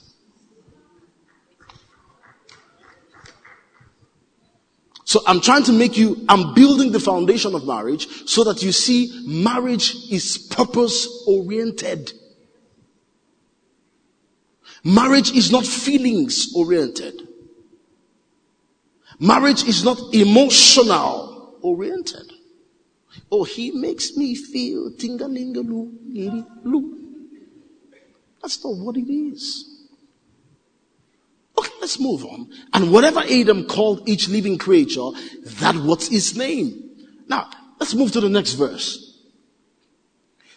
So 5.10 5.20
I'm 5.26 5.40
trying 5.40 5.64
to 5.64 5.72
make 5.72 5.96
you, 5.96 6.24
I'm 6.28 6.54
building 6.54 6.92
the 6.92 7.00
foundation 7.00 7.56
of 7.56 7.66
marriage 7.66 8.06
so 8.28 8.44
that 8.44 8.62
you 8.62 8.70
see 8.70 9.24
marriage 9.26 9.96
is 10.08 10.38
purpose 10.38 11.24
oriented. 11.26 12.12
Marriage 14.84 15.32
is 15.32 15.50
not 15.50 15.66
feelings 15.66 16.54
oriented. 16.54 17.26
Marriage 19.18 19.64
is 19.64 19.82
not 19.82 19.98
emotional 20.14 21.58
oriented. 21.60 22.32
Oh, 23.32 23.42
he 23.42 23.72
makes 23.72 24.16
me 24.16 24.36
feel 24.36 24.92
tingalingaloo, 24.92 26.46
That's 28.40 28.64
not 28.64 28.76
what 28.76 28.96
it 28.96 29.12
is. 29.12 29.79
Let's 31.80 31.98
move 31.98 32.24
on. 32.24 32.50
And 32.74 32.92
whatever 32.92 33.20
Adam 33.20 33.64
called 33.64 34.06
each 34.08 34.28
living 34.28 34.58
creature, 34.58 35.10
that 35.44 35.76
was 35.76 36.08
his 36.08 36.36
name. 36.36 36.90
Now, 37.26 37.48
let's 37.78 37.94
move 37.94 38.12
to 38.12 38.20
the 38.20 38.28
next 38.28 38.52
verse. 38.52 39.06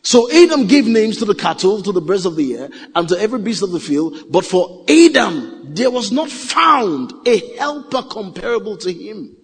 So 0.02 0.30
Adam 0.30 0.68
gave 0.68 0.86
names 0.86 1.18
to 1.20 1.26
the 1.26 1.34
cattle, 1.34 1.82
to 1.82 1.94
the 1.94 2.02
birds 2.02 2.26
of 2.26 2.36
the 2.36 2.58
air, 2.58 2.70
and 2.94 3.08
to 3.08 3.18
every 3.18 3.40
beast 3.40 3.64
of 3.64 3.72
the 3.72 3.80
field. 3.80 4.18
But 4.30 4.44
for 4.44 4.84
Adam, 4.90 5.74
there 5.74 5.90
was 5.90 6.12
not 6.12 6.30
found 6.30 7.14
a 7.26 7.56
helper 7.58 8.04
comparable 8.04 8.76
to 8.78 8.92
him. 8.92 9.38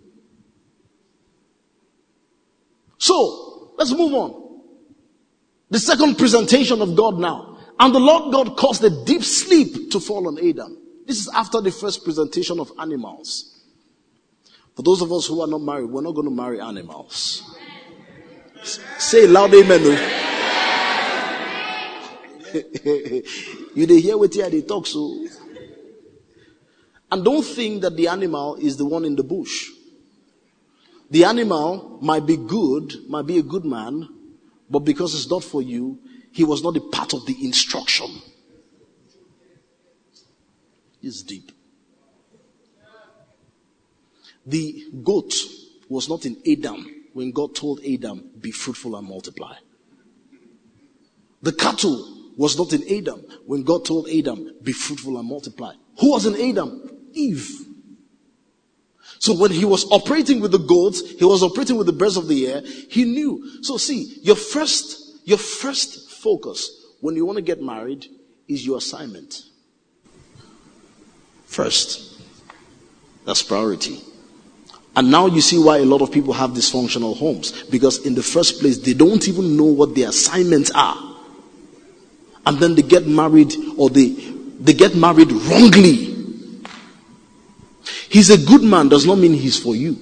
So, 2.97 3.73
let's 3.77 3.91
move 3.91 4.13
on. 4.13 4.61
The 5.69 5.79
second 5.79 6.17
presentation 6.17 6.81
of 6.81 6.97
God 6.97 7.17
now. 7.19 7.57
And 7.79 7.95
the 7.95 7.99
Lord 7.99 8.33
God 8.33 8.57
caused 8.57 8.83
a 8.83 8.89
deep 9.05 9.23
sleep 9.23 9.91
to 9.91 10.01
fall 10.01 10.27
on 10.27 10.37
Adam. 10.37 10.78
This 11.09 11.21
is 11.21 11.29
after 11.29 11.59
the 11.59 11.71
first 11.71 12.03
presentation 12.03 12.59
of 12.59 12.71
animals. 12.77 13.63
For 14.75 14.83
those 14.83 15.01
of 15.01 15.11
us 15.11 15.25
who 15.25 15.41
are 15.41 15.47
not 15.47 15.63
married, 15.63 15.85
we're 15.89 16.03
not 16.03 16.11
going 16.11 16.27
to 16.27 16.35
marry 16.35 16.61
animals. 16.61 17.41
Say 18.99 19.25
loud 19.25 19.51
amen. 19.55 19.81
Oh. 19.85 19.95
you 23.73 23.87
they 23.87 23.99
hear 23.99 24.19
what 24.19 24.31
they 24.31 24.61
talk 24.61 24.85
so. 24.85 25.25
And 27.11 27.25
don't 27.25 27.41
think 27.41 27.81
that 27.81 27.97
the 27.97 28.07
animal 28.07 28.57
is 28.57 28.77
the 28.77 28.85
one 28.85 29.03
in 29.03 29.15
the 29.15 29.23
bush. 29.23 29.67
The 31.09 31.23
animal 31.23 31.97
might 32.03 32.27
be 32.27 32.37
good, 32.37 33.09
might 33.09 33.25
be 33.25 33.39
a 33.39 33.43
good 33.43 33.65
man, 33.65 34.07
but 34.69 34.81
because 34.81 35.15
it's 35.15 35.27
not 35.27 35.43
for 35.43 35.63
you, 35.63 35.97
he 36.31 36.43
was 36.43 36.61
not 36.61 36.77
a 36.77 36.81
part 36.81 37.15
of 37.15 37.25
the 37.25 37.35
instruction 37.43 38.11
is 41.01 41.23
deep. 41.23 41.51
The 44.45 44.85
goat 45.03 45.33
was 45.89 46.09
not 46.09 46.25
in 46.25 46.37
Adam 46.49 46.85
when 47.13 47.31
God 47.31 47.55
told 47.55 47.81
Adam, 47.85 48.31
be 48.39 48.51
fruitful 48.51 48.95
and 48.95 49.07
multiply. 49.07 49.55
The 51.41 51.53
cattle 51.53 52.31
was 52.37 52.57
not 52.57 52.73
in 52.73 52.83
Adam 52.83 53.23
when 53.45 53.63
God 53.63 53.85
told 53.85 54.09
Adam, 54.09 54.51
be 54.63 54.71
fruitful 54.71 55.17
and 55.17 55.27
multiply. 55.27 55.73
Who 55.99 56.11
was 56.11 56.25
in 56.25 56.49
Adam? 56.49 57.09
Eve. 57.13 57.65
So 59.19 59.33
when 59.37 59.51
he 59.51 59.65
was 59.65 59.85
operating 59.91 60.39
with 60.39 60.51
the 60.51 60.59
goats, 60.59 61.01
he 61.11 61.25
was 61.25 61.43
operating 61.43 61.77
with 61.77 61.87
the 61.87 61.93
birds 61.93 62.15
of 62.15 62.27
the 62.27 62.47
air, 62.47 62.61
he 62.89 63.03
knew. 63.03 63.63
So 63.63 63.77
see, 63.77 64.17
your 64.21 64.35
first, 64.35 65.19
your 65.25 65.37
first 65.37 66.09
focus 66.09 66.71
when 67.01 67.15
you 67.15 67.25
want 67.25 67.37
to 67.37 67.41
get 67.41 67.61
married 67.61 68.07
is 68.47 68.65
your 68.65 68.77
assignment 68.77 69.43
first. 71.49 72.21
That's 73.25 73.43
priority. 73.43 74.01
And 74.95 75.11
now 75.11 75.25
you 75.27 75.41
see 75.41 75.57
why 75.57 75.77
a 75.77 75.85
lot 75.85 76.01
of 76.01 76.11
people 76.11 76.33
have 76.33 76.51
dysfunctional 76.51 77.17
homes. 77.17 77.63
Because 77.63 78.05
in 78.05 78.15
the 78.15 78.23
first 78.23 78.59
place, 78.59 78.77
they 78.77 78.93
don't 78.93 79.27
even 79.27 79.57
know 79.57 79.65
what 79.65 79.95
their 79.95 80.09
assignments 80.09 80.71
are. 80.71 80.97
And 82.45 82.57
then 82.57 82.75
they 82.75 82.81
get 82.81 83.07
married 83.07 83.53
or 83.77 83.89
they, 83.89 84.09
they 84.09 84.73
get 84.73 84.95
married 84.95 85.31
wrongly. 85.31 86.15
He's 88.09 88.29
a 88.29 88.37
good 88.37 88.63
man 88.63 88.89
does 88.89 89.05
not 89.05 89.17
mean 89.17 89.33
he's 89.33 89.57
for 89.57 89.75
you. 89.75 89.97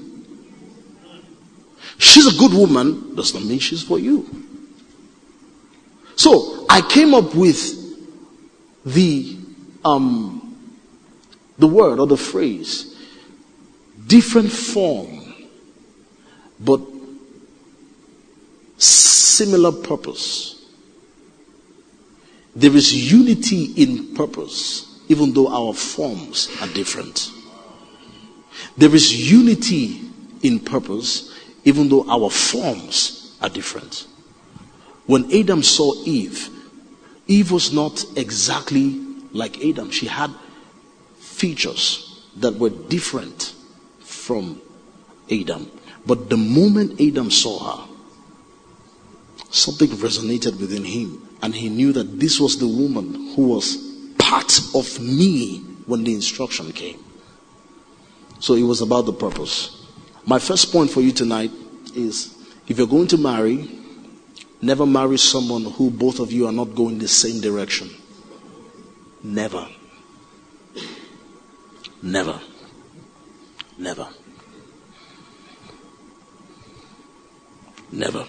She's 1.98 2.28
a 2.28 2.38
good 2.38 2.54
woman 2.54 3.16
does 3.16 3.34
not 3.34 3.43
mean 3.43 3.60
she's 3.60 3.84
for 3.84 4.00
you. 4.00 4.28
So 6.16 6.66
I 6.70 6.82
came 6.82 7.14
up 7.14 7.36
with 7.36 7.86
the 8.86 9.38
um, 9.84 10.37
the 11.60 11.68
word 11.68 11.99
or 11.99 12.08
the 12.08 12.18
phrase 12.18 12.95
different 14.08 14.51
form 14.51 15.34
but 16.60 16.82
similar 18.78 19.72
purpose. 19.72 20.66
There 22.55 22.76
is 22.76 23.12
unity 23.12 23.66
in 23.76 24.16
purpose, 24.16 25.03
even 25.10 25.34
though 25.34 25.47
our 25.47 25.74
forms 25.74 26.49
are 26.62 26.68
different. 26.68 27.30
There 28.76 28.93
is 28.95 29.32
unity 29.32 30.01
in 30.41 30.60
purpose, 30.60 31.34
even 31.66 31.89
though 31.89 32.10
our 32.10 32.32
forms 32.32 33.38
are 33.41 33.49
different. 33.49 34.08
When 35.05 35.32
Adam 35.32 35.62
saw 35.62 35.93
Eve, 36.03 36.49
Eve 37.28 37.51
was 37.51 37.72
not 37.72 38.03
exactly 38.16 38.99
like 39.32 39.64
Adam. 39.64 39.91
She 39.91 40.08
had 40.08 40.32
features 41.38 42.24
that 42.38 42.56
were 42.56 42.70
different 42.70 43.54
from 44.00 44.62
Adam. 45.32 45.70
But 46.06 46.30
the 46.30 46.38
moment 46.38 47.00
Adam 47.02 47.30
saw 47.32 47.78
her, 47.78 47.94
something 49.50 49.90
resonated 49.90 50.60
within 50.60 50.84
him. 50.84 51.24
And 51.42 51.54
he 51.54 51.70
knew 51.70 51.94
that 51.94 52.20
this 52.20 52.40
was 52.40 52.58
the 52.58 52.68
woman 52.68 53.34
who 53.36 53.48
was 53.48 53.78
part 54.18 54.60
of 54.74 55.00
me 55.00 55.60
when 55.86 56.04
the 56.04 56.14
instruction 56.14 56.72
came. 56.72 57.00
So 58.40 58.54
it 58.56 58.64
was 58.64 58.82
about 58.82 59.06
the 59.06 59.14
purpose. 59.14 59.86
My 60.26 60.40
first 60.40 60.72
point 60.72 60.90
for 60.90 61.02
you 61.02 61.12
tonight 61.12 61.52
is 61.96 62.36
if 62.68 62.78
you're 62.78 62.88
going 62.88 63.08
to 63.08 63.18
marry, 63.18 63.70
never 64.62 64.86
marry 64.86 65.18
someone 65.18 65.66
who 65.66 65.90
both 65.92 66.20
of 66.20 66.32
you 66.32 66.48
are 66.48 66.52
not 66.52 66.76
going 66.76 67.00
the 67.00 67.08
same 67.08 67.40
direction. 67.42 67.90
Never. 69.24 69.68
Never. 72.02 72.39
Never. 73.78 74.08
Never. 77.91 78.28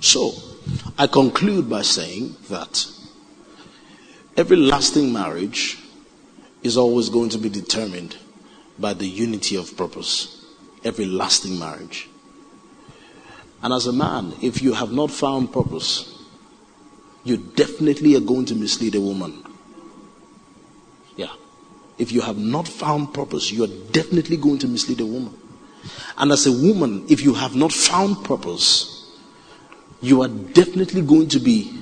So, 0.00 0.32
I 0.98 1.06
conclude 1.06 1.68
by 1.68 1.82
saying 1.82 2.36
that 2.48 2.86
every 4.36 4.56
lasting 4.56 5.12
marriage 5.12 5.78
is 6.62 6.76
always 6.76 7.08
going 7.08 7.30
to 7.30 7.38
be 7.38 7.48
determined 7.48 8.16
by 8.78 8.94
the 8.94 9.06
unity 9.06 9.56
of 9.56 9.76
purpose. 9.76 10.44
Every 10.84 11.06
lasting 11.06 11.58
marriage. 11.58 12.08
And 13.62 13.72
as 13.72 13.86
a 13.86 13.92
man, 13.92 14.34
if 14.40 14.62
you 14.62 14.72
have 14.72 14.92
not 14.92 15.10
found 15.10 15.52
purpose, 15.52 16.14
you 17.24 17.36
definitely 17.36 18.16
are 18.16 18.20
going 18.20 18.46
to 18.46 18.54
mislead 18.54 18.94
a 18.94 19.00
woman. 19.00 19.44
Yeah. 21.16 21.32
If 21.98 22.12
you 22.12 22.22
have 22.22 22.38
not 22.38 22.66
found 22.66 23.12
purpose, 23.12 23.50
you 23.52 23.64
are 23.64 23.92
definitely 23.92 24.38
going 24.38 24.58
to 24.60 24.68
mislead 24.68 25.00
a 25.00 25.06
woman. 25.06 25.36
And 26.16 26.32
as 26.32 26.46
a 26.46 26.52
woman, 26.52 27.04
if 27.08 27.22
you 27.22 27.34
have 27.34 27.54
not 27.54 27.72
found 27.72 28.24
purpose, 28.24 29.14
you 30.00 30.22
are 30.22 30.28
definitely 30.28 31.02
going 31.02 31.28
to 31.28 31.38
be 31.38 31.76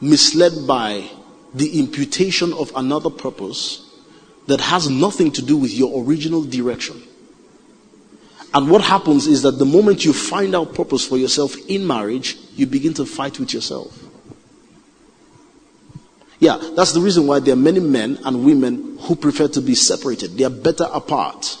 misled 0.00 0.66
by 0.66 1.08
the 1.54 1.78
imputation 1.78 2.52
of 2.52 2.72
another 2.74 3.10
purpose 3.10 3.88
that 4.46 4.60
has 4.60 4.90
nothing 4.90 5.30
to 5.32 5.42
do 5.42 5.56
with 5.56 5.72
your 5.72 6.04
original 6.04 6.42
direction. 6.42 7.02
And 8.54 8.70
what 8.70 8.82
happens 8.82 9.26
is 9.26 9.42
that 9.42 9.52
the 9.52 9.64
moment 9.64 10.04
you 10.04 10.12
find 10.12 10.54
out 10.54 10.74
purpose 10.74 11.06
for 11.06 11.16
yourself 11.16 11.56
in 11.68 11.86
marriage, 11.86 12.36
you 12.54 12.66
begin 12.66 12.92
to 12.94 13.06
fight 13.06 13.38
with 13.38 13.54
yourself. 13.54 13.98
Yeah, 16.38 16.58
that's 16.74 16.92
the 16.92 17.00
reason 17.00 17.26
why 17.26 17.38
there 17.38 17.54
are 17.54 17.56
many 17.56 17.80
men 17.80 18.18
and 18.24 18.44
women 18.44 18.98
who 19.02 19.16
prefer 19.16 19.48
to 19.48 19.60
be 19.60 19.74
separated. 19.74 20.36
They 20.36 20.44
are 20.44 20.50
better 20.50 20.88
apart. 20.92 21.56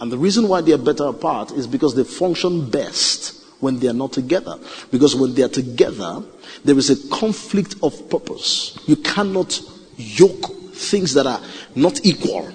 And 0.00 0.10
the 0.10 0.16
reason 0.16 0.48
why 0.48 0.60
they 0.62 0.72
are 0.72 0.78
better 0.78 1.04
apart 1.04 1.50
is 1.52 1.66
because 1.66 1.94
they 1.94 2.04
function 2.04 2.70
best 2.70 3.44
when 3.60 3.78
they 3.78 3.88
are 3.88 3.92
not 3.92 4.12
together. 4.12 4.58
Because 4.90 5.14
when 5.14 5.34
they 5.34 5.42
are 5.42 5.48
together, 5.48 6.22
there 6.64 6.78
is 6.78 6.88
a 6.88 7.08
conflict 7.08 7.76
of 7.82 8.08
purpose. 8.08 8.78
You 8.86 8.96
cannot 8.96 9.60
yoke 9.96 10.52
things 10.72 11.14
that 11.14 11.26
are 11.26 11.40
not 11.74 12.04
equal. 12.04 12.50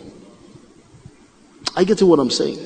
I 1.76 1.84
get 1.84 2.00
to 2.00 2.06
what 2.06 2.20
I'm 2.20 2.32
saying. 2.32 2.60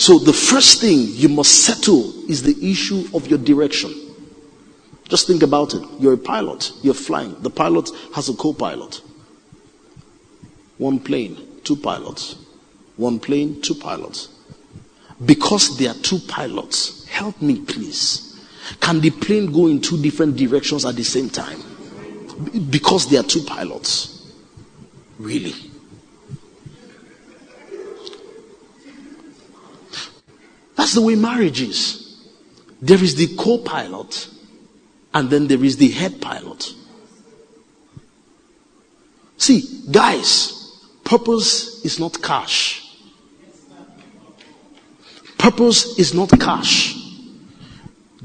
So 0.00 0.18
the 0.18 0.32
first 0.32 0.80
thing 0.80 1.08
you 1.08 1.28
must 1.28 1.66
settle 1.66 2.10
is 2.26 2.42
the 2.42 2.56
issue 2.66 3.04
of 3.12 3.26
your 3.26 3.38
direction. 3.38 3.94
Just 5.10 5.26
think 5.26 5.42
about 5.42 5.74
it. 5.74 5.82
You're 5.98 6.14
a 6.14 6.16
pilot. 6.16 6.72
You're 6.80 6.94
flying. 6.94 7.36
The 7.42 7.50
pilot 7.50 7.90
has 8.14 8.30
a 8.30 8.34
co-pilot. 8.34 9.02
One 10.78 11.00
plane, 11.00 11.36
two 11.64 11.76
pilots. 11.76 12.36
One 12.96 13.20
plane, 13.20 13.60
two 13.60 13.74
pilots. 13.74 14.28
Because 15.22 15.76
there 15.76 15.90
are 15.90 15.98
two 16.02 16.18
pilots, 16.20 17.04
Help 17.04 17.42
me, 17.42 17.60
please. 17.60 18.42
Can 18.80 19.00
the 19.00 19.10
plane 19.10 19.52
go 19.52 19.66
in 19.66 19.82
two 19.82 20.00
different 20.00 20.34
directions 20.34 20.86
at 20.86 20.96
the 20.96 21.04
same 21.04 21.28
time? 21.28 21.60
Because 22.70 23.10
there 23.10 23.20
are 23.20 23.24
two 23.24 23.42
pilots. 23.42 24.32
Really? 25.18 25.69
That's 30.80 30.94
the 30.94 31.02
way 31.02 31.14
marriage 31.14 31.60
is. 31.60 32.24
There 32.80 33.04
is 33.04 33.14
the 33.14 33.36
co 33.36 33.58
pilot, 33.58 34.28
and 35.12 35.28
then 35.28 35.46
there 35.46 35.62
is 35.62 35.76
the 35.76 35.90
head 35.90 36.22
pilot. 36.22 36.72
See, 39.36 39.82
guys, 39.90 40.80
purpose 41.04 41.84
is 41.84 42.00
not 42.00 42.22
cash. 42.22 42.96
Purpose 45.36 45.98
is 45.98 46.14
not 46.14 46.30
cash. 46.40 46.96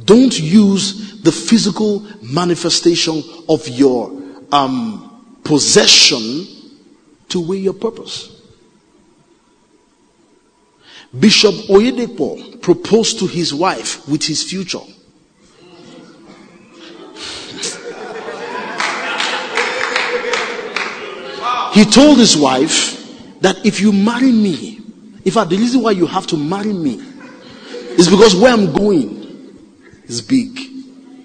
Don't 0.05 0.39
use 0.39 1.21
the 1.23 1.33
physical 1.33 2.07
manifestation 2.21 3.21
of 3.49 3.67
your 3.67 4.17
um, 4.53 5.41
possession 5.43 6.47
to 7.27 7.45
weigh 7.45 7.57
your 7.57 7.73
purpose. 7.73 8.34
Bishop 11.19 11.55
Oyedepo 11.69 12.61
proposed 12.61 13.19
to 13.19 13.27
his 13.27 13.53
wife 13.53 14.07
with 14.07 14.23
his 14.23 14.43
future. 14.43 14.79
he 21.75 21.83
told 21.83 22.17
his 22.17 22.37
wife 22.37 23.41
that 23.41 23.65
if 23.65 23.81
you 23.81 23.91
marry 23.91 24.31
me, 24.31 24.79
in 25.25 25.31
fact, 25.31 25.49
the 25.49 25.57
reason 25.57 25.81
why 25.81 25.91
you 25.91 26.05
have 26.05 26.25
to 26.27 26.37
marry 26.37 26.71
me 26.71 27.01
is 27.97 28.09
because 28.09 28.33
where 28.33 28.53
I'm 28.53 28.71
going 28.71 29.57
is 30.05 30.21
big. 30.21 30.57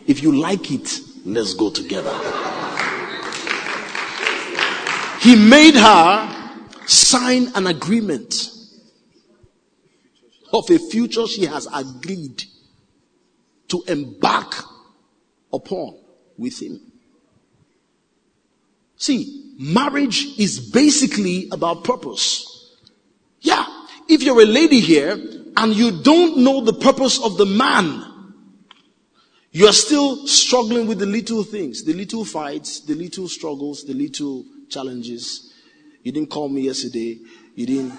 If 0.09 0.25
you 0.25 0.35
like 0.41 0.73
it, 0.73 1.01
let's 1.25 1.55
go 1.55 1.71
together. 1.71 2.11
He 5.21 5.37
made 5.37 5.77
her 5.77 6.59
sign 6.87 7.53
an 7.55 7.69
agreement 7.69 8.51
of 10.53 10.69
a 10.71 10.79
future 10.79 11.27
she 11.27 11.47
has 11.47 11.69
agreed 11.73 12.45
to 13.69 13.83
embark 13.87 14.65
upon 15.53 15.97
with 16.37 16.61
him. 16.61 16.81
See, 18.97 19.55
marriage 19.59 20.39
is 20.39 20.71
basically 20.71 21.49
about 21.53 21.85
purpose. 21.85 22.77
Yeah, 23.41 23.65
if 24.09 24.23
you're 24.23 24.43
a 24.43 24.47
lady 24.47 24.81
here 24.81 25.13
and 25.57 25.75
you 25.75 26.03
don't 26.03 26.39
know 26.39 26.61
the 26.61 26.73
purpose 26.73 27.23
of 27.23 27.37
the 27.37 27.47
man 27.47 28.11
you 29.53 29.67
are 29.67 29.73
still 29.73 30.29
struggling 30.29 30.87
with 30.87 31.01
the 31.01 31.07
little 31.07 31.43
things, 31.43 31.83
the 31.83 31.93
little 31.93 32.25
fights, 32.25 32.81
the 32.81 32.95
little 32.95 33.29
struggles, 33.29 33.83
the 33.85 33.95
little 33.95 34.45
challenges. 34.69 35.53
You 36.05 36.13
didn't 36.13 36.31
call 36.31 36.49
me 36.49 36.63
yesterday. 36.63 37.19
You 37.57 37.67
didn't. 37.67 37.93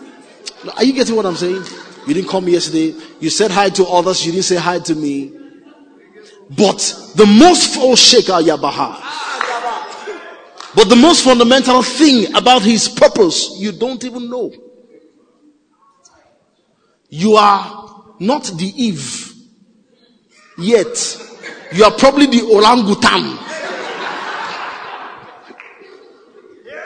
Are 0.78 0.84
you 0.84 0.93
getting 0.93 1.16
what 1.16 1.26
I'm 1.26 1.36
saying? 1.36 1.64
You 2.08 2.14
didn't 2.14 2.30
call 2.30 2.41
me 2.41 2.54
yesterday. 2.54 2.93
You 3.20 3.30
said 3.30 3.52
hi 3.52 3.70
to 3.70 3.86
others. 3.86 4.26
You 4.26 4.32
didn't 4.32 4.45
say 4.45 4.56
hi 4.58 4.80
to 4.80 4.95
me. 4.95 5.34
But 6.49 6.78
the 7.16 7.26
most 7.26 7.78
oh 7.80 7.93
Sheikah 7.93 8.41
Yabaha. 8.43 9.08
But 10.76 10.89
the 10.89 10.95
most 10.95 11.24
fundamental 11.24 11.82
thing 11.84 12.34
about 12.36 12.62
his 12.62 12.88
purpose, 12.89 13.56
you 13.58 13.72
don't 13.72 14.04
even 14.04 14.30
know. 14.30 14.52
You 17.10 17.36
are 17.36 18.04
not 18.20 18.45
the 18.45 18.72
Eve 18.76 19.34
yet 20.58 20.95
You 21.74 21.86
are 21.86 21.91
probably 21.91 22.26
the 22.26 22.41
orangutan. 22.52 23.38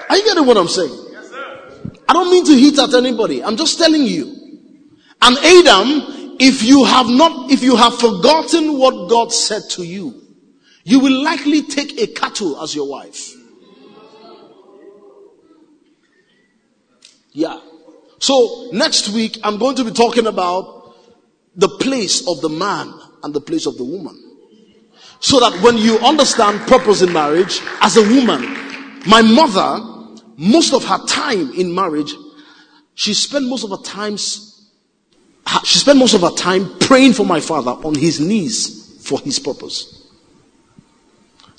Are 0.08 0.18
you 0.18 0.24
getting 0.24 0.46
what 0.46 0.58
I'm 0.58 0.68
saying? 0.68 0.94
I 2.08 2.14
don't 2.14 2.30
mean 2.30 2.46
to 2.46 2.54
hit 2.56 2.78
at 2.78 2.94
anybody. 2.94 3.44
I'm 3.44 3.58
just 3.58 3.80
telling 3.80 4.04
you. 4.04 4.45
And 5.26 5.38
Adam, 5.40 6.38
if 6.40 6.62
you 6.62 6.84
have 6.86 7.08
not, 7.08 7.50
if 7.52 7.64
you 7.64 7.76
have 7.76 7.98
forgotten 8.00 8.78
what 8.78 9.10
God 9.10 9.34
said 9.34 9.64
to 9.72 9.84
you, 9.84 10.22
you 10.84 11.00
will 11.00 11.24
likely 11.24 11.64
take 11.64 12.00
a 12.00 12.06
cattle 12.06 12.62
as 12.62 12.76
your 12.76 12.88
wife. 12.88 13.34
Yeah. 17.32 17.60
So 18.20 18.70
next 18.72 19.10
week, 19.10 19.40
I'm 19.44 19.58
going 19.58 19.76
to 19.78 19.84
be 19.84 19.92
talking 19.92 20.28
about 20.28 20.96
the 21.56 21.70
place 21.70 22.28
of 22.28 22.42
the 22.42 22.50
man 22.50 22.94
and 23.24 23.34
the 23.34 23.42
place 23.42 23.66
of 23.66 23.78
the 23.78 23.84
woman. 23.84 24.22
So 25.20 25.40
that 25.40 25.60
when 25.64 25.78
you 25.78 25.98
understand 26.00 26.62
purpose 26.68 27.02
in 27.02 27.12
marriage, 27.12 27.62
as 27.82 27.98
a 27.98 28.02
woman, 28.02 28.42
my 29.08 29.24
mother, 29.24 29.84
most 30.38 30.74
of 30.74 30.86
her 30.86 31.04
time 31.08 31.52
in 31.54 31.74
marriage, 31.74 32.14
she 32.94 33.16
spent 33.16 33.48
most 33.48 33.64
of 33.64 33.72
her 33.72 33.84
times, 33.84 34.55
she 35.64 35.80
spent 35.80 36.00
most 36.00 36.14
of 36.14 36.22
her 36.22 36.32
time 36.32 36.78
praying 36.80 37.14
for 37.14 37.26
my 37.26 37.40
father 37.40 37.72
on 37.72 37.96
his 37.96 38.20
knees 38.20 39.04
for 39.08 39.20
his 39.20 39.40
purpose 39.40 40.10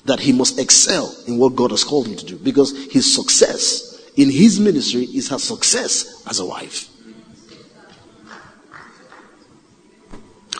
that 0.05 0.19
he 0.19 0.31
must 0.31 0.57
excel 0.59 1.13
in 1.27 1.37
what 1.37 1.55
God 1.55 1.71
has 1.71 1.83
called 1.83 2.07
him 2.07 2.15
to 2.15 2.25
do 2.25 2.37
because 2.37 2.91
his 2.91 3.13
success 3.13 4.11
in 4.15 4.31
his 4.31 4.59
ministry 4.59 5.03
is 5.03 5.29
her 5.29 5.37
success 5.37 6.23
as 6.27 6.39
a 6.39 6.45
wife. 6.45 6.89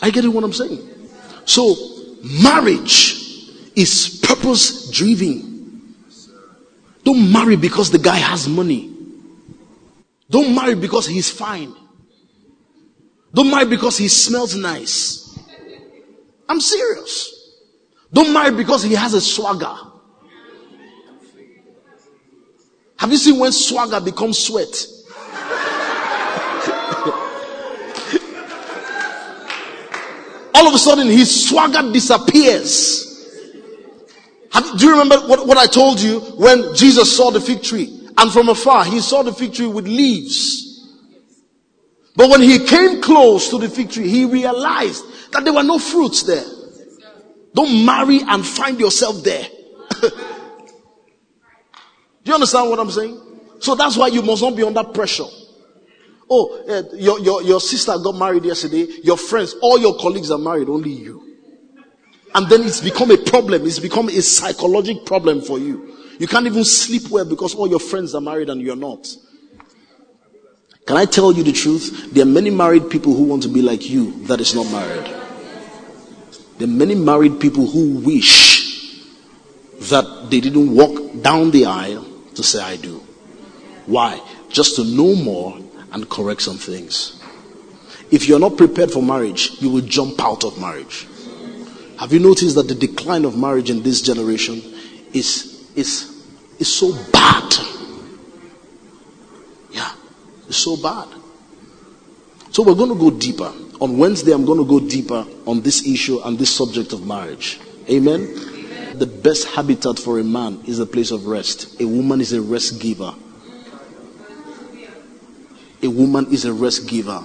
I 0.00 0.10
get 0.10 0.24
it 0.24 0.28
what 0.28 0.44
I'm 0.44 0.52
saying. 0.52 0.86
So, 1.44 1.74
marriage 2.22 3.50
is 3.74 4.20
purpose 4.22 4.90
driven. 4.90 5.96
Don't 7.02 7.32
marry 7.32 7.56
because 7.56 7.90
the 7.90 7.98
guy 7.98 8.16
has 8.16 8.48
money. 8.48 8.94
Don't 10.30 10.54
marry 10.54 10.74
because 10.74 11.06
he's 11.06 11.30
fine. 11.30 11.74
Don't 13.32 13.50
marry 13.50 13.66
because 13.66 13.98
he 13.98 14.08
smells 14.08 14.54
nice. 14.54 15.38
I'm 16.48 16.60
serious. 16.60 17.34
Don't 18.12 18.32
marry 18.32 18.56
because 18.56 18.82
he 18.82 18.94
has 18.94 19.14
a 19.14 19.20
swagger. 19.20 19.74
Have 22.96 23.12
you 23.12 23.18
seen 23.18 23.38
when 23.38 23.52
swagger 23.52 24.00
becomes 24.00 24.38
sweat? 24.38 24.66
All 30.54 30.66
of 30.66 30.74
a 30.74 30.78
sudden, 30.78 31.06
his 31.06 31.48
swagger 31.48 31.92
disappears. 31.92 33.04
Have, 34.52 34.78
do 34.78 34.86
you 34.86 34.92
remember 34.92 35.16
what, 35.28 35.46
what 35.46 35.58
I 35.58 35.66
told 35.66 36.00
you 36.00 36.20
when 36.20 36.74
Jesus 36.74 37.16
saw 37.16 37.30
the 37.30 37.40
fig 37.40 37.62
tree? 37.62 38.08
And 38.16 38.32
from 38.32 38.48
afar, 38.48 38.84
he 38.84 39.00
saw 39.00 39.22
the 39.22 39.32
fig 39.32 39.52
tree 39.52 39.66
with 39.66 39.86
leaves. 39.86 40.67
But 42.18 42.30
when 42.30 42.42
he 42.42 42.58
came 42.58 43.00
close 43.00 43.48
to 43.50 43.58
the 43.58 43.68
fig 43.68 43.90
tree, 43.92 44.08
he 44.08 44.24
realized 44.24 45.04
that 45.30 45.44
there 45.44 45.52
were 45.52 45.62
no 45.62 45.78
fruits 45.78 46.24
there. 46.24 46.44
Don't 47.54 47.84
marry 47.86 48.18
and 48.26 48.44
find 48.44 48.80
yourself 48.80 49.22
there. 49.22 49.46
Do 50.00 50.10
you 52.24 52.34
understand 52.34 52.70
what 52.70 52.80
I'm 52.80 52.90
saying? 52.90 53.20
So 53.60 53.76
that's 53.76 53.96
why 53.96 54.08
you 54.08 54.22
must 54.22 54.42
not 54.42 54.56
be 54.56 54.64
under 54.64 54.82
pressure. 54.82 55.26
Oh, 56.28 56.60
uh, 56.68 56.96
your, 56.96 57.20
your, 57.20 57.42
your 57.44 57.60
sister 57.60 57.96
got 58.02 58.16
married 58.16 58.44
yesterday. 58.44 58.88
Your 59.04 59.16
friends, 59.16 59.54
all 59.62 59.78
your 59.78 59.96
colleagues 59.96 60.32
are 60.32 60.38
married, 60.38 60.68
only 60.68 60.90
you. 60.90 61.36
And 62.34 62.48
then 62.48 62.62
it's 62.62 62.80
become 62.80 63.12
a 63.12 63.16
problem. 63.16 63.64
It's 63.64 63.78
become 63.78 64.08
a 64.08 64.20
psychological 64.22 65.04
problem 65.04 65.40
for 65.40 65.60
you. 65.60 65.94
You 66.18 66.26
can't 66.26 66.46
even 66.46 66.64
sleep 66.64 67.10
well 67.10 67.26
because 67.26 67.54
all 67.54 67.68
your 67.68 67.78
friends 67.78 68.12
are 68.16 68.20
married 68.20 68.50
and 68.50 68.60
you're 68.60 68.74
not. 68.74 69.06
Can 70.88 70.96
I 70.96 71.04
tell 71.04 71.32
you 71.32 71.42
the 71.42 71.52
truth? 71.52 72.14
There 72.14 72.22
are 72.22 72.26
many 72.26 72.48
married 72.48 72.88
people 72.88 73.14
who 73.14 73.24
want 73.24 73.42
to 73.42 73.50
be 73.50 73.60
like 73.60 73.90
you 73.90 74.24
that 74.24 74.40
is 74.40 74.54
not 74.54 74.72
married. 74.72 75.04
There 76.56 76.66
are 76.66 76.70
many 76.70 76.94
married 76.94 77.38
people 77.40 77.66
who 77.66 77.98
wish 77.98 79.04
that 79.90 80.28
they 80.30 80.40
didn't 80.40 80.74
walk 80.74 81.20
down 81.20 81.50
the 81.50 81.66
aisle 81.66 82.06
to 82.36 82.42
say, 82.42 82.62
I 82.62 82.76
do. 82.76 83.02
Why? 83.84 84.18
Just 84.48 84.76
to 84.76 84.84
know 84.84 85.14
more 85.14 85.58
and 85.92 86.08
correct 86.08 86.40
some 86.40 86.56
things. 86.56 87.22
If 88.10 88.26
you're 88.26 88.40
not 88.40 88.56
prepared 88.56 88.90
for 88.90 89.02
marriage, 89.02 89.60
you 89.60 89.68
will 89.68 89.82
jump 89.82 90.24
out 90.24 90.42
of 90.42 90.58
marriage. 90.58 91.06
Have 91.98 92.14
you 92.14 92.18
noticed 92.18 92.54
that 92.54 92.66
the 92.68 92.74
decline 92.74 93.26
of 93.26 93.36
marriage 93.36 93.68
in 93.68 93.82
this 93.82 94.00
generation 94.00 94.62
is, 95.12 95.68
is, 95.76 96.24
is 96.58 96.72
so 96.72 96.94
bad? 97.12 97.57
So 100.50 100.76
bad. 100.76 101.08
So 102.50 102.62
we're 102.62 102.74
going 102.74 102.90
to 102.90 102.98
go 102.98 103.10
deeper. 103.10 103.52
On 103.80 103.98
Wednesday, 103.98 104.32
I'm 104.32 104.44
going 104.44 104.58
to 104.58 104.64
go 104.64 104.80
deeper 104.80 105.24
on 105.46 105.60
this 105.60 105.86
issue 105.86 106.20
and 106.20 106.38
this 106.38 106.54
subject 106.54 106.92
of 106.92 107.06
marriage. 107.06 107.60
Amen? 107.88 108.22
Amen? 108.22 108.98
The 108.98 109.06
best 109.06 109.48
habitat 109.48 109.98
for 109.98 110.18
a 110.18 110.24
man 110.24 110.60
is 110.66 110.80
a 110.80 110.86
place 110.86 111.10
of 111.10 111.26
rest. 111.26 111.80
A 111.80 111.86
woman 111.86 112.20
is 112.20 112.32
a 112.32 112.40
rest 112.40 112.80
giver. 112.80 113.14
A 115.82 115.88
woman 115.88 116.32
is 116.32 116.44
a 116.44 116.52
rest 116.52 116.88
giver. 116.88 117.22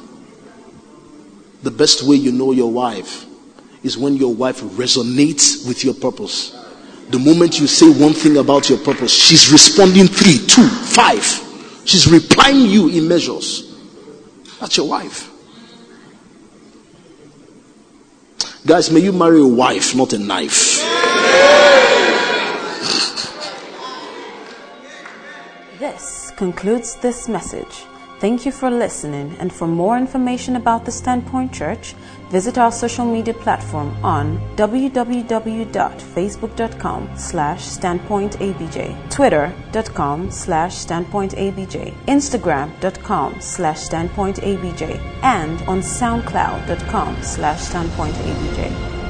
The 1.64 1.72
best 1.72 2.04
way 2.04 2.18
you 2.18 2.32
know 2.32 2.52
your 2.52 2.72
wife 2.72 3.26
is 3.84 3.98
when 3.98 4.16
your 4.16 4.34
wife 4.34 4.62
resonates 4.62 5.68
with 5.68 5.84
your 5.84 5.94
purpose. 5.94 6.56
The 7.10 7.20
moment 7.20 7.60
you 7.60 7.68
say 7.68 7.90
one 7.90 8.14
thing 8.14 8.38
about 8.38 8.70
your 8.70 8.80
purpose, 8.80 9.12
she's 9.12 9.52
responding 9.52 10.08
three, 10.08 10.46
two, 10.46 10.68
five. 10.68 11.24
She's 11.86 12.08
replying 12.12 12.70
you 12.70 12.90
in 12.90 13.08
measures. 13.08 13.76
That's 14.60 14.78
your 14.78 14.88
wife. 14.88 15.30
Guys, 18.66 18.90
may 18.90 19.02
you 19.02 19.12
marry 19.12 19.42
a 19.42 19.46
wife, 19.46 19.94
not 19.94 20.14
a 20.14 20.18
knife. 20.18 20.80
This 25.80 26.32
concludes 26.38 26.96
this 26.96 27.28
message. 27.28 27.86
Thank 28.20 28.46
you 28.46 28.54
for 28.54 28.72
listening, 28.72 29.36
and 29.38 29.52
for 29.52 29.68
more 29.68 29.98
information 29.98 30.56
about 30.56 30.86
the 30.86 30.92
Standpoint 30.92 31.52
Church, 31.52 31.94
visit 32.34 32.58
our 32.58 32.72
social 32.72 33.06
media 33.06 33.34
platform 33.34 33.96
on 34.04 34.40
www.facebook.com 34.56 37.10
slash 37.16 37.62
standpointabj, 37.78 39.10
twitter.com 39.12 40.32
slash 40.32 40.74
standpointabj, 40.86 41.94
instagram.com 42.16 43.40
slash 43.40 43.88
standpointabj, 43.88 45.00
and 45.22 45.62
on 45.68 45.82
soundcloud.com 45.82 47.22
slash 47.22 47.60
standpointabj. 47.60 49.03